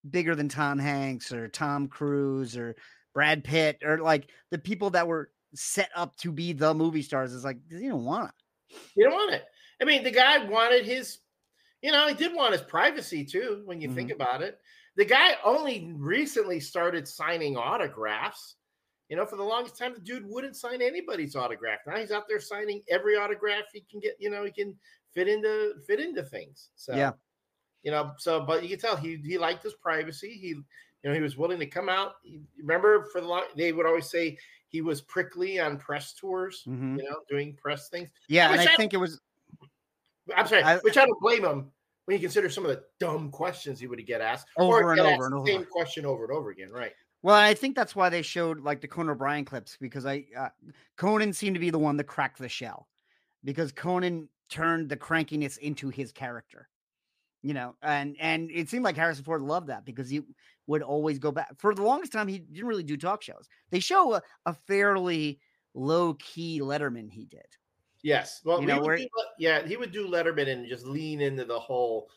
bigger 0.10 0.36
than 0.36 0.50
Tom 0.50 0.80
Hanks 0.80 1.32
or 1.32 1.48
Tom 1.48 1.88
Cruise 1.88 2.58
or 2.58 2.76
Brad 3.14 3.44
Pitt 3.44 3.82
or 3.84 4.00
like 4.00 4.30
the 4.52 4.58
people 4.58 4.90
that 4.92 5.08
were 5.08 5.30
set 5.54 5.90
up 5.96 6.16
to 6.18 6.32
be 6.32 6.54
the 6.54 6.74
movie 6.74 7.02
stars? 7.02 7.34
Is 7.34 7.44
like, 7.44 7.58
you 7.70 7.90
don't 7.90 8.06
want 8.06 8.30
it. 8.30 8.80
You 8.96 9.06
don't 9.06 9.14
want 9.14 9.34
it. 9.34 9.44
I 9.82 9.86
mean, 9.86 10.04
the 10.04 10.12
guy 10.12 10.46
wanted 10.46 10.86
his, 10.86 11.20
you 11.82 11.92
know, 11.92 12.08
he 12.08 12.14
did 12.14 12.34
want 12.34 12.54
his 12.54 12.62
privacy 12.62 13.26
too. 13.26 13.62
When 13.66 13.82
you 13.82 13.94
think 13.94 14.10
mm-hmm. 14.10 14.22
about 14.22 14.42
it, 14.42 14.60
the 14.96 15.06
guy 15.06 15.36
only 15.44 15.92
recently 15.98 16.60
started 16.60 17.08
signing 17.08 17.58
autographs. 17.58 18.56
You 19.10 19.18
know, 19.18 19.26
for 19.26 19.36
the 19.36 19.44
longest 19.44 19.78
time, 19.78 19.94
the 19.94 20.00
dude 20.00 20.26
wouldn't 20.26 20.56
sign 20.56 20.82
anybody's 20.82 21.36
autograph. 21.36 21.80
Now 21.86 21.98
he's 21.98 22.12
out 22.12 22.24
there 22.28 22.40
signing 22.40 22.82
every 22.90 23.16
autograph 23.16 23.66
he 23.74 23.84
can 23.90 24.00
get. 24.00 24.16
You 24.20 24.30
know, 24.30 24.44
he 24.44 24.52
can 24.52 24.76
fit 25.14 25.28
into 25.28 25.74
fit 25.86 26.00
into 26.00 26.24
things. 26.24 26.70
So 26.76 26.96
Yeah. 26.96 27.12
you 27.84 27.92
know, 27.92 28.14
so 28.18 28.42
but 28.42 28.64
you 28.64 28.70
can 28.70 28.80
tell 28.80 28.96
he 28.96 29.18
he 29.18 29.38
liked 29.38 29.64
his 29.64 29.76
privacy. 29.76 30.38
He 30.40 30.48
you 30.48 30.64
know 31.04 31.14
he 31.14 31.22
was 31.22 31.38
willing 31.38 31.60
to 31.60 31.68
come 31.68 31.90
out. 31.90 32.14
Remember, 32.58 33.06
for 33.12 33.22
the 33.22 33.28
long, 33.28 33.44
they 33.56 33.72
would 33.72 33.86
always 33.86 34.10
say 34.10 34.38
he 34.74 34.82
was 34.82 35.02
prickly 35.02 35.60
on 35.60 35.78
press 35.78 36.14
tours. 36.14 36.64
Mhm. 36.68 36.98
You 36.98 37.10
know, 37.10 37.22
doing 37.30 37.56
press 37.56 37.88
things. 37.88 38.10
Yeah, 38.28 38.52
and 38.52 38.60
I 38.60 38.66
I- 38.74 38.76
think 38.76 38.94
it 38.94 38.98
was 38.98 39.22
I'm 40.36 40.48
sorry, 40.48 40.64
I- 40.64 40.80
which 40.80 40.98
I 40.98 41.06
don't 41.06 41.20
blame 41.22 41.46
him 41.46 41.72
when 42.06 42.16
you 42.18 42.20
consider 42.20 42.50
some 42.50 42.66
of 42.66 42.72
the 42.72 42.84
dumb 43.00 43.30
questions 43.32 43.80
he 43.80 43.88
would 43.88 44.06
get 44.06 44.20
asked 44.20 44.48
Over 44.58 44.92
and 44.92 45.00
over 45.00 45.26
and 45.26 45.36
over. 45.36 45.46
Same 45.48 45.66
question 45.66 46.06
over 46.06 46.24
and 46.26 46.34
over 46.34 46.50
again, 46.50 46.72
right? 46.72 46.94
Well, 47.22 47.36
I 47.36 47.54
think 47.54 47.76
that's 47.76 47.96
why 47.96 48.10
they 48.10 48.22
showed 48.22 48.60
like 48.62 48.82
the 48.82 48.88
Conan 48.88 49.12
O'Brien 49.12 49.46
clips 49.46 49.78
because 49.80 50.06
I 50.06 50.26
uh, 50.36 50.50
Conan 50.98 51.32
seemed 51.34 51.56
to 51.56 51.60
be 51.60 51.70
the 51.70 51.80
one 51.80 51.96
that 51.98 52.06
cracked 52.06 52.40
the 52.40 52.50
shell 52.50 52.90
because 53.44 53.72
Conan 53.72 54.28
turned 54.50 54.90
the 54.90 54.98
crankiness 54.98 55.58
into 55.58 55.90
his 55.90 56.12
character. 56.12 56.68
You 57.42 57.54
know, 57.54 57.76
and 57.82 58.16
and 58.20 58.50
it 58.52 58.70
seemed 58.70 58.86
like 58.86 58.96
Harrison 58.96 59.26
Ford 59.26 59.42
loved 59.42 59.68
that 59.68 59.84
because 59.86 60.10
he 60.10 60.24
would 60.68 60.82
always 60.82 61.20
go 61.20 61.32
back. 61.32 61.50
For 61.58 61.74
the 61.76 61.84
longest 61.84 62.12
time, 62.14 62.28
he 62.28 62.40
didn't 62.40 62.68
really 62.68 62.84
do 62.84 62.98
talk 62.98 63.22
shows. 63.22 63.48
They 63.70 63.80
show 63.80 64.14
a, 64.14 64.22
a 64.46 64.54
fairly 64.54 65.40
low 65.74 66.14
key 66.16 66.62
Letterman 66.62 67.10
he 67.12 67.26
did. 67.26 67.46
Yes. 68.02 68.42
Well, 68.44 68.62
You 68.62 68.68
know, 68.68 68.82
where- 68.82 68.98
do, 68.98 69.08
yeah, 69.40 69.66
he 69.66 69.78
would 69.78 69.92
do 69.92 70.08
Letterman 70.08 70.48
and 70.50 70.68
just 70.68 70.86
lean 70.86 71.22
into 71.22 71.46
the 71.46 71.60
whole. 71.60 72.10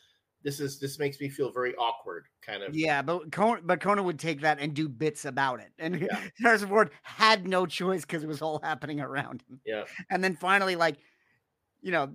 This 0.43 0.59
is 0.59 0.79
this 0.79 0.99
makes 0.99 1.19
me 1.19 1.29
feel 1.29 1.51
very 1.51 1.75
awkward, 1.75 2.27
kind 2.41 2.61
of. 2.63 2.73
Yeah, 2.75 3.01
but 3.01 3.31
Conan, 3.31 3.63
but 3.65 3.81
Conan 3.81 4.05
would 4.05 4.19
take 4.19 4.41
that 4.41 4.59
and 4.59 4.73
do 4.73 4.87
bits 4.87 5.25
about 5.25 5.59
it, 5.59 5.71
and 5.79 5.99
Yeah. 6.01 6.21
Harrison 6.39 6.69
Ford 6.69 6.91
had 7.01 7.47
no 7.47 7.65
choice 7.65 8.01
because 8.01 8.23
it 8.23 8.27
was 8.27 8.41
all 8.41 8.59
happening 8.63 9.01
around 9.01 9.43
him. 9.49 9.59
Yeah. 9.65 9.83
and 10.11 10.23
then 10.23 10.35
finally, 10.35 10.75
like, 10.75 10.97
you 11.81 11.91
know, 11.91 12.09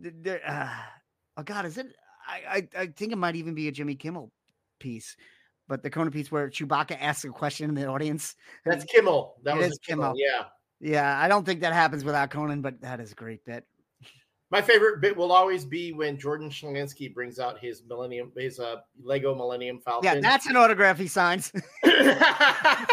uh, 0.46 0.68
oh 1.36 1.42
God, 1.42 1.66
is 1.66 1.76
it? 1.78 1.88
I, 2.26 2.68
I 2.76 2.82
I 2.82 2.86
think 2.86 3.12
it 3.12 3.18
might 3.18 3.36
even 3.36 3.54
be 3.54 3.68
a 3.68 3.72
Jimmy 3.72 3.96
Kimmel 3.96 4.30
piece, 4.78 5.16
but 5.72 5.82
the 5.82 5.88
Conan 5.88 6.12
piece 6.12 6.30
where 6.30 6.50
Chewbacca 6.50 6.98
asks 7.00 7.24
a 7.24 7.30
question 7.30 7.70
in 7.70 7.74
the 7.74 7.86
audience. 7.86 8.36
That's 8.66 8.84
Kimmel. 8.84 9.36
That 9.42 9.56
It 9.56 9.60
was 9.60 9.66
is 9.68 9.78
Kimmel. 9.78 10.12
Kimmel. 10.12 10.18
Yeah. 10.18 10.44
Yeah, 10.80 11.18
I 11.18 11.28
don't 11.28 11.46
think 11.46 11.62
that 11.62 11.72
happens 11.72 12.04
without 12.04 12.28
Conan, 12.28 12.60
but 12.60 12.78
that 12.82 13.00
is 13.00 13.12
a 13.12 13.14
great 13.14 13.42
bit. 13.46 13.64
My 14.50 14.60
favorite 14.60 15.00
bit 15.00 15.16
will 15.16 15.32
always 15.32 15.64
be 15.64 15.94
when 15.94 16.18
Jordan 16.18 16.50
Schlansky 16.50 17.14
brings 17.14 17.38
out 17.38 17.58
his 17.58 17.82
Millennium, 17.88 18.32
his 18.36 18.60
uh, 18.60 18.80
Lego 19.02 19.34
Millennium 19.34 19.80
Falcon. 19.80 20.04
Yeah, 20.04 20.20
that's 20.20 20.44
an 20.44 20.56
autograph 20.56 20.98
he 20.98 21.06
signs. 21.06 21.50
that 21.82 22.90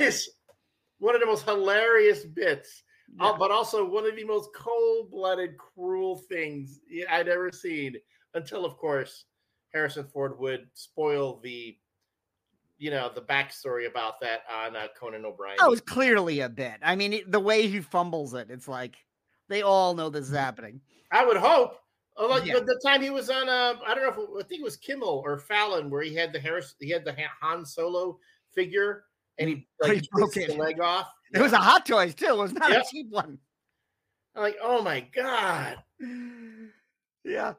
is 0.00 0.28
one 0.98 1.14
of 1.14 1.22
the 1.22 1.26
most 1.26 1.46
hilarious 1.46 2.26
bits, 2.26 2.82
uh, 3.20 3.38
but 3.38 3.50
also 3.50 3.88
one 3.88 4.04
of 4.04 4.16
the 4.16 4.24
most 4.24 4.50
cold-blooded, 4.54 5.56
cruel 5.56 6.18
things 6.28 6.80
I'd 7.10 7.28
ever 7.28 7.50
seen. 7.52 7.94
Until, 8.34 8.66
of 8.66 8.76
course, 8.76 9.24
Harrison 9.72 10.06
Ford 10.12 10.38
would 10.38 10.68
spoil 10.74 11.40
the, 11.42 11.76
you 12.78 12.90
know, 12.90 13.10
the 13.14 13.20
backstory 13.20 13.88
about 13.88 14.20
that 14.20 14.42
on 14.52 14.76
uh, 14.76 14.86
Conan 14.98 15.24
O'Brien. 15.24 15.56
That 15.58 15.68
was 15.68 15.80
clearly 15.80 16.40
a 16.40 16.48
bit. 16.48 16.74
I 16.82 16.96
mean, 16.96 17.12
it, 17.12 17.30
the 17.32 17.40
way 17.40 17.66
he 17.68 17.80
fumbles 17.80 18.34
it, 18.34 18.50
it's 18.50 18.68
like 18.68 18.96
they 19.48 19.62
all 19.62 19.94
know 19.94 20.08
this 20.10 20.28
is 20.28 20.34
happening. 20.36 20.80
I 21.10 21.24
would 21.24 21.36
hope. 21.36 21.80
Although 22.16 22.42
Yeah. 22.44 22.54
the, 22.58 22.80
time 22.84 23.00
he 23.00 23.10
was 23.10 23.30
on, 23.30 23.48
uh, 23.48 23.74
I 23.86 23.94
don't 23.94 24.02
know 24.02 24.10
if 24.10 24.18
it, 24.18 24.44
I 24.44 24.48
think 24.48 24.60
it 24.60 24.64
was 24.64 24.76
Kimmel 24.76 25.22
or 25.24 25.38
Fallon, 25.38 25.88
where 25.88 26.02
he 26.02 26.14
had 26.14 26.32
the 26.32 26.40
Harris, 26.40 26.74
he 26.80 26.90
had 26.90 27.04
the 27.04 27.14
Han 27.40 27.64
Solo 27.64 28.18
figure, 28.52 29.04
and 29.38 29.48
he 29.48 29.68
Oh, 29.82 29.86
like 29.88 30.00
he 30.00 30.08
broke 30.10 30.34
his 30.34 30.56
leg 30.56 30.80
off. 30.80 31.12
It 31.32 31.40
was 31.40 31.52
a 31.52 31.58
Hot 31.58 31.86
Toys 31.86 32.14
too. 32.14 32.26
It 32.26 32.36
was 32.36 32.52
not 32.52 32.70
Yep. 32.70 32.82
a 32.82 32.90
cheap 32.90 33.06
one. 33.10 33.38
I'm 34.34 34.42
like, 34.42 34.56
oh 34.62 34.82
my 34.82 35.00
god. 35.14 35.76
yeah. 37.24 37.54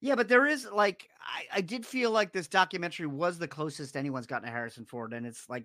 Yeah, 0.00 0.14
but 0.14 0.28
there 0.28 0.46
is 0.46 0.66
like 0.70 1.08
I, 1.20 1.58
I 1.58 1.60
did 1.60 1.84
feel 1.84 2.10
like 2.10 2.32
this 2.32 2.48
documentary 2.48 3.06
was 3.06 3.38
the 3.38 3.48
closest 3.48 3.96
anyone's 3.96 4.26
gotten 4.26 4.46
to 4.46 4.52
Harrison 4.52 4.86
Ford, 4.86 5.12
and 5.12 5.26
it's 5.26 5.48
like 5.48 5.64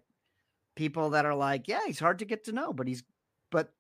people 0.76 1.12
that 1.12 1.26
are 1.26 1.36
like, 1.36 1.68
yeah, 1.68 1.82
he's 1.86 2.00
hard 2.00 2.20
to 2.20 2.26
get 2.26 2.46
to 2.46 2.52
know, 2.52 2.74
but 2.74 2.88
he's 2.88 3.04
but 3.52 3.72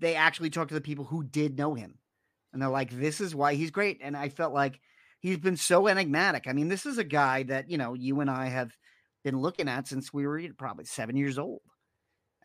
they 0.00 0.16
actually 0.16 0.50
talk 0.50 0.68
to 0.68 0.74
the 0.74 0.80
people 0.80 1.04
who 1.04 1.22
did 1.22 1.56
know 1.56 1.74
him, 1.74 1.98
and 2.52 2.60
they're 2.60 2.68
like, 2.68 2.90
this 2.90 3.20
is 3.20 3.34
why 3.34 3.54
he's 3.54 3.70
great. 3.70 4.00
And 4.02 4.16
I 4.16 4.28
felt 4.28 4.52
like 4.52 4.80
he's 5.20 5.38
been 5.38 5.56
so 5.56 5.86
enigmatic. 5.86 6.46
I 6.48 6.52
mean, 6.52 6.68
this 6.68 6.86
is 6.86 6.98
a 6.98 7.04
guy 7.04 7.44
that 7.44 7.70
you 7.70 7.78
know 7.78 7.94
you 7.94 8.20
and 8.20 8.30
I 8.30 8.46
have 8.46 8.76
been 9.22 9.38
looking 9.40 9.68
at 9.68 9.88
since 9.88 10.12
we 10.12 10.26
were 10.26 10.42
probably 10.58 10.86
seven 10.86 11.16
years 11.16 11.38
old, 11.38 11.62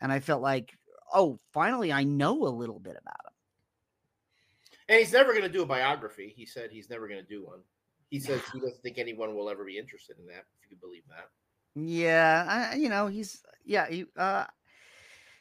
and 0.00 0.12
I 0.12 0.20
felt 0.20 0.42
like, 0.42 0.72
oh, 1.12 1.40
finally, 1.52 1.92
I 1.92 2.04
know 2.04 2.46
a 2.46 2.48
little 2.48 2.78
bit 2.78 2.96
about 3.00 3.26
him. 3.26 3.32
And 4.90 4.98
he's 4.98 5.12
never 5.12 5.30
going 5.30 5.44
to 5.44 5.48
do 5.48 5.62
a 5.62 5.66
biography. 5.66 6.34
He 6.36 6.44
said 6.44 6.70
he's 6.72 6.90
never 6.90 7.06
going 7.06 7.20
to 7.20 7.26
do 7.26 7.46
one. 7.46 7.60
He 8.10 8.18
says 8.20 8.42
he 8.52 8.58
doesn't 8.58 8.82
think 8.82 8.98
anyone 8.98 9.34
will 9.34 9.48
ever 9.48 9.64
be 9.64 9.78
interested 9.78 10.18
in 10.18 10.26
that. 10.26 10.44
If 10.58 10.68
you 10.68 10.76
can 10.76 10.78
believe 10.78 11.04
that. 11.08 11.30
Yeah, 11.76 12.70
I, 12.72 12.74
you 12.74 12.88
know, 12.88 13.06
he's 13.06 13.42
yeah, 13.64 13.88
he 13.88 14.04
uh 14.16 14.44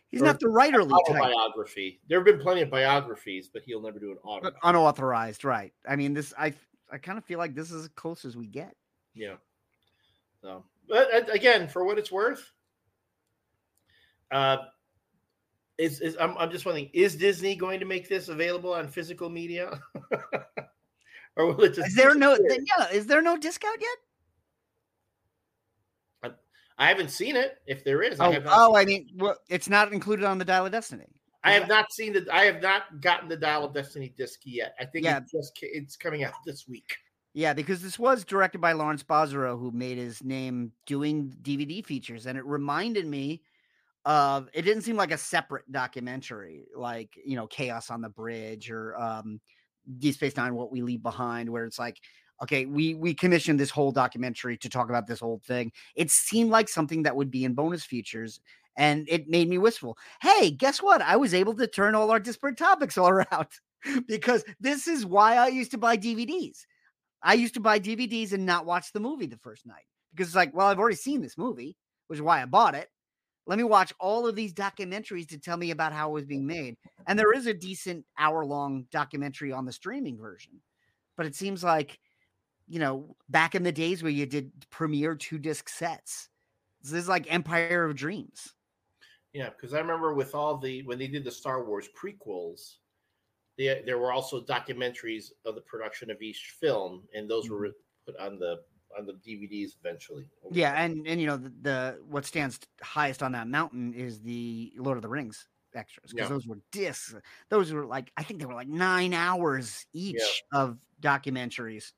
he's 0.10 0.22
Or 0.22 0.26
not 0.26 0.40
the 0.40 0.46
writerly 0.46 0.90
type, 1.08 1.18
Autobiography. 1.18 2.00
There 2.08 2.20
have 2.20 2.26
been 2.26 2.40
plenty 2.40 2.62
of 2.62 2.70
biographies, 2.70 3.50
but 3.52 3.64
he'll 3.66 3.82
never 3.82 3.98
do 3.98 4.12
an 4.12 4.40
but 4.44 4.54
unauthorized, 4.62 5.44
right? 5.44 5.74
I 5.88 5.96
mean, 5.96 6.14
this 6.14 6.32
I 6.38 6.54
I 6.92 7.00
kind 7.00 7.18
of 7.18 7.26
feel 7.26 7.40
like 7.40 7.56
this 7.56 7.72
is 7.72 7.86
as 7.86 7.90
close 7.96 8.26
as 8.26 8.38
we 8.38 8.46
get. 8.46 8.76
Yeah. 9.16 9.36
So, 10.44 10.64
but 10.88 11.12
uh, 11.12 11.32
again, 11.32 11.68
for 11.68 11.84
what 11.84 11.98
it's 11.98 12.12
worth, 12.12 12.52
uh, 14.30 14.58
is 15.80 16.02
is 16.02 16.18
I'm 16.20 16.38
I'm 16.38 16.52
just 16.52 16.66
wondering: 16.66 16.90
is 16.94 17.16
Disney 17.16 17.56
going 17.56 17.80
to 17.80 17.86
make 17.86 18.08
this 18.08 18.28
available 18.28 18.74
on 18.74 18.88
physical 18.88 19.30
media, 19.30 19.80
or 21.36 21.48
will 21.48 21.64
it 21.64 21.74
just? 21.74 21.88
Is 21.88 21.96
there 21.96 22.14
no 22.14 22.38
yeah, 22.38 22.90
is 22.92 23.08
there 23.08 23.22
no 23.22 23.38
discount 23.38 23.80
yet? 23.80 23.98
I 26.80 26.88
haven't 26.88 27.12
seen 27.12 27.36
it. 27.36 27.58
If 27.68 27.84
there 27.84 28.02
is, 28.02 28.20
I 28.22 28.28
Oh, 28.28 28.32
have 28.32 28.44
oh, 28.48 28.76
I 28.76 28.86
mean, 28.86 29.10
well, 29.16 29.36
it's 29.50 29.68
not 29.68 29.92
included 29.92 30.24
on 30.26 30.38
the 30.38 30.46
Dial 30.46 30.66
of 30.66 30.72
Destiny. 30.72 31.08
I 31.44 31.52
have 31.52 31.68
not 31.68 31.92
seen 31.92 32.14
the. 32.14 32.26
I 32.32 32.46
have 32.46 32.62
not 32.62 33.02
gotten 33.02 33.28
the 33.28 33.36
Dial 33.38 33.66
of 33.66 33.74
Destiny 33.74 34.14
disc 34.18 34.40
yet. 34.46 34.76
I 34.80 34.86
think 34.86 35.06
Yeah. 35.06 35.18
it 35.18 35.24
just 35.32 35.58
it's 35.62 35.98
coming 35.98 36.24
out 36.24 36.34
this 36.46 36.68
week. 36.68 36.96
Yeah, 37.34 37.54
because 37.54 37.82
this 37.82 38.00
was 38.00 38.24
directed 38.24 38.60
by 38.60 38.72
Lawrence 38.72 39.04
Bouzereau, 39.04 39.60
who 39.60 39.72
made 39.72 39.98
his 39.98 40.24
name 40.24 40.72
doing 40.86 41.34
DVD 41.42 41.86
features, 41.86 42.26
and 42.26 42.38
it 42.38 42.46
reminded 42.46 43.06
me 43.06 43.42
of. 44.06 44.50
It 44.54 44.64
didn't 44.64 44.84
seem 44.84 44.96
like 44.96 45.12
a 45.12 45.18
separate 45.18 45.70
documentary, 45.72 46.66
like 46.76 47.18
you 47.24 47.36
know, 47.36 47.48
Chaos 47.48 47.90
on 47.90 48.02
the 48.02 48.10
Bridge 48.10 48.70
or 48.70 49.00
um, 49.00 49.40
Deep 49.98 50.16
Space 50.16 50.38
Nine: 50.38 50.56
What 50.56 50.72
We 50.72 50.82
Leave 50.82 51.04
Behind, 51.04 51.50
where 51.50 51.66
it's 51.66 51.80
like, 51.80 52.00
okay, 52.42 52.66
we 52.66 52.96
we 52.96 53.14
commissioned 53.14 53.60
this 53.60 53.70
whole 53.70 53.92
documentary 53.92 54.58
to 54.58 54.70
talk 54.70 54.90
about 54.90 55.08
this 55.08 55.20
whole 55.20 55.42
thing. 55.46 55.72
It 55.96 56.12
seemed 56.12 56.50
like 56.50 56.70
something 56.70 57.04
that 57.04 57.16
would 57.16 57.32
be 57.32 57.44
in 57.44 57.54
bonus 57.54 57.84
features, 57.84 58.40
and 58.78 59.08
it 59.10 59.28
made 59.28 59.50
me 59.50 59.58
wistful. 59.58 59.98
Hey, 60.22 60.52
guess 60.52 60.82
what? 60.82 61.02
I 61.02 61.18
was 61.18 61.34
able 61.34 61.54
to 61.56 61.68
turn 61.68 61.96
all 61.96 62.12
our 62.12 62.20
disparate 62.20 62.58
topics 62.58 62.98
all 62.98 63.10
around 63.10 63.48
because 64.08 64.44
this 64.60 64.88
is 64.88 65.06
why 65.06 65.36
I 65.36 65.48
used 65.48 65.72
to 65.72 65.78
buy 65.78 65.98
DVDs. 65.98 66.66
I 67.22 67.34
used 67.34 67.54
to 67.56 67.60
buy 67.60 67.80
DVDs 67.80 68.32
and 68.32 68.46
not 68.46 68.66
watch 68.66 68.94
the 68.94 69.00
movie 69.00 69.26
the 69.26 69.38
first 69.38 69.66
night 69.66 69.84
because 70.12 70.28
it's 70.28 70.36
like, 70.36 70.54
well, 70.56 70.68
I've 70.68 70.80
already 70.80 70.96
seen 70.96 71.22
this 71.22 71.38
movie, 71.38 71.76
which 72.08 72.18
is 72.18 72.24
why 72.24 72.42
I 72.42 72.46
bought 72.46 72.76
it. 72.76 72.90
Let 73.50 73.58
me 73.58 73.64
watch 73.64 73.92
all 74.00 74.28
of 74.28 74.36
these 74.36 74.54
documentaries 74.54 75.28
to 75.30 75.40
tell 75.40 75.58
me 75.58 75.72
about 75.72 75.92
how 75.92 76.12
it 76.12 76.14
was 76.14 76.26
being 76.26 76.46
made. 76.46 76.78
And 77.08 77.18
there 77.18 77.34
is 77.34 77.48
a 77.48 77.54
decent 77.54 78.06
hour 78.16 78.46
long 78.46 78.86
documentary 78.92 79.52
on 79.52 79.66
the 79.66 79.74
streaming 79.74 80.20
version. 80.20 80.62
But 81.18 81.26
it 81.26 81.34
seems 81.34 81.64
like, 81.64 81.98
you 82.68 82.78
know, 82.78 83.16
back 83.28 83.56
in 83.56 83.64
the 83.64 83.72
days 83.72 84.04
where 84.04 84.12
you 84.12 84.28
did 84.28 84.52
premiere 84.70 85.16
two 85.16 85.40
disc 85.40 85.68
sets, 85.68 86.30
this 86.84 86.94
is 86.94 87.10
like 87.10 87.26
Empire 87.34 87.86
of 87.86 87.96
Dreams. 87.96 88.54
Yeah, 89.34 89.50
because 89.50 89.74
I 89.74 89.80
remember 89.80 90.14
with 90.14 90.36
all 90.36 90.56
the 90.56 90.84
when 90.84 91.00
they 91.00 91.08
did 91.08 91.24
the 91.24 91.32
Star 91.32 91.66
Wars 91.66 91.90
prequels, 92.00 92.76
they, 93.58 93.82
there 93.84 93.98
were 93.98 94.12
also 94.12 94.42
documentaries 94.42 95.32
of 95.46 95.56
the 95.56 95.62
production 95.62 96.12
of 96.12 96.22
each 96.22 96.54
film, 96.62 97.02
and 97.16 97.28
those 97.28 97.50
were 97.50 97.70
mm-hmm. 97.70 98.12
put 98.12 98.20
on 98.20 98.38
the 98.38 98.58
on 98.98 99.06
the 99.06 99.14
DVDs 99.14 99.72
eventually. 99.80 100.26
Yeah, 100.52 100.74
and 100.74 101.08
and 101.08 101.22
you 101.22 101.28
know 101.28 101.38
the, 101.38 101.54
the 101.62 102.00
what 102.08 102.26
stands 102.26 102.60
highest 102.82 103.22
on 103.22 103.32
that 103.34 103.48
mountain 103.48 103.94
is 103.94 104.22
the 104.22 104.74
Lord 104.78 104.98
of 104.98 105.02
the 105.02 105.10
Rings 105.10 105.48
extras 105.76 106.12
because 106.12 106.30
Yeah. 106.30 106.36
those 106.36 106.48
were 106.48 106.60
discs. 106.72 107.14
Those 107.50 107.72
were 107.72 107.86
like 107.86 108.12
I 108.18 108.24
think 108.24 108.40
they 108.40 108.46
were 108.46 108.54
like 108.56 108.68
nine 108.68 109.14
hours 109.14 109.86
each 109.94 110.44
of 110.52 110.78
documentaries. 111.02 111.94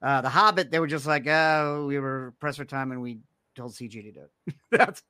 Uh, 0.00 0.20
the 0.20 0.28
Hobbit, 0.28 0.70
they 0.70 0.78
were 0.78 0.86
just 0.86 1.06
like, 1.06 1.26
oh, 1.26 1.86
we 1.88 1.98
were 1.98 2.32
pressed 2.38 2.58
for 2.58 2.64
time 2.64 2.92
and 2.92 3.02
we 3.02 3.18
told 3.56 3.72
CG 3.72 3.90
to 3.90 4.12
do 4.12 4.20
it. 4.20 4.54
that's 4.70 5.02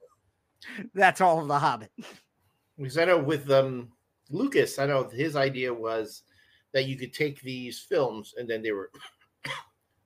that's 0.94 1.20
all 1.20 1.40
of 1.40 1.48
the 1.48 1.58
Hobbit. 1.58 1.92
because 2.76 2.98
I 2.98 3.04
know 3.04 3.18
with 3.18 3.50
um 3.50 3.92
Lucas, 4.30 4.78
I 4.78 4.86
know 4.86 5.08
his 5.08 5.36
idea 5.36 5.72
was 5.72 6.22
that 6.72 6.86
you 6.86 6.96
could 6.96 7.14
take 7.14 7.40
these 7.40 7.80
films 7.80 8.34
and 8.36 8.48
then 8.48 8.62
they 8.62 8.72
were 8.72 8.90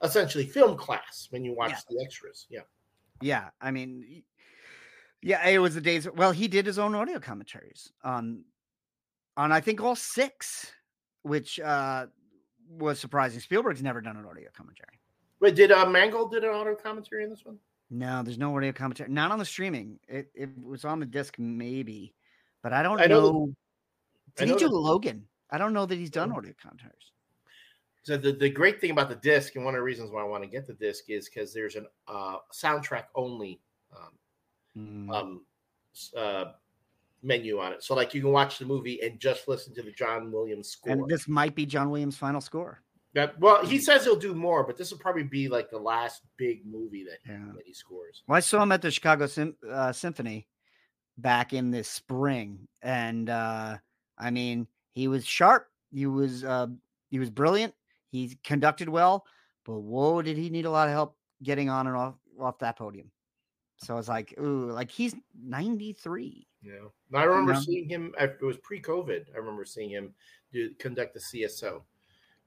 essentially 0.03 0.47
film 0.47 0.77
class 0.77 1.29
when 1.31 1.45
you 1.45 1.55
watch 1.55 1.71
Yeah. 1.71 1.79
the 1.91 2.03
extras. 2.05 2.47
Yeah. 2.51 2.61
Yeah, 3.21 3.51
I 3.61 3.71
mean, 3.71 4.25
yeah, 5.23 5.47
it 5.49 5.59
was 5.59 5.75
the 5.75 5.81
days. 5.81 6.09
Well, 6.11 6.33
he 6.33 6.49
did 6.49 6.67
his 6.67 6.79
own 6.79 6.95
audio 6.95 7.21
commentaries 7.21 7.93
on, 8.03 8.45
on 9.37 9.53
I 9.53 9.61
think 9.61 9.81
all 9.81 9.95
six, 9.95 10.73
which 11.23 11.61
uh 11.61 12.07
was 12.69 12.99
surprising. 12.99 13.39
Spielberg's 13.39 13.83
never 13.83 14.01
done 14.01 14.17
an 14.17 14.25
audio 14.25 14.49
commentary. 14.57 14.99
Wait, 15.41 15.55
did 15.55 15.71
uh, 15.71 15.87
Mangold 15.87 16.33
did 16.33 16.43
an 16.43 16.51
audio 16.51 16.75
commentary 16.75 17.23
in 17.23 17.31
this 17.31 17.45
one? 17.45 17.59
No, 17.91 18.23
there's 18.23 18.39
no 18.39 18.57
audio 18.57 18.73
commentary. 18.73 19.11
Not 19.11 19.31
on 19.31 19.39
the 19.39 19.45
streaming. 19.45 19.99
It 20.09 20.31
it 20.35 20.49
was 20.61 20.85
on 20.85 20.99
the 20.99 21.07
disc, 21.07 21.39
maybe, 21.39 22.15
but 22.63 22.73
I 22.73 22.83
don't 22.83 23.01
I 23.01 23.07
know 23.07 23.21
know. 23.21 23.55
Did 24.37 24.49
I 24.49 24.53
he 24.55 24.59
do 24.59 24.69
that- 24.69 24.75
Logan? 24.75 25.29
I 25.51 25.59
don't 25.59 25.75
know 25.75 25.85
that 25.87 25.97
he's 25.97 26.11
done 26.11 26.33
Oh. 26.33 26.37
audio 26.39 26.55
commentaries. 26.61 27.12
So 28.05 28.17
the, 28.17 28.33
the 28.33 28.51
great 28.51 28.81
thing 28.81 28.91
about 28.91 29.09
the 29.09 29.15
disc, 29.17 29.55
and 29.55 29.65
one 29.65 29.75
of 29.75 29.79
the 29.79 29.83
reasons 29.85 30.11
why 30.11 30.21
I 30.23 30.25
want 30.25 30.43
to 30.43 30.49
get 30.51 30.67
the 30.67 30.73
disc 30.75 31.05
is 31.09 31.29
because 31.29 31.55
there's 31.55 31.77
a 31.77 31.85
uh, 32.11 32.39
soundtrack 32.53 33.05
only 33.15 33.61
um, 33.95 34.11
Mm. 34.77 35.15
um, 35.15 35.45
uh, 36.17 36.45
menu 37.23 37.59
on 37.61 37.73
it. 37.75 37.83
So 37.85 37.95
like 37.95 38.15
you 38.15 38.23
can 38.23 38.33
watch 38.33 38.59
the 38.59 38.65
movie 38.65 39.01
and 39.03 39.21
just 39.21 39.47
listen 39.47 39.75
to 39.75 39.83
the 39.83 39.93
John 39.93 40.33
Williams 40.33 40.71
score. 40.71 40.93
and 40.95 41.07
this 41.09 41.29
might 41.29 41.55
be 41.55 41.67
John 41.67 41.91
Williams' 41.91 42.17
final 42.17 42.41
score. 42.41 42.81
That- 43.13 43.39
well, 43.39 43.65
he 43.67 43.79
says 43.79 44.03
he'll 44.05 44.17
do 44.17 44.35
more, 44.35 44.65
but 44.65 44.79
this 44.79 44.91
will 44.91 44.99
probably 44.99 45.25
be 45.25 45.47
like 45.51 45.69
the 45.71 45.79
last 45.79 46.23
big 46.39 46.65
movie 46.65 47.05
that, 47.05 47.19
Yeah. 47.31 47.53
that 47.55 47.67
he 47.67 47.75
scores. 47.75 48.23
Well, 48.27 48.37
I 48.39 48.41
saw 48.41 48.63
him 48.63 48.73
at 48.73 48.81
the 48.81 48.91
Chicago 48.91 49.27
Sym- 49.27 49.57
uh, 49.71 49.93
Symphony 49.93 50.49
back 51.19 51.53
in 51.53 51.71
the 51.71 51.85
spring, 51.85 52.67
and 52.81 53.29
uh, 53.29 53.77
I 54.17 54.31
mean, 54.31 54.67
he 54.95 55.07
was 55.07 55.27
sharp. 55.27 55.69
He 55.93 56.07
was 56.07 56.43
uh, 56.45 56.69
he 57.11 57.19
was 57.19 57.29
brilliant. 57.29 57.75
He 58.13 58.37
conducted 58.45 58.91
well, 58.91 59.27
but 59.65 59.81
whoa, 59.81 60.21
did 60.23 60.37
he 60.37 60.51
need 60.51 60.67
a 60.67 60.71
lot 60.71 60.87
of 60.89 60.93
help 60.93 61.17
getting 61.43 61.71
on 61.71 61.87
and 61.87 61.97
off 61.97 62.15
off 62.39 62.59
that 62.59 62.77
podium? 62.77 63.11
So 63.79 63.95
I 63.95 63.97
was 63.97 64.09
like, 64.09 64.35
ooh, 64.39 64.71
like 64.71 64.91
he's 64.91 65.15
ninety 65.35 65.95
three. 65.95 66.47
Yeah, 66.63 66.89
I 67.15 67.25
remember 67.25 67.55
Yeah. 67.55 67.61
seeing 67.61 67.89
him. 67.89 68.15
It 68.19 68.41
was 68.43 68.59
pre-COVID. 68.59 69.35
I 69.35 69.39
remember 69.39 69.65
seeing 69.65 69.91
him 69.91 70.15
do 70.53 70.75
conduct 70.75 71.15
the 71.15 71.21
CSO, 71.21 71.85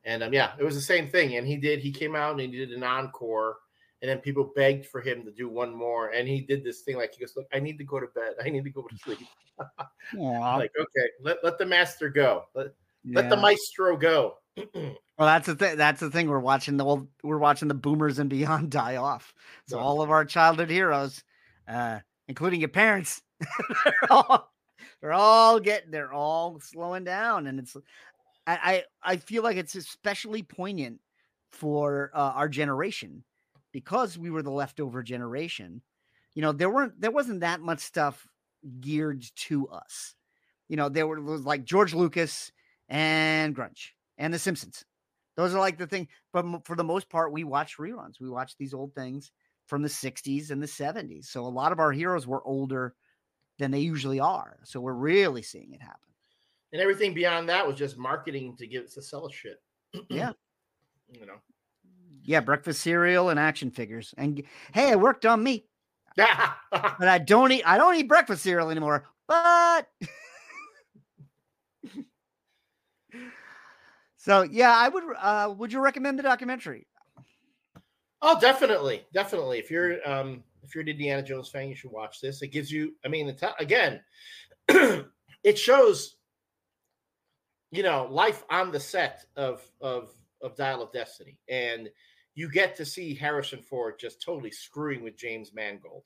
and 0.05 0.23
um, 0.23 0.33
yeah, 0.33 0.55
it 0.59 0.63
was 0.63 0.75
the 0.75 0.81
same 0.81 1.09
thing. 1.09 1.35
And 1.35 1.47
he 1.47 1.57
did. 1.57 1.79
He 1.79 1.91
came 1.91 2.15
out 2.15 2.31
and 2.31 2.39
he 2.41 2.47
did 2.47 2.71
an 2.71 2.83
encore, 2.83 3.57
and 4.01 4.09
then 4.09 4.19
people 4.19 4.53
begged 4.55 4.85
for 4.85 5.01
him 5.01 5.25
to 5.25 5.31
do 5.31 5.49
one 5.49 5.73
more, 5.73 6.09
and 6.09 6.27
he 6.27 6.41
did 6.41 6.63
this 6.63 6.81
thing 6.81 6.97
like 6.97 7.13
he 7.15 7.21
goes, 7.21 7.35
"Look, 7.35 7.47
I 7.53 7.59
need 7.59 7.77
to 7.79 7.83
go 7.83 7.99
to 7.99 8.07
bed. 8.07 8.35
I 8.45 8.49
need 8.49 8.63
to 8.65 8.69
go 8.69 8.83
to 8.83 8.95
sleep." 8.95 9.19
like, 10.53 10.71
okay, 10.79 11.09
let 11.21 11.43
let 11.43 11.57
the 11.57 11.65
master 11.65 12.09
go. 12.09 12.45
Let, 12.53 12.67
let 13.15 13.29
the 13.29 13.37
maestro 13.37 13.97
go. 13.97 14.37
Well, 15.17 15.27
that's 15.27 15.47
the 15.47 15.55
thing. 15.55 15.77
That's 15.77 15.99
the 16.01 16.09
thing. 16.11 16.27
We're 16.27 16.39
watching 16.39 16.77
the 16.77 16.85
old. 16.85 17.07
We're 17.23 17.37
watching 17.37 17.67
the 17.67 17.73
boomers 17.73 18.19
and 18.19 18.29
beyond 18.29 18.69
die 18.71 18.97
off. 18.97 19.33
So 19.67 19.77
Yeah. 19.77 19.83
all 19.83 20.01
of 20.01 20.09
our 20.11 20.25
childhood 20.25 20.69
heroes, 20.69 21.23
uh, 21.67 21.99
including 22.27 22.59
your 22.59 22.69
parents, 22.69 23.21
they're 23.85 24.11
all 24.11 24.51
they're 25.01 25.13
all 25.13 25.59
getting. 25.59 25.91
They're 25.91 26.13
all 26.13 26.59
slowing 26.59 27.03
down, 27.03 27.47
and 27.47 27.59
it's. 27.59 27.75
I 28.47 28.83
I, 29.03 29.13
I 29.13 29.17
feel 29.17 29.43
like 29.43 29.57
it's 29.57 29.75
especially 29.75 30.43
poignant 30.43 30.99
for 31.51 32.11
uh, 32.13 32.33
our 32.35 32.49
generation 32.49 33.23
because 33.71 34.17
we 34.17 34.29
were 34.29 34.43
the 34.43 34.51
leftover 34.51 35.01
generation. 35.01 35.81
You 36.33 36.41
know, 36.41 36.51
there 36.51 36.69
weren't 36.69 36.99
there 36.99 37.11
wasn't 37.11 37.39
that 37.39 37.61
much 37.61 37.79
stuff 37.79 38.27
geared 38.81 39.23
to 39.47 39.69
us. 39.69 40.13
You 40.67 40.75
know, 40.75 40.89
there 40.89 41.07
were 41.07 41.19
like 41.21 41.63
George 41.63 41.93
Lucas 41.93 42.51
and 42.89 43.55
grunge 43.55 43.91
and 44.17 44.33
The 44.33 44.39
Simpsons. 44.39 44.83
Those 45.35 45.53
are 45.53 45.59
like 45.59 45.77
the 45.77 45.87
thing. 45.87 46.07
But 46.33 46.45
for 46.65 46.75
the 46.75 46.83
most 46.83 47.09
part, 47.09 47.31
we 47.31 47.43
watch 47.43 47.77
reruns. 47.77 48.19
We 48.19 48.29
watch 48.29 48.55
these 48.57 48.73
old 48.73 48.93
things 48.95 49.31
from 49.67 49.81
the 49.81 49.89
60s 49.89 50.51
and 50.51 50.61
the 50.61 50.67
70s. 50.67 51.25
So 51.25 51.45
a 51.45 51.47
lot 51.47 51.71
of 51.71 51.79
our 51.79 51.91
heroes 51.91 52.27
were 52.27 52.45
older 52.47 52.95
than 53.57 53.71
they 53.71 53.79
usually 53.79 54.19
are. 54.19 54.59
So 54.63 54.79
we're 54.79 54.93
really 54.93 55.41
seeing 55.41 55.73
it 55.73 55.81
happen. 55.81 56.13
and 56.73 56.81
everything 56.81 57.13
beyond 57.13 57.49
that 57.49 57.65
was 57.65 57.75
just 57.77 57.97
marketing 57.97 58.55
to 58.57 58.67
get 58.67 58.85
us 58.85 58.93
to 58.95 59.01
sell 59.01 59.29
shit. 59.29 59.61
Yeah. 60.09 60.31
you 61.11 61.25
know. 61.25 61.37
Yeah, 62.23 62.39
breakfast 62.41 62.81
cereal 62.81 63.29
and 63.29 63.39
action 63.39 63.71
figures. 63.71 64.13
And 64.17 64.41
hey, 64.73 64.89
it 64.91 64.99
worked 64.99 65.25
on 65.25 65.43
me. 65.43 65.65
Yeah. 66.17 66.51
But 66.71 67.07
I 67.07 67.17
don't 67.19 67.51
eat 67.51 67.63
I 67.65 67.77
don't 67.77 67.95
eat 67.95 68.07
breakfast 68.07 68.43
cereal 68.43 68.69
anymore. 68.69 69.07
But 69.27 69.87
So 74.25 74.41
yeah, 74.41 74.75
I 74.75 74.89
would 74.89 75.03
uh 75.21 75.53
would 75.55 75.71
you 75.71 75.79
recommend 75.79 76.17
the 76.17 76.23
documentary? 76.23 76.87
Oh, 78.23 78.39
definitely, 78.39 79.05
definitely. 79.13 79.59
If 79.59 79.69
you're 79.69 79.97
um 80.09 80.43
if 80.63 80.73
you're 80.73 80.81
an 80.81 80.87
Indiana 80.87 81.21
Jones 81.21 81.47
fan, 81.47 81.69
you 81.69 81.75
should 81.75 81.91
watch 81.91 82.21
this. 82.21 82.41
It 82.41 82.47
gives 82.47 82.71
you, 82.71 82.95
I 83.05 83.07
mean, 83.07 83.29
it's, 83.29 83.43
again, 83.59 84.01
it 84.67 85.59
shows, 85.59 86.15
you 87.69 87.83
know, 87.83 88.07
life 88.09 88.43
on 88.49 88.71
the 88.71 88.79
set 88.79 89.25
of 89.35 89.61
of 89.79 90.09
of 90.41 90.55
Dial 90.55 90.81
of 90.81 90.91
Destiny, 90.91 91.37
and 91.47 91.87
you 92.33 92.49
get 92.49 92.75
to 92.77 92.85
see 92.85 93.13
Harrison 93.13 93.61
Ford 93.61 93.99
just 93.99 94.23
totally 94.23 94.49
screwing 94.49 95.03
with 95.03 95.15
James 95.15 95.53
Mangold 95.53 96.05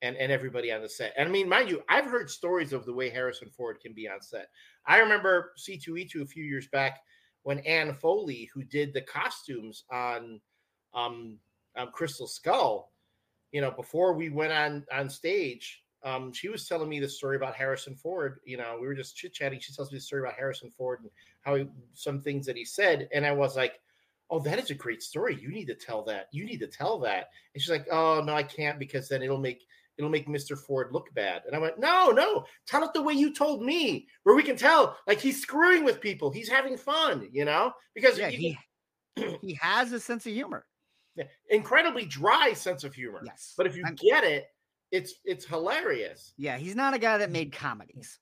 and 0.00 0.16
and 0.16 0.32
everybody 0.32 0.72
on 0.72 0.80
the 0.80 0.88
set. 0.88 1.12
And 1.18 1.28
I 1.28 1.30
mean, 1.30 1.50
mind 1.50 1.68
you, 1.68 1.82
I've 1.86 2.06
heard 2.06 2.30
stories 2.30 2.72
of 2.72 2.86
the 2.86 2.94
way 2.94 3.10
Harrison 3.10 3.50
Ford 3.50 3.78
can 3.78 3.92
be 3.92 4.08
on 4.08 4.22
set. 4.22 4.48
I 4.86 5.00
remember 5.00 5.52
C2E2 5.58 6.22
a 6.22 6.26
few 6.26 6.44
years 6.44 6.66
back 6.68 7.02
when 7.42 7.58
Anne 7.60 7.94
Foley, 7.94 8.50
who 8.54 8.62
did 8.62 8.92
the 8.92 9.00
costumes 9.00 9.84
on 9.90 10.40
um, 10.94 11.38
um, 11.76 11.88
Crystal 11.92 12.26
Skull, 12.26 12.92
you 13.50 13.60
know, 13.60 13.70
before 13.70 14.14
we 14.14 14.30
went 14.30 14.52
on 14.52 14.84
on 14.92 15.10
stage, 15.10 15.82
um, 16.04 16.32
she 16.32 16.48
was 16.48 16.66
telling 16.66 16.88
me 16.88 17.00
the 17.00 17.08
story 17.08 17.36
about 17.36 17.54
Harrison 17.54 17.94
Ford. 17.94 18.40
You 18.44 18.56
know, 18.56 18.78
we 18.80 18.86
were 18.86 18.94
just 18.94 19.16
chit 19.16 19.34
chatting. 19.34 19.60
She 19.60 19.72
tells 19.72 19.92
me 19.92 19.98
the 19.98 20.02
story 20.02 20.22
about 20.22 20.34
Harrison 20.34 20.72
Ford 20.76 21.00
and 21.02 21.10
how 21.42 21.54
he, 21.56 21.66
some 21.94 22.20
things 22.20 22.46
that 22.46 22.56
he 22.56 22.64
said, 22.64 23.08
and 23.12 23.26
I 23.26 23.32
was 23.32 23.56
like, 23.56 23.80
"Oh, 24.30 24.40
that 24.40 24.58
is 24.58 24.70
a 24.70 24.74
great 24.74 25.02
story. 25.02 25.38
You 25.40 25.50
need 25.50 25.66
to 25.66 25.74
tell 25.74 26.02
that. 26.04 26.28
You 26.32 26.44
need 26.44 26.60
to 26.60 26.66
tell 26.66 26.98
that." 27.00 27.30
And 27.54 27.62
she's 27.62 27.70
like, 27.70 27.86
"Oh 27.90 28.22
no, 28.24 28.34
I 28.34 28.42
can't 28.42 28.78
because 28.78 29.08
then 29.08 29.22
it'll 29.22 29.38
make." 29.38 29.66
It'll 29.98 30.10
make 30.10 30.26
Mr. 30.26 30.58
Ford 30.58 30.88
look 30.92 31.12
bad. 31.14 31.42
And 31.46 31.54
I 31.54 31.58
went, 31.58 31.78
no, 31.78 32.10
no, 32.10 32.44
tell 32.66 32.82
it 32.84 32.92
the 32.94 33.02
way 33.02 33.12
you 33.12 33.32
told 33.32 33.62
me, 33.62 34.06
where 34.22 34.34
we 34.34 34.42
can 34.42 34.56
tell 34.56 34.96
like 35.06 35.20
he's 35.20 35.40
screwing 35.42 35.84
with 35.84 36.00
people. 36.00 36.30
He's 36.30 36.48
having 36.48 36.76
fun, 36.76 37.28
you 37.32 37.44
know? 37.44 37.72
Because 37.94 38.18
Yeah, 38.18 38.28
he 38.30 38.58
he 39.16 39.54
has 39.60 39.92
a 39.92 40.00
sense 40.00 40.24
of 40.26 40.32
humor. 40.32 40.64
Incredibly 41.50 42.06
dry 42.06 42.54
sense 42.54 42.84
of 42.84 42.94
humor. 42.94 43.20
Yes, 43.24 43.52
But 43.56 43.66
if 43.66 43.76
you 43.76 43.84
I'm- 43.84 43.94
get 43.96 44.24
it, 44.24 44.46
it's 44.90 45.14
it's 45.24 45.44
hilarious. 45.46 46.32
yeah, 46.36 46.56
he's 46.58 46.74
not 46.76 46.94
a 46.94 46.98
guy 46.98 47.18
that 47.18 47.30
made 47.30 47.52
comedies. 47.52 48.18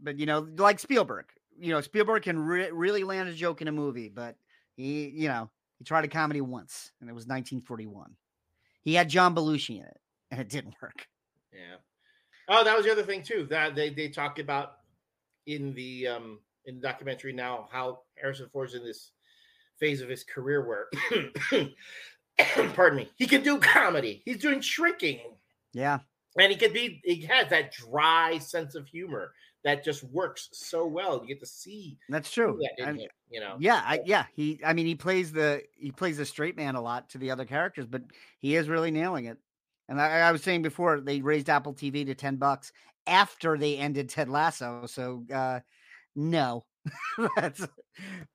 But 0.00 0.18
you 0.18 0.26
know, 0.26 0.46
like 0.56 0.78
Spielberg, 0.78 1.26
you 1.58 1.72
know, 1.72 1.80
Spielberg 1.80 2.22
can 2.22 2.38
re- 2.38 2.70
really 2.70 3.02
land 3.04 3.28
a 3.28 3.32
joke 3.34 3.60
in 3.60 3.68
a 3.68 3.72
movie, 3.72 4.08
but 4.08 4.36
he, 4.76 5.08
you 5.08 5.28
know, 5.28 5.50
he 5.78 5.84
tried 5.84 6.04
a 6.04 6.08
comedy 6.08 6.40
once, 6.40 6.92
and 7.00 7.10
it 7.10 7.12
was 7.12 7.24
1941. 7.26 8.14
He 8.82 8.94
had 8.94 9.08
John 9.08 9.34
Belushi 9.34 9.78
in 9.80 9.84
it, 9.84 10.00
and 10.30 10.40
it 10.40 10.48
didn't 10.48 10.74
work. 10.82 11.06
Yeah. 11.52 11.76
Oh, 12.48 12.64
that 12.64 12.76
was 12.76 12.86
the 12.86 12.92
other 12.92 13.02
thing 13.02 13.22
too. 13.22 13.46
That 13.50 13.74
they 13.74 13.90
they 13.90 14.08
talk 14.08 14.38
about 14.38 14.74
in 15.46 15.74
the 15.74 16.06
um 16.08 16.38
in 16.66 16.76
the 16.76 16.80
documentary 16.82 17.32
now 17.32 17.68
how 17.70 18.00
Harrison 18.20 18.48
Ford's 18.52 18.74
in 18.74 18.84
this 18.84 19.12
phase 19.80 20.00
of 20.00 20.08
his 20.08 20.24
career 20.24 20.66
where 20.66 20.88
pardon 22.74 22.98
me, 22.98 23.10
he 23.16 23.26
can 23.26 23.42
do 23.42 23.58
comedy. 23.58 24.22
He's 24.24 24.38
doing 24.38 24.60
shrinking. 24.60 25.20
Yeah, 25.72 25.98
And 26.38 26.50
he 26.50 26.56
could 26.58 26.72
be 26.72 27.00
he 27.04 27.22
has 27.26 27.48
that 27.50 27.72
dry 27.72 28.38
sense 28.38 28.74
of 28.74 28.86
humor 28.86 29.32
that 29.64 29.84
just 29.84 30.02
works 30.04 30.48
so 30.52 30.86
well. 30.86 31.20
You 31.20 31.28
get 31.28 31.40
to 31.40 31.46
see 31.46 31.98
that's 32.08 32.30
true. 32.30 32.58
that 32.78 32.86
And- 32.88 33.00
him, 33.00 33.08
you 33.30 33.40
know. 33.40 33.56
Yeah, 33.58 33.82
I, 33.84 34.00
yeah. 34.04 34.24
He, 34.34 34.60
I 34.64 34.72
mean, 34.72 34.86
he 34.86 34.94
plays 34.94 35.30
the 35.32 35.62
he 35.76 35.90
plays 35.90 36.16
the 36.16 36.24
straight 36.24 36.56
man 36.56 36.74
a 36.74 36.80
lot 36.80 37.10
to 37.10 37.18
the 37.18 37.30
other 37.30 37.44
characters, 37.44 37.86
but 37.86 38.02
he 38.38 38.56
is 38.56 38.68
really 38.68 38.90
nailing 38.90 39.26
it. 39.26 39.36
And 39.88 40.00
I, 40.00 40.20
I 40.20 40.32
was 40.32 40.42
saying 40.42 40.62
before, 40.62 41.00
they 41.00 41.20
raised 41.20 41.48
Apple 41.48 41.74
TV 41.74 42.04
to 42.06 42.14
ten 42.14 42.36
bucks 42.36 42.72
after 43.06 43.56
they 43.56 43.76
ended 43.76 44.08
Ted 44.08 44.28
Lasso. 44.28 44.86
So 44.86 45.24
uh 45.32 45.60
no, 46.14 46.64
that's. 47.36 47.66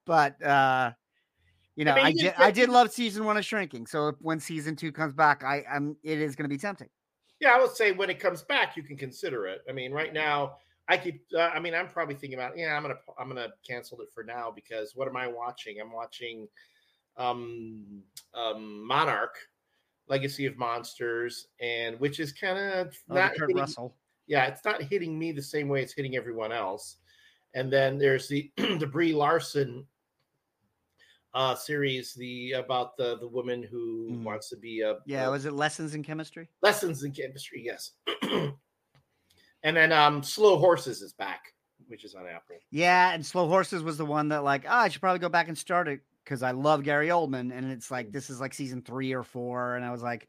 But 0.05 0.41
uh 0.43 0.91
you 1.75 1.85
know, 1.85 1.95
mean, 1.95 2.05
I, 2.05 2.11
did 2.11 2.33
I 2.37 2.51
did 2.51 2.69
love 2.69 2.91
season 2.91 3.25
one 3.25 3.37
of 3.37 3.45
Shrinking. 3.45 3.87
So 3.87 4.09
if, 4.09 4.15
when 4.19 4.39
season 4.39 4.75
two 4.75 4.91
comes 4.91 5.13
back, 5.13 5.43
I 5.43 5.63
I'm 5.71 5.95
it 6.03 6.19
is 6.19 6.35
going 6.35 6.47
to 6.47 6.53
be 6.53 6.59
tempting. 6.59 6.89
Yeah, 7.39 7.55
I 7.55 7.59
would 7.59 7.75
say 7.75 7.91
when 7.91 8.09
it 8.09 8.19
comes 8.19 8.43
back, 8.43 8.77
you 8.77 8.83
can 8.83 8.95
consider 8.95 9.47
it. 9.47 9.61
I 9.67 9.71
mean, 9.71 9.91
right 9.91 10.13
now, 10.13 10.57
I 10.87 10.97
keep. 10.97 11.23
Uh, 11.35 11.41
I 11.41 11.59
mean, 11.59 11.73
I'm 11.73 11.87
probably 11.87 12.15
thinking 12.15 12.37
about. 12.37 12.57
Yeah, 12.57 12.75
I'm 12.75 12.83
gonna. 12.83 12.99
I'm 13.19 13.27
gonna 13.27 13.49
cancel 13.67 14.01
it 14.01 14.09
for 14.13 14.23
now 14.23 14.51
because 14.53 14.93
what 14.95 15.07
am 15.07 15.17
I 15.17 15.27
watching? 15.27 15.77
I'm 15.81 15.91
watching, 15.91 16.47
um, 17.17 18.03
um, 18.35 18.85
Monarch, 18.85 19.35
Legacy 20.07 20.45
of 20.45 20.57
Monsters, 20.57 21.47
and 21.61 21.99
which 21.99 22.19
is 22.19 22.31
kind 22.33 22.57
of 22.59 22.95
Oh, 23.09 23.15
not. 23.15 23.31
Kurt 23.35 23.49
hitting- 23.49 23.57
Russell. 23.57 23.95
Yeah, 24.27 24.45
it's 24.45 24.63
not 24.63 24.81
hitting 24.81 25.17
me 25.19 25.31
the 25.31 25.41
same 25.41 25.67
way 25.67 25.81
it's 25.81 25.93
hitting 25.93 26.15
everyone 26.15 26.51
else. 26.51 26.97
And 27.55 27.71
then 27.71 27.97
there's 27.97 28.27
the 28.27 28.51
the 28.57 28.87
Brie 28.87 29.13
Larson 29.13 29.85
uh 31.33 31.55
series, 31.55 32.13
the 32.13 32.51
about 32.53 32.95
the 32.97 33.17
the 33.17 33.27
woman 33.27 33.63
who 33.63 34.09
Mhm. 34.11 34.23
wants 34.23 34.49
to 34.49 34.57
be 34.57 34.81
a 34.81 34.99
Yeah, 35.05 35.27
a- 35.27 35.31
was 35.31 35.45
it 35.45 35.53
Lessons 35.53 35.95
in 35.95 36.03
Chemistry? 36.03 36.49
lessons 36.61 37.03
in 37.03 37.11
chemistry 37.11 37.61
yes 37.65 37.91
and 39.63 39.75
then 39.77 39.91
um 39.91 40.21
slow 40.23 40.57
horses 40.57 41.01
is 41.01 41.13
back 41.13 41.53
which 41.87 42.03
is 42.05 42.13
on 42.15 42.27
apple 42.27 42.57
Yeah, 42.71 43.11
and 43.13 43.25
Slow 43.25 43.47
Horses 43.47 43.83
was 43.83 43.97
the 43.97 44.05
one 44.05 44.29
that 44.29 44.43
like, 44.43 44.63
oh, 44.65 44.69
I 44.71 44.87
should 44.89 45.01
probably 45.01 45.19
go 45.19 45.27
back 45.29 45.47
and 45.49 45.57
start 45.57 45.87
it 45.89 45.99
because 46.23 46.43
I 46.43 46.51
love 46.51 46.83
Gary 46.83 47.07
Oldman, 47.09 47.51
and 47.55 47.71
it's 47.71 47.91
like 47.91 48.11
this 48.11 48.29
is 48.29 48.39
like 48.39 48.53
season 48.53 48.81
three 48.81 49.13
or 49.13 49.23
four, 49.23 49.75
and 49.75 49.85
I 49.85 49.91
was 49.91 50.01
like, 50.03 50.27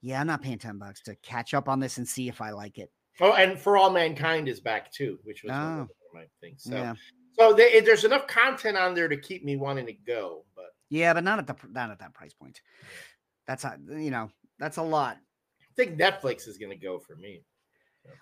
yeah, 0.00 0.20
I'm 0.20 0.26
not 0.26 0.42
paying 0.42 0.58
ten 0.58 0.78
bucks 0.78 1.02
to 1.02 1.14
catch 1.16 1.54
up 1.54 1.68
on 1.68 1.80
this 1.80 1.98
and 1.98 2.06
see 2.08 2.28
if 2.28 2.40
I 2.40 2.50
like 2.50 2.78
it. 2.78 2.90
oh 3.20 3.32
and 3.32 3.58
for 3.58 3.76
all 3.76 3.90
mankind 3.90 4.48
is 4.48 4.60
back 4.60 4.92
too 4.92 5.18
which 5.24 5.42
was 5.42 5.50
oh. 5.52 5.56
one 5.58 5.78
Oh. 5.78 5.82
of 5.82 5.88
my 6.14 6.24
things 6.40 6.62
so 6.64 6.70
Yeah, 6.76 6.94
so 7.38 7.52
they, 7.52 7.80
there's 7.80 8.04
enough 8.04 8.26
content 8.28 8.76
on 8.76 8.94
there 8.94 9.08
to 9.08 9.16
keep 9.16 9.44
me 9.44 9.56
wanting 9.56 9.86
to 9.86 9.92
go 9.92 10.44
but 10.54 10.66
yeah, 10.90 11.12
but 11.12 11.24
not 11.24 11.38
at 11.38 11.46
the 11.46 11.56
not 11.70 11.90
at 11.90 11.98
that 11.98 12.14
price 12.14 12.32
point. 12.32 12.60
That's 13.46 13.64
a, 13.64 13.76
you 13.90 14.10
know 14.10 14.30
that's 14.58 14.76
a 14.78 14.82
lot. 14.82 15.16
i 15.60 15.72
think 15.76 15.98
netflix 15.98 16.46
is 16.48 16.58
going 16.58 16.70
to 16.70 16.76
go 16.78 16.98
for 16.98 17.16
me 17.16 17.42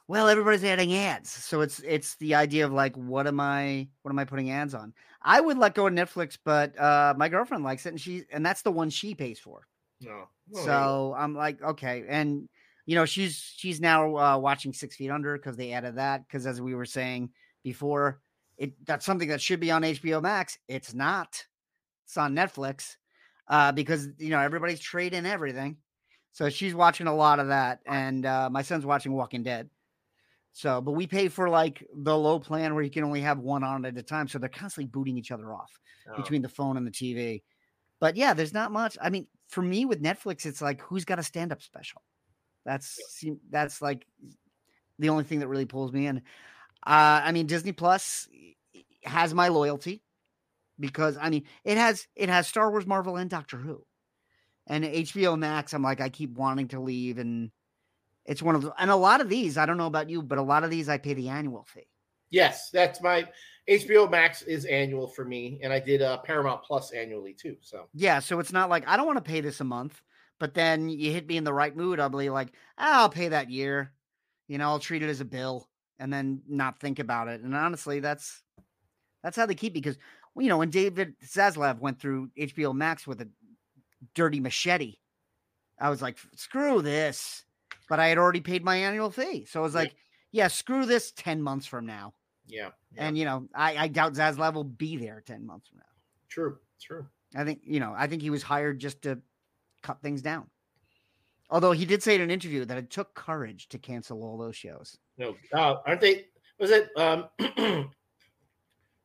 Well, 0.09 0.29
everybody's 0.29 0.65
adding 0.65 0.95
ads, 0.95 1.31
so 1.31 1.61
it's 1.61 1.81
it's 1.81 2.17
the 2.17 2.35
idea 2.35 2.65
of 2.65 2.73
like, 2.73 2.97
what 2.97 3.27
am 3.27 3.41
I 3.41 3.89
what 4.03 4.11
am 4.11 4.19
I 4.19 4.25
putting 4.25 4.51
ads 4.51 4.75
on? 4.75 4.95
I 5.23 5.41
would 5.41 5.59
let 5.59 5.75
go 5.75 5.87
of 5.87 5.93
Netflix, 5.93 6.39
but 6.45 6.79
uh 6.79 7.15
my 7.17 7.29
girlfriend 7.29 7.65
likes 7.65 7.87
it, 7.87 7.91
and 7.91 8.01
she 8.01 8.25
and 8.31 8.45
that's 8.45 8.63
the 8.63 8.71
one 8.73 8.91
she 8.91 9.15
pays 9.15 9.39
for. 9.39 9.67
no 10.01 10.29
no, 10.49 10.63
So 10.63 11.15
I'm 11.17 11.35
like, 11.35 11.61
okay, 11.63 12.05
and 12.09 12.49
you 12.87 12.95
know, 12.95 13.05
she's 13.05 13.35
she's 13.57 13.81
now 13.81 14.17
uh, 14.17 14.39
watching 14.39 14.73
Six 14.73 14.97
Feet 14.97 15.11
Under 15.11 15.37
because 15.37 15.57
they 15.57 15.73
added 15.73 15.97
that. 15.97 16.27
Because 16.27 16.47
as 16.47 16.61
we 16.61 16.75
were 16.75 16.85
saying 16.85 17.31
before, 17.65 18.21
it 18.57 18.75
that's 18.87 19.05
something 19.05 19.29
that 19.29 19.41
should 19.41 19.61
be 19.61 19.73
on 19.73 19.83
HBO 19.83 20.23
Max. 20.23 20.57
It's 20.69 20.95
not. 20.95 21.45
It's 22.05 22.17
on 22.17 22.35
Netflix 22.35 22.97
uh, 23.49 23.73
because 23.73 24.09
you 24.19 24.31
know 24.31 24.39
everybody's 24.39 24.81
trading 24.81 25.27
everything. 25.27 25.79
So 26.33 26.49
she's 26.49 26.75
watching 26.75 27.09
a 27.09 27.15
lot 27.15 27.41
of 27.41 27.49
that, 27.49 27.81
and 27.87 28.25
uh, 28.25 28.49
my 28.51 28.63
son's 28.63 28.87
watching 28.87 29.13
Walking 29.13 29.43
Dead. 29.43 29.69
So, 30.57 30.81
but 30.81 30.93
we 30.93 31.07
pay 31.07 31.29
for 31.29 31.51
like 31.51 31.87
the 31.95 32.17
low 32.17 32.41
plan 32.41 32.75
where 32.75 32.83
you 32.83 32.89
can 32.89 33.05
only 33.05 33.21
have 33.21 33.39
one 33.39 33.63
on 33.63 33.85
at 33.85 33.99
a 33.99 34.03
time. 34.03 34.27
So 34.27 34.39
they're 34.39 34.49
constantly 34.49 34.89
booting 34.89 35.19
each 35.19 35.31
other 35.31 35.53
off 35.53 35.71
no. 36.07 36.17
between 36.17 36.41
the 36.41 36.49
phone 36.49 36.79
and 36.79 36.87
the 36.87 36.91
TV. 36.91 37.43
But 38.01 38.17
yeah, 38.17 38.33
there's 38.33 38.55
not 38.55 38.73
much. 38.73 38.97
I 38.99 39.11
mean, 39.11 39.27
for 39.49 39.61
me 39.61 39.85
with 39.85 40.03
Netflix, 40.03 40.47
it's 40.47 40.63
like 40.63 40.81
who's 40.81 41.05
got 41.05 41.19
a 41.19 41.23
stand-up 41.23 41.61
special? 41.61 42.01
That's 42.65 42.99
that's 43.51 43.83
like 43.83 44.07
the 44.99 45.11
only 45.11 45.25
thing 45.25 45.41
that 45.41 45.49
really 45.49 45.67
pulls 45.67 45.93
me 45.93 46.07
in. 46.07 46.23
Uh, 46.87 47.21
I 47.23 47.33
mean, 47.33 47.47
Disney 47.47 47.73
Plus 47.73 48.27
has 49.05 49.35
my 49.35 49.49
loyalty 49.49 50.03
because 50.81 51.19
I 51.21 51.29
mean 51.29 51.45
it 51.65 51.77
has 51.77 52.07
it 52.17 52.31
has 52.31 52.49
Star 52.49 52.71
Wars, 52.71 52.87
Marvel, 52.87 53.17
and 53.17 53.29
Doctor 53.29 53.59
Who, 53.59 53.85
and 54.67 54.85
HBO 54.87 55.39
Max. 55.39 55.75
I'm 55.75 55.83
like 55.83 56.01
I 56.01 56.09
keep 56.09 56.31
wanting 56.31 56.69
to 56.69 56.81
leave, 56.81 57.19
and 57.19 57.51
it's 58.27 58.43
one 58.43 58.55
of 58.55 58.63
the, 58.63 58.73
and 58.79 58.91
a 58.91 58.97
lot 58.97 59.21
of 59.21 59.29
these 59.29 59.57
I 59.59 59.67
don't 59.67 59.77
know 59.79 59.87
about 59.87 60.11
you, 60.11 60.23
but 60.23 60.39
a 60.39 60.43
lot 60.43 60.65
of 60.65 60.71
these 60.71 60.89
I 60.89 60.99
pay 60.99 61.15
the 61.15 61.29
annual 61.29 61.65
fee. 61.65 61.89
yes 62.31 62.71
that's 62.71 63.01
my 63.01 63.29
hbo 63.69 64.11
max 64.11 64.43
is 64.43 64.65
annual 64.65 65.07
for 65.07 65.25
me 65.25 65.61
and 65.63 65.73
i 65.73 65.79
did 65.79 66.03
uh 66.03 66.19
paramount 66.19 66.63
plus 66.63 66.91
annually 66.91 67.33
too 67.33 67.57
so 67.61 67.89
Yeah, 67.93 68.19
so 68.21 68.39
it's 68.41 68.53
not 68.53 68.69
like 68.71 68.87
I 68.87 68.97
don't 68.97 69.07
want 69.07 69.19
to 69.19 69.31
pay 69.31 69.41
this 69.41 69.61
a 69.61 69.65
month, 69.65 70.03
but 70.39 70.55
then 70.55 70.89
you 70.89 71.13
hit 71.13 71.27
me 71.27 71.37
in 71.37 71.45
the 71.45 71.53
right 71.53 71.75
mood. 71.75 71.99
I'll 71.99 72.09
be 72.11 72.31
like, 72.31 72.53
"Ah, 72.79 73.03
I'll 73.03 73.09
pay 73.09 73.29
that 73.29 73.51
year. 73.51 73.93
You 74.49 74.59
know, 74.59 74.69
I'll 74.69 74.79
treat 74.79 75.03
it 75.03 75.09
as 75.09 75.21
a 75.21 75.25
bill 75.25 75.69
and 75.99 76.13
then 76.13 76.43
not 76.49 76.79
think 76.81 76.99
about 76.99 77.29
it. 77.29 77.41
And 77.41 77.55
honestly, 77.55 78.01
that's 78.01 78.43
that's 79.23 79.37
how 79.37 79.47
they 79.47 79.55
keep 79.55 79.75
me. 79.75 79.81
because 79.81 79.99
you 80.37 80.49
know 80.49 80.59
when 80.59 80.71
David 80.71 81.15
Zaslav 81.25 81.79
went 81.81 82.01
through 82.01 82.31
HBO 82.39 82.75
Max 82.75 83.07
with 83.07 83.21
a 83.21 83.29
dirty 84.15 84.41
machete, 84.41 84.97
I 85.81 85.91
was 85.91 86.03
like, 86.03 86.19
screw 86.37 86.83
this. 86.83 87.45
But 87.89 88.01
I 88.01 88.09
had 88.09 88.19
already 88.19 88.41
paid 88.41 88.65
my 88.65 88.77
annual 88.77 89.11
fee, 89.11 89.45
so 89.45 89.61
I 89.61 89.63
was 89.63 89.75
Yeah. 89.75 89.81
like, 89.81 89.97
yeah, 90.33 90.49
screw 90.49 90.87
this. 90.87 91.13
Ten 91.13 91.41
months 91.41 91.67
from 91.67 91.87
now, 91.87 92.15
yeah, 92.47 92.71
yeah. 92.93 93.07
and 93.07 93.17
you 93.17 93.25
know, 93.25 93.49
I, 93.55 93.77
I 93.77 93.89
doubt 93.89 94.15
Zaslav 94.15 94.55
will 94.55 94.65
be 94.65 94.97
there 94.97 95.23
ten 95.25 95.47
months 95.47 95.69
from 95.69 95.79
now. 95.79 95.85
true 96.29 96.59
true 96.81 97.07
I 97.35 97.45
think 97.45 97.61
you 97.65 97.81
know. 97.81 97.95
I 97.97 98.07
think 98.07 98.23
he 98.23 98.31
was 98.31 98.43
hired 98.43 98.79
just 98.79 99.03
to 99.03 99.21
cut 99.83 100.03
things 100.03 100.21
down. 100.23 100.49
Although 101.49 101.73
he 101.73 101.85
did 101.85 102.03
say 102.03 102.17
in 102.17 102.21
an 102.21 102.31
interview 102.31 102.65
that 102.65 102.77
it 102.77 102.91
took 102.91 103.15
courage 103.15 103.69
to 103.69 103.79
cancel 103.79 104.23
all 104.25 104.37
those 104.37 104.57
shows. 104.57 104.99
No, 105.17 105.37
uh, 105.53 105.77
aren't 105.87 106.01
they? 106.01 106.25
Was 106.59 106.71
it 106.73 106.89
um, 106.97 107.27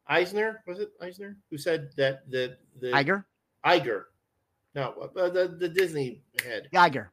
Eisner? 0.08 0.62
Was 0.68 0.80
it 0.80 0.90
Eisner 1.02 1.38
who 1.50 1.58
said 1.58 1.90
that 1.98 2.30
the 2.30 2.58
the 2.80 2.88
Iger, 2.88 3.26
Iger? 3.66 4.04
No, 4.74 5.10
uh, 5.18 5.30
the 5.30 5.56
the 5.60 5.70
Disney 5.70 6.24
head. 6.44 6.68
Iger, 6.74 7.10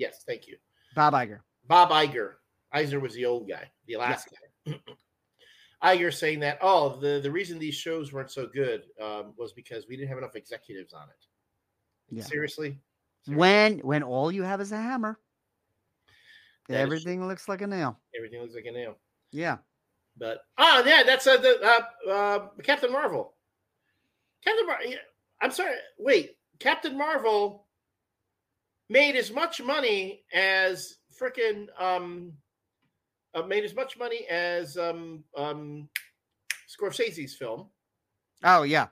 Yes, 0.00 0.24
thank 0.26 0.48
you, 0.48 0.56
Bob 0.94 1.12
Iger. 1.12 1.40
Bob 1.68 1.90
Iger. 1.90 2.32
Eisner 2.72 3.00
was 3.00 3.12
the 3.14 3.26
old 3.26 3.46
guy, 3.48 3.70
the 3.86 3.96
last 3.96 4.28
guy. 4.66 4.80
Iger 5.82 6.12
saying 6.12 6.40
that 6.40 6.58
oh 6.62 6.98
the 7.00 7.20
the 7.22 7.30
reason 7.30 7.58
these 7.58 7.74
shows 7.74 8.12
weren't 8.12 8.30
so 8.30 8.46
good 8.46 8.84
um, 9.00 9.34
was 9.36 9.52
because 9.52 9.86
we 9.88 9.96
didn't 9.96 10.08
have 10.08 10.18
enough 10.18 10.36
executives 10.36 10.92
on 10.94 11.08
it. 11.08 12.16
Yeah. 12.16 12.22
Seriously, 12.24 12.78
When 13.26 13.78
when 13.80 14.02
all 14.02 14.32
you 14.32 14.42
have 14.42 14.60
is 14.60 14.72
a 14.72 14.76
hammer, 14.76 15.18
That 16.68 16.74
is- 16.76 16.80
everything 16.80 17.26
looks 17.28 17.48
like 17.48 17.60
a 17.62 17.66
nail. 17.66 17.98
everything 18.16 18.40
looks 18.40 18.54
like 18.54 18.64
a 18.66 18.72
nail. 18.72 18.96
Yeah. 19.32 19.58
But 20.16 20.38
oh 20.58 20.82
yeah, 20.86 21.02
that's 21.04 21.26
uh, 21.26 21.36
the 21.36 21.60
uh, 21.62 22.10
uh, 22.10 22.48
Captain 22.62 22.92
Marvel. 22.92 23.34
Captain 24.44 24.66
Mar- 24.66 24.84
yeah, 24.84 24.96
I'm 25.40 25.50
sorry. 25.50 25.74
Wait, 25.98 26.36
Captain 26.58 26.96
Marvel 26.96 27.66
made 28.90 29.16
as 29.16 29.30
much 29.30 29.62
money 29.62 30.24
as 30.34 30.96
freaking 31.18 31.66
um, 31.80 32.32
uh, 33.34 33.42
made 33.42 33.64
as 33.64 33.74
much 33.74 33.96
money 33.96 34.26
as 34.28 34.76
um 34.76 35.24
um 35.36 35.88
Scorsese's 36.68 37.34
film, 37.36 37.68
Oh 38.44 38.62
yeah. 38.62 38.88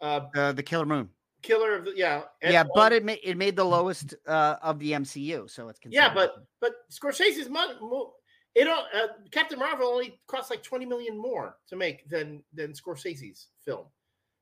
uh, 0.00 0.20
Uh, 0.36 0.52
the 0.52 0.62
Killer 0.62 0.86
Moon. 0.86 1.08
Killer 1.42 1.74
of 1.76 1.84
the 1.84 1.92
yeah 1.96 2.22
and- 2.42 2.52
yeah, 2.52 2.64
but 2.74 2.92
it 2.92 3.04
made 3.04 3.20
it 3.22 3.36
made 3.36 3.54
the 3.56 3.64
lowest 3.64 4.14
uh, 4.26 4.56
of 4.62 4.78
the 4.78 4.92
MCU, 4.92 5.48
so 5.48 5.68
it's 5.68 5.78
Yeah, 5.88 6.12
but 6.12 6.34
but 6.60 6.72
Scorsese's 6.92 7.48
money. 7.48 7.74
It 8.54 8.64
don't, 8.64 8.86
uh, 8.92 9.08
Captain 9.30 9.58
Marvel 9.58 9.86
only 9.86 10.20
cost 10.26 10.50
like 10.50 10.64
twenty 10.64 10.84
million 10.84 11.16
more 11.16 11.54
to 11.68 11.76
make 11.76 12.08
than 12.08 12.42
than 12.52 12.72
Scorsese's 12.72 13.48
film, 13.64 13.86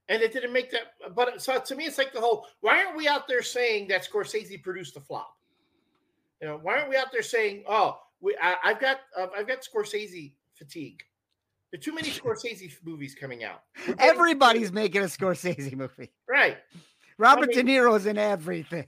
and 0.08 0.22
it 0.22 0.32
didn't 0.32 0.52
make 0.52 0.70
that. 0.70 1.14
But 1.14 1.42
so 1.42 1.58
to 1.58 1.74
me, 1.74 1.84
it's 1.84 1.98
like 1.98 2.12
the 2.12 2.20
whole. 2.20 2.46
Why 2.60 2.84
aren't 2.84 2.96
we 2.96 3.08
out 3.08 3.28
there 3.28 3.42
saying 3.42 3.88
that 3.88 4.08
Scorsese 4.08 4.62
produced 4.62 4.96
a 4.96 5.00
flop? 5.00 5.34
You 6.40 6.48
know, 6.48 6.58
why 6.62 6.78
aren't 6.78 6.90
we 6.90 6.96
out 6.96 7.12
there 7.12 7.22
saying, 7.22 7.64
"Oh, 7.68 7.98
we, 8.20 8.36
I, 8.40 8.56
have 8.62 8.80
got, 8.80 9.00
uh, 9.18 9.26
I've 9.36 9.48
got 9.48 9.58
Scorsese 9.62 10.34
fatigue." 10.54 11.02
There 11.72 11.78
are 11.78 11.82
too 11.82 11.94
many 11.94 12.08
Scorsese 12.08 12.72
movies 12.84 13.16
coming 13.18 13.42
out. 13.42 13.62
Getting- 13.78 14.00
Everybody's 14.00 14.72
making 14.72 15.02
a 15.02 15.06
Scorsese 15.06 15.74
movie, 15.76 16.12
right? 16.28 16.58
Robert 17.18 17.50
I 17.52 17.56
mean, 17.56 17.66
De 17.66 17.72
Niro's 17.72 18.06
in 18.06 18.18
everything. 18.18 18.86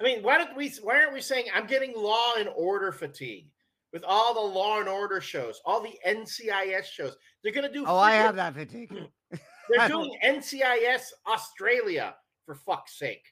I 0.00 0.04
mean, 0.04 0.22
why 0.22 0.38
don't 0.38 0.56
we? 0.56 0.68
Why 0.82 1.00
aren't 1.00 1.14
we 1.14 1.20
saying 1.20 1.46
I'm 1.54 1.66
getting 1.66 1.92
Law 1.96 2.34
and 2.38 2.48
Order 2.54 2.92
fatigue 2.92 3.48
with 3.92 4.04
all 4.04 4.34
the 4.34 4.40
Law 4.40 4.80
and 4.80 4.88
Order 4.88 5.20
shows, 5.20 5.60
all 5.64 5.80
the 5.82 5.98
NCIS 6.06 6.84
shows? 6.84 7.16
They're 7.42 7.52
going 7.52 7.66
to 7.66 7.72
do. 7.72 7.84
Oh, 7.86 7.96
I 7.96 8.12
have 8.12 8.36
that 8.36 8.54
fatigue. 8.54 8.92
They're 9.68 9.88
doing 9.88 10.16
NCIS 10.24 11.04
Australia 11.26 12.14
for 12.44 12.54
fuck's 12.54 12.98
sake. 12.98 13.24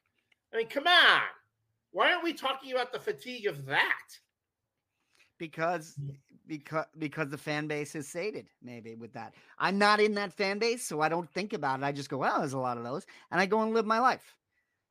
I 0.53 0.59
mean, 0.59 0.69
come 0.69 0.87
on. 0.87 1.23
Why 1.93 2.13
aren't 2.13 2.25
we 2.25 2.33
talking 2.33 2.73
about 2.73 2.93
the 2.93 3.01
fatigue 3.01 3.47
of 3.47 3.67
that? 3.67 4.09
Because 5.39 5.99
because 6.47 6.87
because 6.99 7.31
the 7.31 7.39
fan 7.39 7.67
base 7.67 7.95
is 7.95 8.09
sated, 8.09 8.47
maybe 8.63 8.95
with 8.95 9.13
that. 9.15 9.35
I'm 9.59 9.79
not 9.79 10.01
in 10.01 10.15
that 10.15 10.33
fan 10.33 10.59
base, 10.59 10.85
so 10.85 11.01
I 11.01 11.09
don't 11.09 11.31
think 11.31 11.53
about 11.53 11.81
it. 11.81 11.85
I 11.85 11.93
just 11.93 12.11
go, 12.11 12.19
well, 12.19 12.41
there's 12.41 12.53
a 12.53 12.59
lot 12.59 12.77
of 12.77 12.85
those, 12.85 13.07
and 13.31 13.41
I 13.41 13.47
go 13.47 13.63
and 13.63 13.73
live 13.73 13.87
my 13.87 14.01
life. 14.01 14.35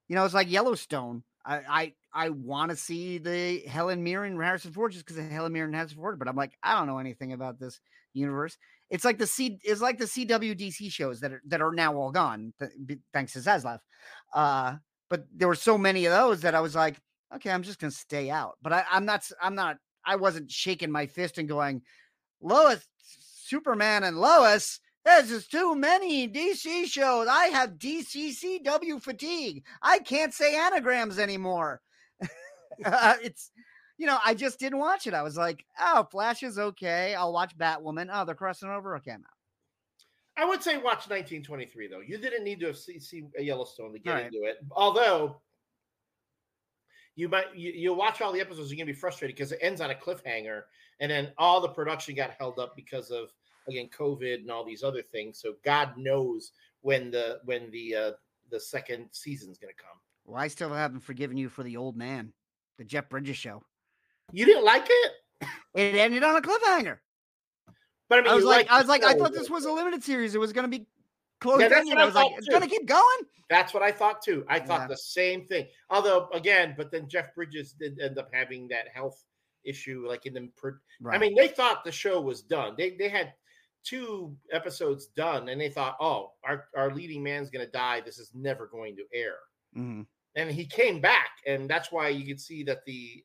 You 0.08 0.16
know, 0.16 0.26
it's 0.26 0.34
like 0.34 0.50
Yellowstone. 0.50 1.24
I 1.46 1.58
I, 1.70 1.94
I 2.14 2.30
want 2.30 2.72
to 2.72 2.78
see 2.78 3.18
the 3.18 3.60
Helen 3.68 4.04
Mirren 4.04 4.40
Harrison 4.40 4.72
Ford 4.72 4.92
just 4.92 5.06
because 5.06 5.20
of 5.20 5.30
Helen 5.30 5.54
Mirren 5.54 5.74
Harrison 5.74 5.98
Ford, 5.98 6.18
but 6.18 6.28
I'm 6.28 6.36
like, 6.36 6.54
I 6.64 6.78
don't 6.78 6.88
know 6.88 6.98
anything 6.98 7.34
about 7.34 7.60
this 7.60 7.80
universe. 8.14 8.58
It's 8.90 9.06
like 9.06 9.18
the 9.18 9.28
C 9.28 9.60
it's 9.64 9.82
like 9.82 9.98
the 9.98 10.06
CWDC 10.06 10.92
shows 10.92 11.20
that 11.20 11.32
are 11.32 11.42
that 11.48 11.62
are 11.62 11.72
now 11.72 11.96
all 11.96 12.12
gone, 12.12 12.54
th- 12.60 13.00
thanks 13.14 13.34
to 13.34 13.40
Zaslav. 13.40 13.80
Uh, 14.34 14.78
but 15.10 15.26
there 15.36 15.48
were 15.48 15.56
so 15.56 15.78
many 15.78 16.06
of 16.06 16.14
those 16.14 16.42
that 16.42 16.56
I 16.56 16.60
was 16.60 16.76
like, 16.76 17.00
okay, 17.36 17.52
I'm 17.52 17.64
just 17.64 17.80
gonna 17.80 17.92
stay 17.92 18.30
out. 18.30 18.58
But 18.62 18.74
I, 18.74 18.86
I'm 18.92 19.06
not 19.06 19.30
I'm 19.42 19.56
not 19.56 19.78
I 20.06 20.16
wasn't 20.16 20.52
shaking 20.52 20.92
my 20.92 21.06
fist 21.06 21.38
and 21.38 21.48
going, 21.48 21.84
Lois, 22.42 22.88
Superman 23.50 24.04
and 24.04 24.18
Lois, 24.18 24.80
This 25.06 25.32
is 25.32 25.48
too 25.48 25.76
many 25.76 26.28
DC 26.28 26.86
shows. 26.86 27.28
I 27.28 27.48
have 27.48 27.78
DCCW 27.78 29.02
fatigue. 29.02 29.64
I 29.82 30.00
can't 30.00 30.34
say 30.34 30.56
anagrams 30.56 31.20
anymore. 31.20 31.82
uh, 32.86 33.16
it's, 33.22 33.52
you 34.00 34.08
know, 34.08 34.18
I 34.26 34.34
just 34.34 34.60
didn't 34.60 34.80
watch 34.80 35.08
it. 35.08 35.14
I 35.14 35.22
was 35.22 35.36
like, 35.36 35.66
oh, 35.78 36.08
Flash 36.10 36.42
is 36.42 36.58
okay. 36.58 37.14
I'll 37.16 37.34
watch 37.34 37.56
Batwoman. 37.58 38.10
Oh, 38.12 38.24
they're 38.24 38.34
crossing 38.34 38.70
over. 38.70 38.96
Okay, 38.96 39.12
I'm 39.12 39.20
out. 39.20 40.42
I 40.42 40.46
would 40.46 40.64
say 40.64 40.78
watch 40.78 41.10
1923 41.10 41.90
though. 41.90 42.00
You 42.00 42.18
didn't 42.18 42.46
need 42.46 42.62
to 42.62 42.74
see, 42.74 42.98
see 42.98 43.26
Yellowstone 43.38 43.92
to 43.92 44.00
get 44.00 44.12
right. 44.12 44.26
into 44.28 44.46
it. 44.46 44.60
Although 44.72 45.42
you 47.18 47.28
might 47.28 47.54
you, 47.54 47.74
you 47.74 47.94
watch 47.94 48.22
all 48.22 48.32
the 48.32 48.40
episodes, 48.40 48.72
you're 48.72 48.78
gonna 48.78 48.86
be 48.86 48.98
frustrated 48.98 49.36
because 49.36 49.52
it 49.52 49.60
ends 49.62 49.82
on 49.82 49.92
a 49.92 49.96
cliffhanger, 49.96 50.62
and 51.02 51.12
then 51.12 51.34
all 51.38 51.60
the 51.60 51.68
production 51.68 52.16
got 52.16 52.32
held 52.40 52.58
up 52.58 52.78
because 52.78 53.12
of 53.12 53.34
again 53.68 53.90
COVID 53.90 54.36
and 54.36 54.50
all 54.50 54.64
these 54.64 54.82
other 54.82 55.02
things. 55.02 55.42
So 55.42 55.56
God 55.66 55.98
knows 55.98 56.54
when 56.80 57.12
the 57.12 57.42
when 57.44 57.70
the 57.72 57.96
uh 57.96 58.12
the 58.50 58.62
second 58.62 59.10
season's 59.12 59.58
gonna 59.58 59.74
come. 59.74 60.00
Well, 60.24 60.42
I 60.42 60.48
still 60.48 60.70
haven't 60.70 61.02
forgiven 61.02 61.36
you 61.36 61.50
for 61.50 61.64
the 61.64 61.76
old 61.76 61.98
man, 61.98 62.32
the 62.78 62.86
Jeff 62.86 63.10
Bridges 63.10 63.36
show. 63.36 63.62
You 64.32 64.46
didn't 64.46 64.66
like 64.66 64.88
it? 64.90 65.12
It 65.76 65.96
ended 65.96 66.24
on 66.24 66.36
a 66.36 66.42
cliffhanger. 66.42 66.98
But 68.10 68.20
I 68.20 68.22
mean, 68.24 68.32
I 68.32 68.36
was 68.36 68.46
like, 68.46 68.70
I 68.70 68.80
was 68.80 68.88
like, 68.88 69.04
I 69.04 69.14
thought 69.14 69.34
this 69.34 69.50
was 69.50 69.66
a 69.66 69.72
limited 69.72 70.04
series. 70.04 70.34
It 70.34 70.40
was 70.40 70.52
going 70.52 70.70
to 70.70 70.78
be 70.78 70.88
closed. 71.40 71.62
Yeah, 71.62 71.68
I, 71.68 72.02
I 72.02 72.06
was 72.06 72.16
like, 72.16 72.30
too. 72.30 72.36
it's 72.38 72.48
going 72.48 72.64
to 72.64 72.68
keep 72.68 72.88
going. 72.88 73.04
That's 73.50 73.74
what 73.74 73.84
I 73.84 73.92
thought 73.92 74.22
too. 74.24 74.46
I 74.48 74.60
thought 74.60 74.82
yeah. 74.82 74.88
the 74.88 74.98
same 74.98 75.46
thing. 75.46 75.68
Although, 75.90 76.28
again, 76.34 76.74
but 76.78 76.92
then 76.92 77.08
Jeff 77.08 77.34
Bridges 77.36 77.74
did 77.74 78.00
end 78.00 78.18
up 78.18 78.30
having 78.34 78.68
that 78.70 78.88
health 78.94 79.24
issue, 79.64 80.06
like 80.08 80.26
in 80.26 80.34
the. 80.34 80.50
Right. 81.02 81.16
I 81.16 81.20
mean, 81.20 81.36
they 81.36 81.48
thought 81.48 81.84
the 81.84 81.92
show 81.92 82.20
was 82.20 82.42
done. 82.42 82.76
They 82.78 82.96
they 82.98 83.10
had 83.10 83.34
two 83.84 84.36
episodes 84.52 85.08
done, 85.16 85.50
and 85.50 85.60
they 85.60 85.70
thought, 85.70 85.98
oh, 86.00 86.34
our 86.44 86.66
our 86.76 86.94
leading 86.94 87.24
man's 87.24 87.50
going 87.50 87.66
to 87.66 87.72
die. 87.72 88.02
This 88.02 88.20
is 88.20 88.32
never 88.34 88.68
going 88.68 88.96
to 88.98 89.04
air. 89.14 89.36
Mm-hmm. 89.78 90.02
And 90.36 90.52
he 90.52 90.66
came 90.66 91.02
back, 91.02 91.30
and 91.48 91.70
that's 91.70 91.92
why 91.92 92.10
you 92.10 92.26
could 92.26 92.40
see 92.40 92.64
that 92.64 92.86
the 92.86 93.24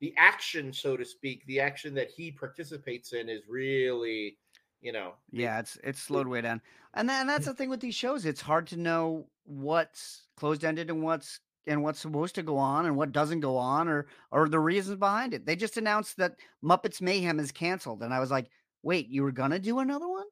the 0.00 0.14
action, 0.16 0.72
so 0.72 0.96
to 0.96 1.04
speak, 1.04 1.44
the 1.46 1.60
action 1.60 1.94
that 1.94 2.10
he 2.10 2.30
participates 2.30 3.12
in 3.12 3.28
is 3.28 3.42
really, 3.48 4.38
you 4.80 4.92
know, 4.92 5.12
yeah, 5.30 5.58
it's 5.58 5.78
it's 5.84 6.00
slowed 6.00 6.26
way 6.26 6.40
down. 6.40 6.60
And 6.94 7.08
then, 7.08 7.22
and 7.22 7.28
that's 7.28 7.46
the 7.46 7.54
thing 7.54 7.68
with 7.68 7.80
these 7.80 7.94
shows; 7.94 8.24
it's 8.24 8.40
hard 8.40 8.66
to 8.68 8.76
know 8.76 9.26
what's 9.44 10.26
closed 10.36 10.64
ended 10.64 10.90
and 10.90 11.02
what's 11.02 11.40
and 11.66 11.82
what's 11.82 12.00
supposed 12.00 12.34
to 12.34 12.42
go 12.42 12.56
on 12.56 12.86
and 12.86 12.96
what 12.96 13.12
doesn't 13.12 13.40
go 13.40 13.56
on, 13.56 13.88
or 13.88 14.06
or 14.30 14.48
the 14.48 14.58
reasons 14.58 14.98
behind 14.98 15.34
it. 15.34 15.44
They 15.44 15.56
just 15.56 15.76
announced 15.76 16.16
that 16.16 16.36
Muppets 16.64 17.02
Mayhem 17.02 17.38
is 17.38 17.52
canceled, 17.52 18.02
and 18.02 18.14
I 18.14 18.20
was 18.20 18.30
like, 18.30 18.50
wait, 18.82 19.08
you 19.08 19.22
were 19.22 19.32
gonna 19.32 19.58
do 19.58 19.80
another 19.80 20.08
one? 20.08 20.26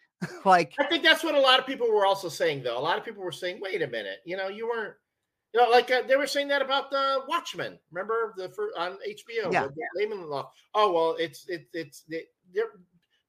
like, 0.44 0.74
I 0.78 0.84
think 0.84 1.04
that's 1.04 1.22
what 1.24 1.34
a 1.34 1.40
lot 1.40 1.60
of 1.60 1.66
people 1.66 1.88
were 1.88 2.06
also 2.06 2.28
saying, 2.28 2.62
though. 2.64 2.78
A 2.78 2.80
lot 2.80 2.98
of 2.98 3.04
people 3.04 3.22
were 3.22 3.32
saying, 3.32 3.60
wait 3.60 3.82
a 3.82 3.88
minute, 3.88 4.18
you 4.24 4.36
know, 4.36 4.48
you 4.48 4.68
weren't 4.68 4.94
you 5.52 5.60
know, 5.60 5.68
like 5.68 5.90
uh, 5.90 6.02
they 6.06 6.16
were 6.16 6.26
saying 6.26 6.48
that 6.48 6.62
about 6.62 6.90
the 6.90 7.20
Watchmen. 7.28 7.78
Remember 7.90 8.32
the 8.36 8.48
first, 8.48 8.76
on 8.76 8.92
HBO? 9.06 9.52
Yeah. 9.52 9.66
Layman 9.96 10.28
Law. 10.28 10.50
Oh 10.74 10.92
well, 10.92 11.16
it's 11.18 11.46
it, 11.48 11.66
it's 11.74 12.04
it, 12.08 12.28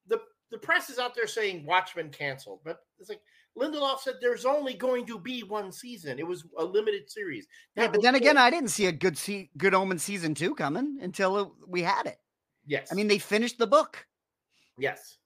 the 0.07 0.21
the 0.51 0.57
press 0.57 0.89
is 0.89 0.99
out 0.99 1.15
there 1.15 1.27
saying 1.27 1.65
Watchmen 1.65 2.09
canceled, 2.09 2.61
but 2.63 2.79
it's 2.99 3.09
like 3.09 3.21
Lindelof 3.57 3.99
said 3.99 4.15
there's 4.21 4.45
only 4.45 4.73
going 4.73 5.05
to 5.07 5.19
be 5.19 5.43
one 5.43 5.71
season. 5.71 6.17
It 6.17 6.27
was 6.27 6.45
a 6.57 6.63
limited 6.63 7.09
series. 7.09 7.47
That 7.75 7.83
yeah, 7.83 7.87
but 7.89 8.01
then 8.01 8.15
again, 8.15 8.37
I 8.37 8.49
didn't 8.49 8.69
see 8.69 8.85
a 8.85 8.91
good 8.91 9.17
see 9.17 9.49
good 9.57 9.73
Omen 9.73 9.99
season 9.99 10.33
two 10.33 10.55
coming 10.55 10.99
until 11.01 11.37
it, 11.37 11.47
we 11.67 11.81
had 11.81 12.05
it. 12.05 12.17
Yes, 12.65 12.89
I 12.91 12.95
mean 12.95 13.07
they 13.07 13.17
finished 13.17 13.57
the 13.57 13.67
book. 13.67 14.05
Yes, 14.77 15.17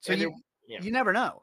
so 0.00 0.12
and 0.12 0.20
you 0.20 0.34
yeah. 0.68 0.82
you 0.82 0.92
never 0.92 1.12
know. 1.12 1.42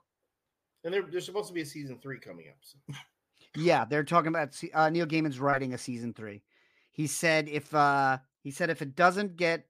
And 0.83 0.93
there, 0.93 1.01
there's 1.01 1.25
supposed 1.25 1.47
to 1.47 1.53
be 1.53 1.61
a 1.61 1.65
season 1.65 1.97
three 2.01 2.19
coming 2.19 2.45
up. 2.49 2.57
So. 2.61 2.77
Yeah, 3.55 3.85
they're 3.85 4.03
talking 4.03 4.29
about 4.29 4.59
uh, 4.73 4.89
Neil 4.89 5.05
Gaiman's 5.05 5.39
writing 5.39 5.73
a 5.73 5.77
season 5.77 6.13
three. 6.13 6.41
He 6.91 7.07
said 7.07 7.47
if 7.49 7.73
uh, 7.73 8.17
he 8.41 8.51
said 8.51 8.69
if 8.69 8.81
it 8.81 8.95
doesn't 8.95 9.37
get 9.37 9.65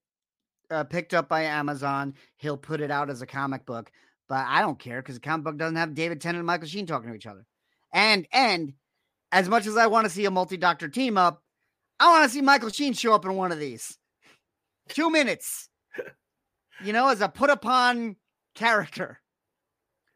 uh, 0.69 0.83
picked 0.83 1.13
up 1.13 1.29
by 1.29 1.43
Amazon, 1.43 2.15
he'll 2.37 2.57
put 2.57 2.81
it 2.81 2.91
out 2.91 3.09
as 3.09 3.21
a 3.21 3.27
comic 3.27 3.65
book. 3.65 3.91
But 4.27 4.45
I 4.47 4.61
don't 4.61 4.79
care 4.79 5.01
because 5.01 5.15
the 5.15 5.21
comic 5.21 5.43
book 5.43 5.57
doesn't 5.57 5.75
have 5.75 5.93
David 5.93 6.21
Tennant 6.21 6.39
and 6.39 6.47
Michael 6.47 6.67
Sheen 6.67 6.87
talking 6.87 7.09
to 7.09 7.15
each 7.15 7.27
other. 7.27 7.45
And 7.93 8.27
and 8.31 8.73
as 9.31 9.47
much 9.47 9.67
as 9.67 9.77
I 9.77 9.87
want 9.87 10.05
to 10.05 10.11
see 10.11 10.25
a 10.25 10.31
multi 10.31 10.57
doctor 10.57 10.87
team 10.87 11.17
up, 11.17 11.43
I 11.99 12.09
want 12.09 12.23
to 12.23 12.29
see 12.29 12.41
Michael 12.41 12.69
Sheen 12.69 12.93
show 12.93 13.13
up 13.13 13.25
in 13.25 13.35
one 13.35 13.51
of 13.51 13.59
these. 13.59 13.97
Two 14.89 15.09
minutes, 15.09 15.69
you 16.83 16.93
know, 16.93 17.07
as 17.07 17.21
a 17.21 17.29
put 17.29 17.49
upon 17.49 18.17
character, 18.53 19.19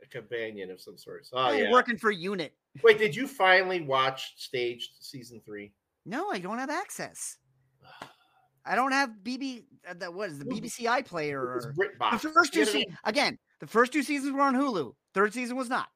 companion 0.09 0.71
of 0.71 0.81
some 0.81 0.97
sort. 0.97 1.27
Oh 1.33 1.51
yeah, 1.51 1.71
working 1.71 1.97
for 1.97 2.11
Unit. 2.11 2.53
Wait, 2.83 2.97
did 2.97 3.15
you 3.15 3.27
finally 3.27 3.81
watch 3.81 4.33
Staged 4.37 4.91
season 4.99 5.41
three? 5.45 5.71
No, 6.05 6.29
I 6.31 6.39
don't 6.39 6.59
have 6.59 6.69
access. 6.69 7.37
I 8.65 8.75
don't 8.75 8.91
have 8.91 9.11
BB. 9.23 9.63
Uh, 9.89 9.93
that 9.97 10.13
was 10.13 10.37
the 10.37 10.45
BBC 10.45 10.85
iPlayer. 10.85 11.33
Or, 11.33 11.73
the 11.75 12.29
first 12.33 12.53
two 12.53 12.83
again. 13.03 13.37
The 13.59 13.67
first 13.67 13.91
two 13.91 14.03
seasons 14.03 14.33
were 14.33 14.41
on 14.41 14.55
Hulu. 14.55 14.93
Third 15.13 15.33
season 15.33 15.57
was 15.57 15.69
not. 15.69 15.89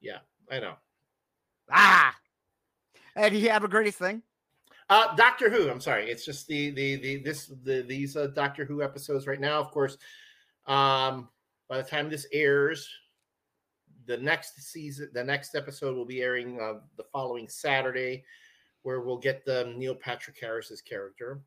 Yeah, 0.00 0.18
I 0.50 0.60
know. 0.60 0.74
Ah, 1.70 2.14
and 3.14 3.34
you 3.34 3.48
have 3.50 3.64
a 3.64 3.68
greatest 3.68 3.98
thing. 3.98 4.22
Uh, 4.88 5.14
Doctor 5.16 5.50
Who. 5.50 5.68
I'm 5.68 5.80
sorry. 5.80 6.10
It's 6.10 6.24
just 6.24 6.46
the 6.46 6.70
the 6.70 6.96
the 6.96 7.16
this 7.18 7.52
the 7.64 7.82
these 7.82 8.16
uh, 8.16 8.28
Doctor 8.28 8.64
Who 8.64 8.82
episodes 8.82 9.26
right 9.26 9.40
now. 9.40 9.60
Of 9.60 9.70
course, 9.70 9.98
um, 10.66 11.28
by 11.68 11.78
the 11.78 11.88
time 11.88 12.08
this 12.08 12.26
airs, 12.32 12.88
the 14.06 14.16
next 14.16 14.62
season, 14.62 15.10
the 15.12 15.24
next 15.24 15.54
episode 15.54 15.96
will 15.96 16.04
be 16.04 16.22
airing 16.22 16.60
uh, 16.60 16.80
the 16.96 17.04
following 17.12 17.48
Saturday, 17.48 18.24
where 18.82 19.00
we'll 19.00 19.18
get 19.18 19.44
the 19.44 19.72
Neil 19.76 19.94
Patrick 19.94 20.36
Harris's 20.40 20.80
character, 20.80 21.40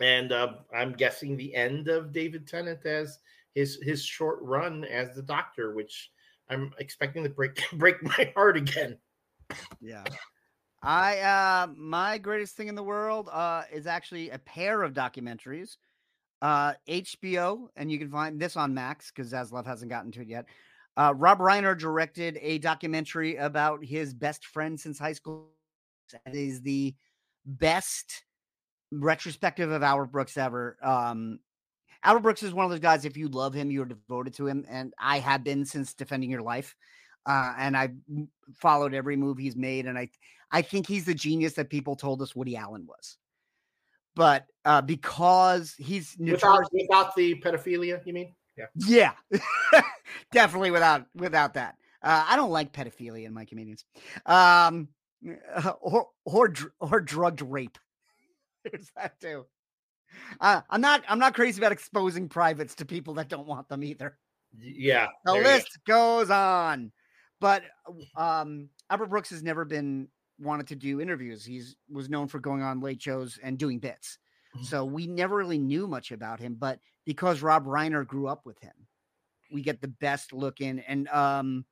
and 0.00 0.32
uh, 0.32 0.54
I'm 0.74 0.92
guessing 0.92 1.36
the 1.36 1.54
end 1.54 1.88
of 1.88 2.12
David 2.12 2.46
Tennant 2.46 2.84
as 2.86 3.18
his 3.54 3.78
his 3.82 4.04
short 4.04 4.38
run 4.42 4.84
as 4.84 5.14
the 5.14 5.22
Doctor, 5.22 5.74
which 5.74 6.10
I'm 6.48 6.72
expecting 6.78 7.24
to 7.24 7.30
break 7.30 7.60
break 7.74 8.02
my 8.02 8.32
heart 8.34 8.56
again. 8.56 8.98
Yeah. 9.80 10.04
I 10.82 11.18
uh 11.18 11.66
my 11.76 12.18
greatest 12.18 12.56
thing 12.56 12.68
in 12.68 12.76
the 12.76 12.82
world 12.82 13.28
uh 13.32 13.62
is 13.72 13.86
actually 13.86 14.30
a 14.30 14.38
pair 14.38 14.82
of 14.82 14.94
documentaries. 14.94 15.76
Uh 16.40 16.74
HBO, 16.88 17.68
and 17.74 17.90
you 17.90 17.98
can 17.98 18.10
find 18.10 18.38
this 18.38 18.56
on 18.56 18.74
Max 18.74 19.10
because 19.10 19.32
Zaslav 19.32 19.66
hasn't 19.66 19.90
gotten 19.90 20.12
to 20.12 20.20
it 20.20 20.28
yet. 20.28 20.46
Uh, 20.98 21.14
Rob 21.14 21.38
Reiner 21.38 21.78
directed 21.78 22.38
a 22.42 22.58
documentary 22.58 23.36
about 23.36 23.84
his 23.84 24.12
best 24.12 24.44
friend 24.46 24.78
since 24.78 24.98
high 24.98 25.12
school. 25.12 25.52
That 26.24 26.34
is 26.34 26.60
the 26.60 26.92
best 27.46 28.24
retrospective 28.90 29.70
of 29.70 29.84
Albert 29.84 30.06
Brooks 30.10 30.36
ever. 30.36 30.76
Um, 30.82 31.38
Albert 32.02 32.20
Brooks 32.22 32.42
is 32.42 32.52
one 32.52 32.64
of 32.64 32.70
those 32.70 32.80
guys. 32.80 33.04
If 33.04 33.16
you 33.16 33.28
love 33.28 33.54
him, 33.54 33.70
you're 33.70 33.84
devoted 33.84 34.34
to 34.34 34.48
him, 34.48 34.64
and 34.68 34.92
I 34.98 35.20
have 35.20 35.44
been 35.44 35.64
since 35.64 35.94
Defending 35.94 36.30
Your 36.30 36.42
Life. 36.42 36.74
uh, 37.28 37.52
and 37.58 37.76
I've 37.76 37.94
followed 38.54 38.94
every 38.94 39.16
move 39.16 39.38
he's 39.38 39.56
made, 39.56 39.86
and 39.86 39.98
I 39.98 40.08
I 40.50 40.62
think 40.62 40.86
he's 40.86 41.04
the 41.04 41.14
genius 41.14 41.52
that 41.54 41.68
people 41.68 41.94
told 41.94 42.22
us 42.22 42.34
Woody 42.34 42.56
Allen 42.56 42.86
was. 42.86 43.18
But 44.16 44.46
uh, 44.64 44.80
because 44.80 45.74
he's 45.78 46.16
Without, 46.18 46.64
without 46.72 47.14
the 47.14 47.38
pedophilia, 47.40 48.04
you 48.06 48.14
mean? 48.14 48.34
Yeah. 48.58 49.12
yeah, 49.30 49.40
definitely 50.32 50.70
without 50.70 51.06
without 51.14 51.54
that. 51.54 51.76
Uh, 52.02 52.24
I 52.28 52.36
don't 52.36 52.50
like 52.50 52.72
pedophilia 52.72 53.24
in 53.26 53.34
my 53.34 53.44
comedians, 53.44 53.84
um, 54.26 54.88
or 55.80 56.08
or 56.24 56.52
or 56.80 57.00
drugged 57.00 57.42
rape. 57.42 57.78
There's 58.64 58.90
that 58.96 59.20
too. 59.20 59.46
Uh, 60.40 60.62
I'm 60.70 60.80
not 60.80 61.04
I'm 61.08 61.18
not 61.18 61.34
crazy 61.34 61.60
about 61.60 61.72
exposing 61.72 62.28
privates 62.28 62.74
to 62.76 62.84
people 62.84 63.14
that 63.14 63.28
don't 63.28 63.46
want 63.46 63.68
them 63.68 63.82
either. 63.82 64.18
Yeah. 64.58 65.08
The 65.24 65.34
you 65.34 65.42
go. 65.42 65.48
list 65.48 65.78
goes 65.86 66.30
on, 66.30 66.92
but 67.40 67.62
um, 68.16 68.68
Albert 68.90 69.06
Brooks 69.06 69.30
has 69.30 69.42
never 69.42 69.64
been 69.64 70.08
wanted 70.38 70.68
to 70.68 70.76
do 70.76 71.00
interviews. 71.00 71.44
He's 71.44 71.76
was 71.90 72.08
known 72.08 72.28
for 72.28 72.38
going 72.38 72.62
on 72.62 72.80
late 72.80 73.02
shows 73.02 73.38
and 73.42 73.58
doing 73.58 73.78
bits. 73.78 74.18
Mhm. 74.56 74.64
So 74.64 74.84
we 74.84 75.06
never 75.06 75.36
really 75.36 75.58
knew 75.58 75.86
much 75.86 76.12
about 76.12 76.40
him, 76.40 76.54
but 76.54 76.78
because 77.08 77.40
Rob 77.40 77.64
Reiner 77.64 78.06
grew 78.06 78.28
up 78.28 78.44
with 78.44 78.58
him, 78.58 78.74
we 79.50 79.62
get 79.62 79.80
the 79.80 79.88
best 79.88 80.34
look 80.34 80.60
in. 80.60 80.78
And 80.80 81.08
um, 81.08 81.64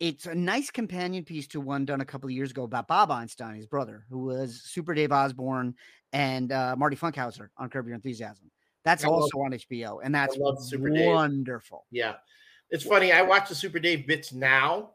it's 0.00 0.24
a 0.24 0.34
nice 0.34 0.70
companion 0.70 1.24
piece 1.24 1.46
to 1.48 1.60
one 1.60 1.84
done 1.84 2.00
a 2.00 2.06
couple 2.06 2.26
of 2.28 2.32
years 2.32 2.52
ago 2.52 2.62
about 2.62 2.88
Bob 2.88 3.10
Einstein, 3.10 3.54
his 3.54 3.66
brother, 3.66 4.06
who 4.08 4.20
was 4.20 4.62
Super 4.64 4.94
Dave 4.94 5.12
Osborne 5.12 5.74
and 6.14 6.52
uh, 6.52 6.74
Marty 6.78 6.96
Funkhouser 6.96 7.48
on 7.58 7.68
Curb 7.68 7.84
Your 7.86 7.96
Enthusiasm. 7.96 8.50
That's 8.82 9.04
I 9.04 9.08
love- 9.08 9.24
also 9.24 9.40
on 9.40 9.50
HBO, 9.50 9.98
and 10.02 10.14
that's 10.14 10.38
love 10.38 10.56
Super 10.64 10.88
Dave. 10.88 11.04
wonderful. 11.06 11.84
Yeah. 11.90 12.14
It's 12.70 12.82
funny. 12.82 13.12
I 13.12 13.20
watch 13.20 13.50
the 13.50 13.54
Super 13.54 13.78
Dave 13.78 14.06
bits 14.06 14.32
now. 14.32 14.92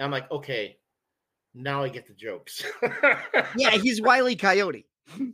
And 0.00 0.04
I'm 0.06 0.10
like, 0.10 0.28
okay, 0.32 0.78
now 1.54 1.84
I 1.84 1.90
get 1.90 2.08
the 2.08 2.14
jokes. 2.14 2.64
yeah, 3.56 3.70
he's 3.70 4.02
Wiley 4.02 4.34
Coyote. 4.34 4.88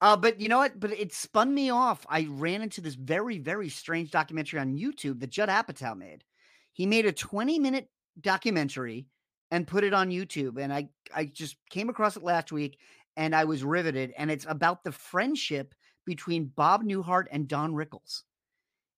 Uh, 0.00 0.16
but 0.16 0.40
you 0.40 0.48
know 0.48 0.58
what? 0.58 0.80
But 0.80 0.92
it 0.92 1.12
spun 1.12 1.52
me 1.54 1.70
off. 1.70 2.06
I 2.08 2.26
ran 2.30 2.62
into 2.62 2.80
this 2.80 2.94
very, 2.94 3.38
very 3.38 3.68
strange 3.68 4.10
documentary 4.10 4.60
on 4.60 4.78
YouTube 4.78 5.20
that 5.20 5.30
Judd 5.30 5.48
Apatow 5.48 5.96
made. 5.96 6.24
He 6.72 6.86
made 6.86 7.06
a 7.06 7.12
20 7.12 7.58
minute 7.58 7.88
documentary 8.20 9.06
and 9.50 9.66
put 9.66 9.84
it 9.84 9.92
on 9.92 10.10
YouTube. 10.10 10.58
And 10.58 10.72
I, 10.72 10.88
I 11.14 11.26
just 11.26 11.56
came 11.68 11.88
across 11.88 12.16
it 12.16 12.22
last 12.22 12.52
week 12.52 12.78
and 13.16 13.34
I 13.34 13.44
was 13.44 13.64
riveted. 13.64 14.14
And 14.16 14.30
it's 14.30 14.46
about 14.48 14.84
the 14.84 14.92
friendship 14.92 15.74
between 16.06 16.46
Bob 16.46 16.82
Newhart 16.82 17.26
and 17.30 17.48
Don 17.48 17.74
Rickles. 17.74 18.22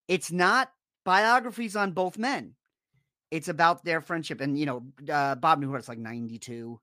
It's 0.09 0.31
not 0.31 0.71
biographies 1.05 1.75
on 1.75 1.93
both 1.93 2.19
men. 2.19 2.55
It's 3.31 3.49
about 3.49 3.85
their 3.85 4.01
friendship. 4.01 4.41
And, 4.41 4.59
you 4.59 4.67
know, 4.67 4.83
uh, 5.11 5.35
Bob 5.37 5.63
Newhart's 5.63 5.89
like 5.89 5.99
92. 5.99 6.79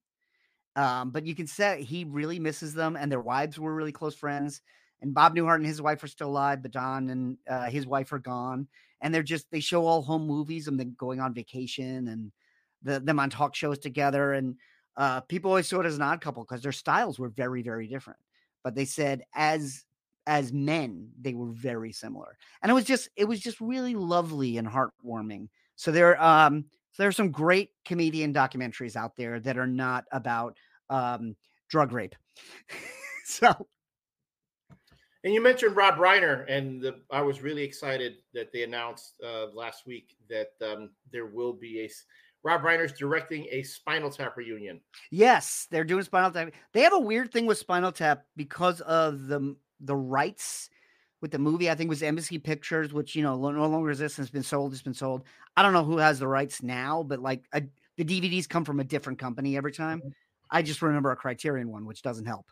Um, 0.76 1.12
but 1.12 1.26
you 1.26 1.36
can 1.36 1.48
say 1.48 1.84
he 1.84 2.04
really 2.06 2.40
misses 2.40 2.74
them, 2.74 2.96
and 2.96 3.12
their 3.12 3.22
wives 3.22 3.60
were 3.60 3.74
really 3.74 3.92
close 3.92 4.16
friends. 4.16 4.62
And 5.02 5.14
Bob 5.14 5.36
Newhart 5.36 5.56
and 5.56 5.66
his 5.66 5.82
wife 5.82 6.04
are 6.04 6.08
still 6.08 6.30
alive, 6.30 6.62
but 6.62 6.72
Don 6.72 7.10
and 7.10 7.38
uh, 7.50 7.70
his 7.70 7.88
wife 7.88 8.12
are 8.12 8.20
gone. 8.20 8.68
And 9.02 9.14
they're 9.14 9.24
just 9.24 9.50
they 9.50 9.62
show 9.62 9.86
all 9.86 10.02
home 10.02 10.28
movies 10.28 10.68
and 10.68 10.78
then 10.80 10.96
going 10.98 11.22
on 11.22 11.34
vacation 11.34 12.10
and 12.10 12.32
the, 12.84 13.00
them 13.00 13.20
on 13.20 13.30
talk 13.30 13.56
shows 13.56 13.80
together. 13.80 14.34
And 14.34 14.56
uh, 14.98 15.22
people 15.22 15.52
always 15.52 15.68
saw 15.68 15.80
it 15.80 15.86
as 15.86 15.96
an 15.96 16.02
odd 16.02 16.20
couple 16.20 16.44
because 16.44 16.62
their 16.62 16.74
styles 16.74 17.18
were 17.18 17.30
very 17.30 17.62
very 17.62 17.88
different. 17.88 18.20
But 18.64 18.76
they 18.76 18.86
said 18.86 19.24
as 19.34 19.86
as 20.28 20.52
men 20.52 21.10
they 21.20 21.34
were 21.34 21.52
very 21.52 21.94
similar, 21.94 22.38
and 22.62 22.70
it 22.70 22.76
was 22.76 22.84
just 22.84 23.10
it 23.16 23.24
was 23.26 23.40
just 23.40 23.62
really 23.62 23.96
lovely 23.96 24.58
and 24.58 24.68
heartwarming. 24.68 25.48
So 25.78 25.94
there 25.94 26.22
um 26.22 26.66
so 27.00 27.04
there 27.04 27.08
are 27.08 27.14
some 27.14 27.32
great 27.32 27.70
comedian 27.86 28.34
documentaries 28.34 28.98
out 28.98 29.16
there 29.16 29.40
that 29.40 29.58
are 29.58 29.66
not 29.66 30.04
about 30.12 30.58
um, 30.90 31.34
drug 31.70 31.94
rape. 31.94 32.14
so 33.24 33.68
and 35.24 35.34
you 35.34 35.42
mentioned 35.42 35.76
Rob 35.76 35.96
Reiner, 35.96 36.46
and 36.50 36.82
the, 36.82 36.96
I 37.10 37.22
was 37.22 37.42
really 37.42 37.64
excited 37.64 38.18
that 38.34 38.52
they 38.52 38.64
announced 38.64 39.16
uh, 39.26 39.48
last 39.54 39.86
week 39.86 40.16
that 40.30 40.52
um, 40.62 40.90
there 41.12 41.26
will 41.28 41.54
be 41.54 41.86
a 41.86 41.90
Rob 42.44 42.64
Reiner's 42.64 42.94
directing 42.94 43.48
a 43.52 43.64
Spinal 43.64 44.10
Tap 44.10 44.38
reunion. 44.38 44.82
yes, 45.12 45.68
they're 45.72 45.84
doing 45.86 46.04
Spinal 46.04 46.32
Tap. 46.32 46.52
They 46.74 46.82
have 46.82 46.94
a 46.94 47.00
weird 47.00 47.32
thing 47.32 47.46
with 47.46 47.58
Spinal 47.58 47.92
Tap 47.92 48.26
because 48.36 48.82
of 48.82 49.28
the 49.28 49.56
the 49.82 49.96
rights 49.96 50.70
with 51.22 51.32
the 51.32 51.40
movie. 51.40 51.70
I 51.70 51.76
think 51.76 51.90
was 51.90 52.04
Embassy 52.04 52.38
Pictures, 52.38 52.94
which 52.94 53.16
you 53.16 53.24
know 53.24 53.36
no 53.36 53.68
longer 53.68 53.90
exists. 53.90 54.20
It's 54.20 54.30
been 54.30 54.44
sold. 54.44 54.74
It's 54.74 54.82
been 54.82 54.94
sold. 54.94 55.24
I 55.56 55.64
don't 55.64 55.74
know 55.74 55.84
who 55.84 55.98
has 55.98 56.20
the 56.20 56.28
rights 56.28 56.64
now, 56.64 57.04
but 57.04 57.20
like 57.20 57.44
a, 57.54 57.64
the 57.98 58.06
DVDs 58.06 58.48
come 58.48 58.66
from 58.66 58.80
a 58.80 58.84
different 58.84 59.20
company 59.20 59.58
every 59.58 59.72
time. 59.72 60.02
I 60.52 60.62
just 60.62 60.82
remember 60.82 61.12
a 61.12 61.16
Criterion 61.16 61.70
one, 61.70 61.86
which 61.86 62.02
doesn't 62.02 62.26
help. 62.26 62.52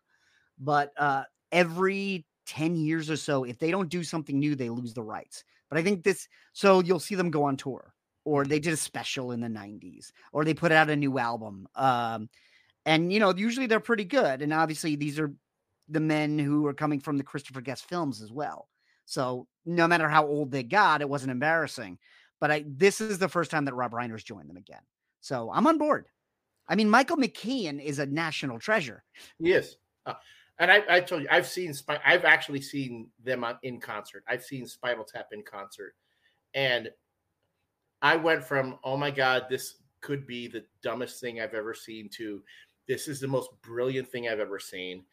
But 0.59 0.91
uh, 0.97 1.23
every 1.51 2.25
10 2.47 2.75
years 2.75 3.09
or 3.09 3.17
so, 3.17 3.43
if 3.43 3.59
they 3.59 3.71
don't 3.71 3.89
do 3.89 4.03
something 4.03 4.39
new, 4.39 4.55
they 4.55 4.69
lose 4.69 4.93
the 4.93 5.03
rights. 5.03 5.43
But 5.69 5.77
I 5.77 5.83
think 5.83 6.03
this, 6.03 6.27
so 6.53 6.81
you'll 6.81 6.99
see 6.99 7.15
them 7.15 7.31
go 7.31 7.43
on 7.43 7.57
tour, 7.57 7.93
or 8.23 8.45
they 8.45 8.59
did 8.59 8.73
a 8.73 8.77
special 8.77 9.31
in 9.31 9.41
the 9.41 9.47
90s, 9.47 10.11
or 10.31 10.45
they 10.45 10.53
put 10.53 10.71
out 10.71 10.89
a 10.89 10.95
new 10.95 11.19
album. 11.19 11.67
Um, 11.75 12.29
and, 12.85 13.11
you 13.11 13.19
know, 13.19 13.33
usually 13.35 13.67
they're 13.67 13.79
pretty 13.79 14.05
good. 14.05 14.41
And 14.41 14.53
obviously, 14.53 14.95
these 14.95 15.19
are 15.19 15.33
the 15.89 15.99
men 15.99 16.37
who 16.37 16.65
are 16.67 16.73
coming 16.73 16.99
from 16.99 17.17
the 17.17 17.23
Christopher 17.23 17.61
Guest 17.61 17.87
films 17.87 18.21
as 18.21 18.31
well. 18.31 18.67
So 19.05 19.47
no 19.65 19.87
matter 19.87 20.09
how 20.09 20.25
old 20.25 20.51
they 20.51 20.63
got, 20.63 21.01
it 21.01 21.09
wasn't 21.09 21.31
embarrassing. 21.31 21.97
But 22.39 22.51
I, 22.51 22.65
this 22.67 23.01
is 23.01 23.19
the 23.19 23.29
first 23.29 23.51
time 23.51 23.65
that 23.65 23.73
Rob 23.73 23.91
Reiner's 23.91 24.23
joined 24.23 24.49
them 24.49 24.57
again. 24.57 24.81
So 25.21 25.49
I'm 25.51 25.67
on 25.67 25.77
board. 25.77 26.07
I 26.67 26.75
mean, 26.75 26.89
Michael 26.89 27.17
McKean 27.17 27.81
is 27.81 27.99
a 27.99 28.05
national 28.05 28.59
treasure. 28.59 29.03
Yes. 29.39 29.75
Uh, 30.05 30.13
and 30.59 30.71
I, 30.71 30.83
I 30.89 30.99
told 30.99 31.21
you, 31.21 31.27
I've 31.31 31.47
seen, 31.47 31.73
I've 32.05 32.25
actually 32.25 32.61
seen 32.61 33.07
them 33.23 33.45
in 33.63 33.79
concert. 33.79 34.23
I've 34.27 34.43
seen 34.43 34.65
Spinal 34.65 35.05
Tap 35.05 35.27
in 35.31 35.43
concert. 35.43 35.95
And 36.53 36.89
I 38.01 38.15
went 38.15 38.43
from, 38.43 38.77
oh 38.83 38.97
my 38.97 39.11
God, 39.11 39.45
this 39.49 39.75
could 40.01 40.27
be 40.27 40.47
the 40.47 40.65
dumbest 40.83 41.21
thing 41.21 41.39
I've 41.39 41.53
ever 41.53 41.73
seen 41.73 42.09
to 42.17 42.41
this 42.87 43.07
is 43.07 43.19
the 43.19 43.27
most 43.27 43.49
brilliant 43.61 44.07
thing 44.07 44.27
I've 44.27 44.39
ever 44.39 44.59
seen. 44.59 45.03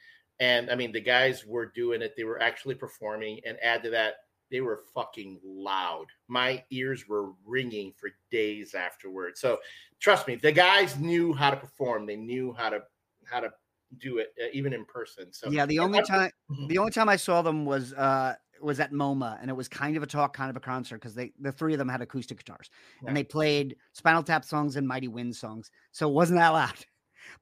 And 0.41 0.71
I 0.71 0.75
mean, 0.75 0.93
the 0.93 1.01
guys 1.01 1.45
were 1.47 1.67
doing 1.67 2.03
it, 2.03 2.15
they 2.17 2.25
were 2.25 2.43
actually 2.43 2.75
performing. 2.75 3.41
And 3.47 3.57
add 3.63 3.83
to 3.85 3.91
that, 3.91 4.15
they 4.51 4.61
were 4.61 4.83
fucking 4.95 5.41
loud. 5.45 6.07
My 6.29 6.63
ears 6.71 7.09
were 7.09 7.31
ringing 7.45 7.93
for 7.97 8.11
days 8.31 8.75
afterwards. 8.75 9.41
So 9.41 9.59
trust 10.01 10.27
me, 10.29 10.35
the 10.37 10.53
guys 10.53 10.99
knew 10.99 11.33
how 11.33 11.51
to 11.51 11.57
perform. 11.57 12.07
They 12.07 12.17
knew 12.17 12.53
how 12.53 12.71
to 12.71 12.83
how 13.25 13.41
to 13.41 13.53
do 13.99 14.19
it 14.19 14.35
uh, 14.43 14.47
even 14.53 14.73
in 14.73 14.85
person. 14.85 15.33
So 15.33 15.51
yeah, 15.51 15.67
the 15.67 15.79
only 15.79 16.03
time 16.03 16.31
Mhm. 16.51 16.69
the 16.69 16.79
only 16.79 16.91
time 16.91 17.09
I 17.09 17.17
saw 17.17 17.43
them 17.43 17.65
was 17.65 17.93
uh 17.95 18.35
was 18.61 18.81
at 18.81 18.93
MoMA, 18.93 19.39
and 19.41 19.51
it 19.51 19.55
was 19.55 19.69
kind 19.69 19.97
of 19.97 20.03
a 20.03 20.07
talk, 20.07 20.35
kind 20.35 20.51
of 20.51 20.57
a 20.57 20.61
concert 20.61 20.97
because 20.97 21.15
they 21.15 21.33
the 21.41 21.53
three 21.53 21.75
of 21.75 21.79
them 21.79 21.89
had 21.89 22.01
acoustic 22.03 22.39
guitars 22.39 22.71
Yeah. 23.03 23.09
and 23.09 23.17
they 23.17 23.25
played 23.25 23.77
Spinal 23.93 24.23
Tap 24.23 24.45
songs 24.45 24.77
and 24.77 24.87
Mighty 24.87 25.09
Wind 25.09 25.37
songs, 25.37 25.71
so 25.93 26.09
it 26.09 26.13
wasn't 26.13 26.39
that 26.39 26.49
loud. 26.51 26.85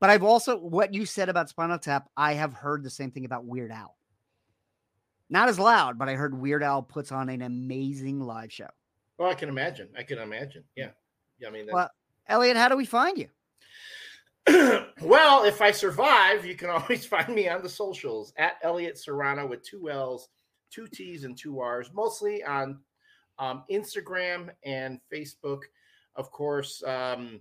But 0.00 0.10
I've 0.10 0.22
also 0.22 0.56
what 0.56 0.94
you 0.94 1.06
said 1.06 1.28
about 1.28 1.48
Spinal 1.48 1.78
Tap, 1.78 2.08
I 2.16 2.34
have 2.34 2.52
heard 2.52 2.82
the 2.82 2.90
same 2.90 3.10
thing 3.10 3.24
about 3.24 3.44
Weird 3.44 3.70
Al. 3.70 3.96
Not 5.30 5.48
as 5.48 5.58
loud, 5.58 5.98
but 5.98 6.08
I 6.08 6.14
heard 6.14 6.38
Weird 6.38 6.62
Al 6.62 6.82
puts 6.82 7.10
on 7.10 7.28
an 7.28 7.42
amazing 7.42 8.20
live 8.20 8.52
show. 8.52 8.68
Well, 9.18 9.30
I 9.30 9.34
can 9.34 9.48
imagine. 9.48 9.88
I 9.96 10.02
can 10.02 10.18
imagine. 10.18 10.64
Yeah. 10.76 10.90
Yeah. 11.38 11.48
I 11.48 11.50
mean, 11.50 11.66
that's, 11.66 11.74
Well, 11.74 11.90
Elliott, 12.28 12.56
how 12.56 12.68
do 12.68 12.76
we 12.76 12.84
find 12.84 13.16
you? 13.16 13.28
well, 15.00 15.44
if 15.44 15.62
I 15.62 15.70
survive, 15.70 16.44
you 16.44 16.56
can 16.56 16.70
always 16.70 17.06
find 17.06 17.28
me 17.34 17.48
on 17.48 17.62
the 17.62 17.68
socials 17.68 18.32
at 18.36 18.54
Elliott 18.62 18.98
Serrano 18.98 19.46
with 19.46 19.62
two 19.62 19.90
L's, 19.90 20.28
two 20.70 20.86
T's, 20.86 21.24
and 21.24 21.36
two 21.36 21.60
R's, 21.60 21.90
mostly 21.94 22.42
on 22.42 22.80
um, 23.38 23.64
Instagram 23.70 24.50
and 24.64 25.00
Facebook. 25.12 25.60
Of 26.16 26.30
course, 26.30 26.82
um, 26.86 27.40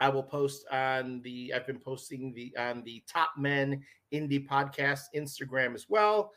I 0.00 0.08
will 0.08 0.22
post 0.22 0.66
on 0.72 1.20
the. 1.22 1.52
I've 1.54 1.66
been 1.66 1.78
posting 1.78 2.32
the 2.34 2.52
on 2.58 2.82
the 2.84 3.02
Top 3.06 3.30
Men 3.36 3.82
Indy 4.10 4.40
Podcast 4.40 5.02
Instagram 5.14 5.74
as 5.74 5.86
well. 5.88 6.32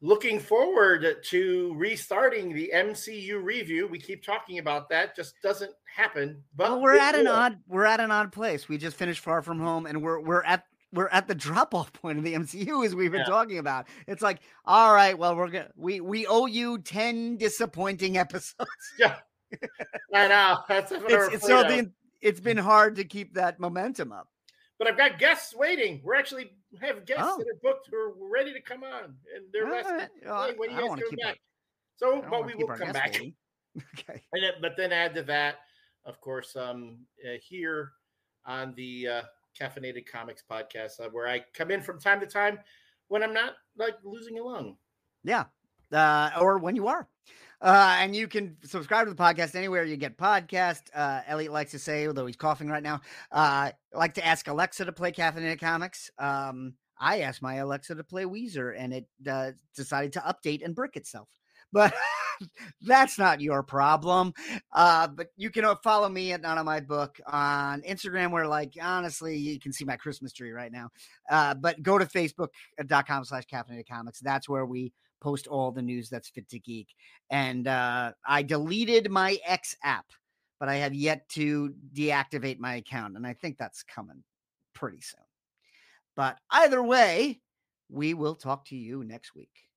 Looking 0.00 0.38
forward 0.38 1.04
to 1.24 1.74
restarting 1.76 2.54
the 2.54 2.70
MCU 2.72 3.42
review. 3.42 3.88
We 3.88 3.98
keep 3.98 4.24
talking 4.24 4.58
about 4.60 4.88
that, 4.90 5.16
just 5.16 5.34
doesn't 5.42 5.72
happen. 5.92 6.40
But 6.54 6.70
Well, 6.70 6.82
we're 6.82 6.96
at 6.98 7.16
an 7.16 7.24
will. 7.24 7.32
odd 7.32 7.58
we're 7.66 7.84
at 7.84 7.98
an 7.98 8.12
odd 8.12 8.30
place. 8.30 8.68
We 8.68 8.78
just 8.78 8.96
finished 8.96 9.20
Far 9.20 9.42
From 9.42 9.58
Home, 9.58 9.86
and 9.86 10.00
we're 10.00 10.20
we're 10.20 10.44
at 10.44 10.64
we're 10.92 11.08
at 11.08 11.26
the 11.26 11.34
drop 11.34 11.74
off 11.74 11.92
point 11.92 12.16
of 12.18 12.24
the 12.24 12.34
MCU 12.34 12.86
as 12.86 12.94
we've 12.94 13.10
been 13.10 13.20
Yeah. 13.20 13.26
talking 13.26 13.58
about. 13.58 13.88
It's 14.06 14.22
like, 14.22 14.38
all 14.64 14.94
right, 14.94 15.18
well, 15.18 15.34
we're 15.34 15.48
gonna 15.48 15.70
we 15.76 16.00
we 16.00 16.26
owe 16.28 16.46
you 16.46 16.78
ten 16.78 17.36
disappointing 17.36 18.18
episodes. 18.18 18.70
Yeah, 19.00 19.16
I 20.14 20.28
know 20.28 20.58
that's 20.68 20.92
It's, 20.94 21.34
it's 21.34 21.46
so 21.46 21.64
the, 21.64 21.90
it's 22.20 22.40
been 22.40 22.56
hard 22.56 22.96
to 22.96 23.04
keep 23.04 23.34
that 23.34 23.58
momentum 23.60 24.12
up. 24.12 24.28
But 24.78 24.86
I've 24.88 24.96
got 24.96 25.18
guests 25.18 25.54
waiting. 25.54 26.00
We're 26.04 26.14
actually 26.14 26.50
have 26.80 27.04
guests 27.04 27.24
Oh. 27.26 27.38
that 27.38 27.46
are 27.48 27.58
booked 27.62 27.88
who 27.90 27.96
are 27.96 28.12
ready 28.30 28.52
to 28.52 28.60
come 28.60 28.84
on, 28.84 29.16
and 29.34 29.44
they're 29.52 29.66
All 29.66 29.74
asking, 29.74 29.96
right. 29.96 30.10
I- 30.28 30.46
"Hey, 30.48 30.54
when 30.56 30.70
you 30.70 30.76
guys 30.80 30.88
come 30.88 31.00
keep 31.10 31.18
back?" 31.20 31.34
I 31.36 31.38
So, 31.96 32.22
but 32.30 32.46
we 32.46 32.54
will 32.54 32.68
come 32.68 32.92
back. 32.92 33.14
Okay. 33.94 34.22
And 34.32 34.42
but 34.60 34.76
then 34.76 34.92
add 34.92 35.14
to 35.14 35.22
that, 35.24 35.56
of 36.04 36.20
course, 36.20 36.56
um, 36.56 36.98
uh, 37.24 37.36
here 37.40 37.92
on 38.44 38.74
the 38.74 39.06
uh, 39.06 39.22
Caffeinated 39.60 40.06
Comics 40.10 40.42
podcast, 40.50 40.98
uh, 41.00 41.08
where 41.10 41.28
I 41.28 41.44
come 41.54 41.70
in 41.70 41.80
from 41.80 42.00
time 42.00 42.18
to 42.20 42.26
time 42.26 42.58
when 43.06 43.22
I'm 43.22 43.32
not 43.34 43.52
like 43.76 43.94
losing 44.02 44.38
a 44.38 44.42
lung. 44.42 44.76
Yeah. 45.22 45.44
Uh, 45.92 46.30
or 46.40 46.58
when 46.58 46.74
you 46.74 46.88
are. 46.88 47.08
Uh, 47.60 47.96
and 47.98 48.14
you 48.14 48.28
can 48.28 48.56
subscribe 48.62 49.06
to 49.06 49.12
the 49.12 49.20
podcast 49.20 49.54
anywhere 49.54 49.84
you 49.84 49.96
get 49.96 50.16
podcast. 50.16 50.82
Uh, 50.94 51.22
Elliott 51.26 51.52
likes 51.52 51.72
to 51.72 51.78
say, 51.78 52.06
although 52.06 52.26
he's 52.26 52.36
coughing 52.36 52.68
right 52.68 52.82
now, 52.82 53.00
uh, 53.32 53.70
like 53.92 54.14
to 54.14 54.24
ask 54.24 54.46
Alexa 54.46 54.84
to 54.84 54.92
play 54.92 55.10
Caffeinated 55.10 55.60
Comics. 55.60 56.10
Um, 56.18 56.74
I 57.00 57.20
asked 57.20 57.42
my 57.42 57.56
Alexa 57.56 57.94
to 57.94 58.04
play 58.04 58.24
Weezer, 58.24 58.74
and 58.76 58.92
it 58.92 59.06
uh, 59.28 59.52
decided 59.74 60.12
to 60.14 60.20
update 60.20 60.64
and 60.64 60.74
brick 60.74 60.96
itself. 60.96 61.28
But 61.70 61.92
that's 62.80 63.18
not 63.18 63.42
your 63.42 63.62
problem. 63.62 64.32
Uh, 64.72 65.06
but 65.08 65.26
you 65.36 65.50
can 65.50 65.66
uh, 65.66 65.74
follow 65.84 66.08
me 66.08 66.32
at 66.32 66.40
None 66.40 66.56
of 66.56 66.64
My 66.64 66.80
Book 66.80 67.20
on 67.26 67.82
Instagram, 67.82 68.30
where, 68.30 68.46
like, 68.46 68.72
honestly, 68.80 69.36
you 69.36 69.60
can 69.60 69.74
see 69.74 69.84
my 69.84 69.96
Christmas 69.96 70.32
tree 70.32 70.52
right 70.52 70.72
now. 70.72 70.88
Uh, 71.28 71.52
but 71.52 71.82
go 71.82 71.98
to 71.98 72.06
facebook.com 72.06 73.24
slash 73.26 73.44
caffeinated 73.52 73.86
comics. 73.86 74.20
That's 74.20 74.48
where 74.48 74.64
we 74.64 74.94
post 75.20 75.46
all 75.46 75.72
the 75.72 75.82
news 75.82 76.08
that's 76.08 76.28
fit 76.28 76.48
to 76.50 76.58
geek. 76.58 76.88
And 77.30 77.66
uh, 77.68 78.12
I 78.26 78.42
deleted 78.42 79.10
my 79.10 79.38
X 79.44 79.76
app, 79.84 80.06
but 80.60 80.68
I 80.68 80.76
have 80.76 80.94
yet 80.94 81.28
to 81.30 81.74
deactivate 81.94 82.58
my 82.58 82.76
account. 82.76 83.16
And 83.16 83.26
I 83.26 83.34
think 83.34 83.58
that's 83.58 83.82
coming 83.82 84.22
pretty 84.74 85.00
soon. 85.00 85.20
But 86.16 86.38
either 86.50 86.82
way, 86.82 87.40
we 87.88 88.14
will 88.14 88.34
talk 88.34 88.66
to 88.66 88.76
you 88.76 89.04
next 89.04 89.34
week. 89.34 89.67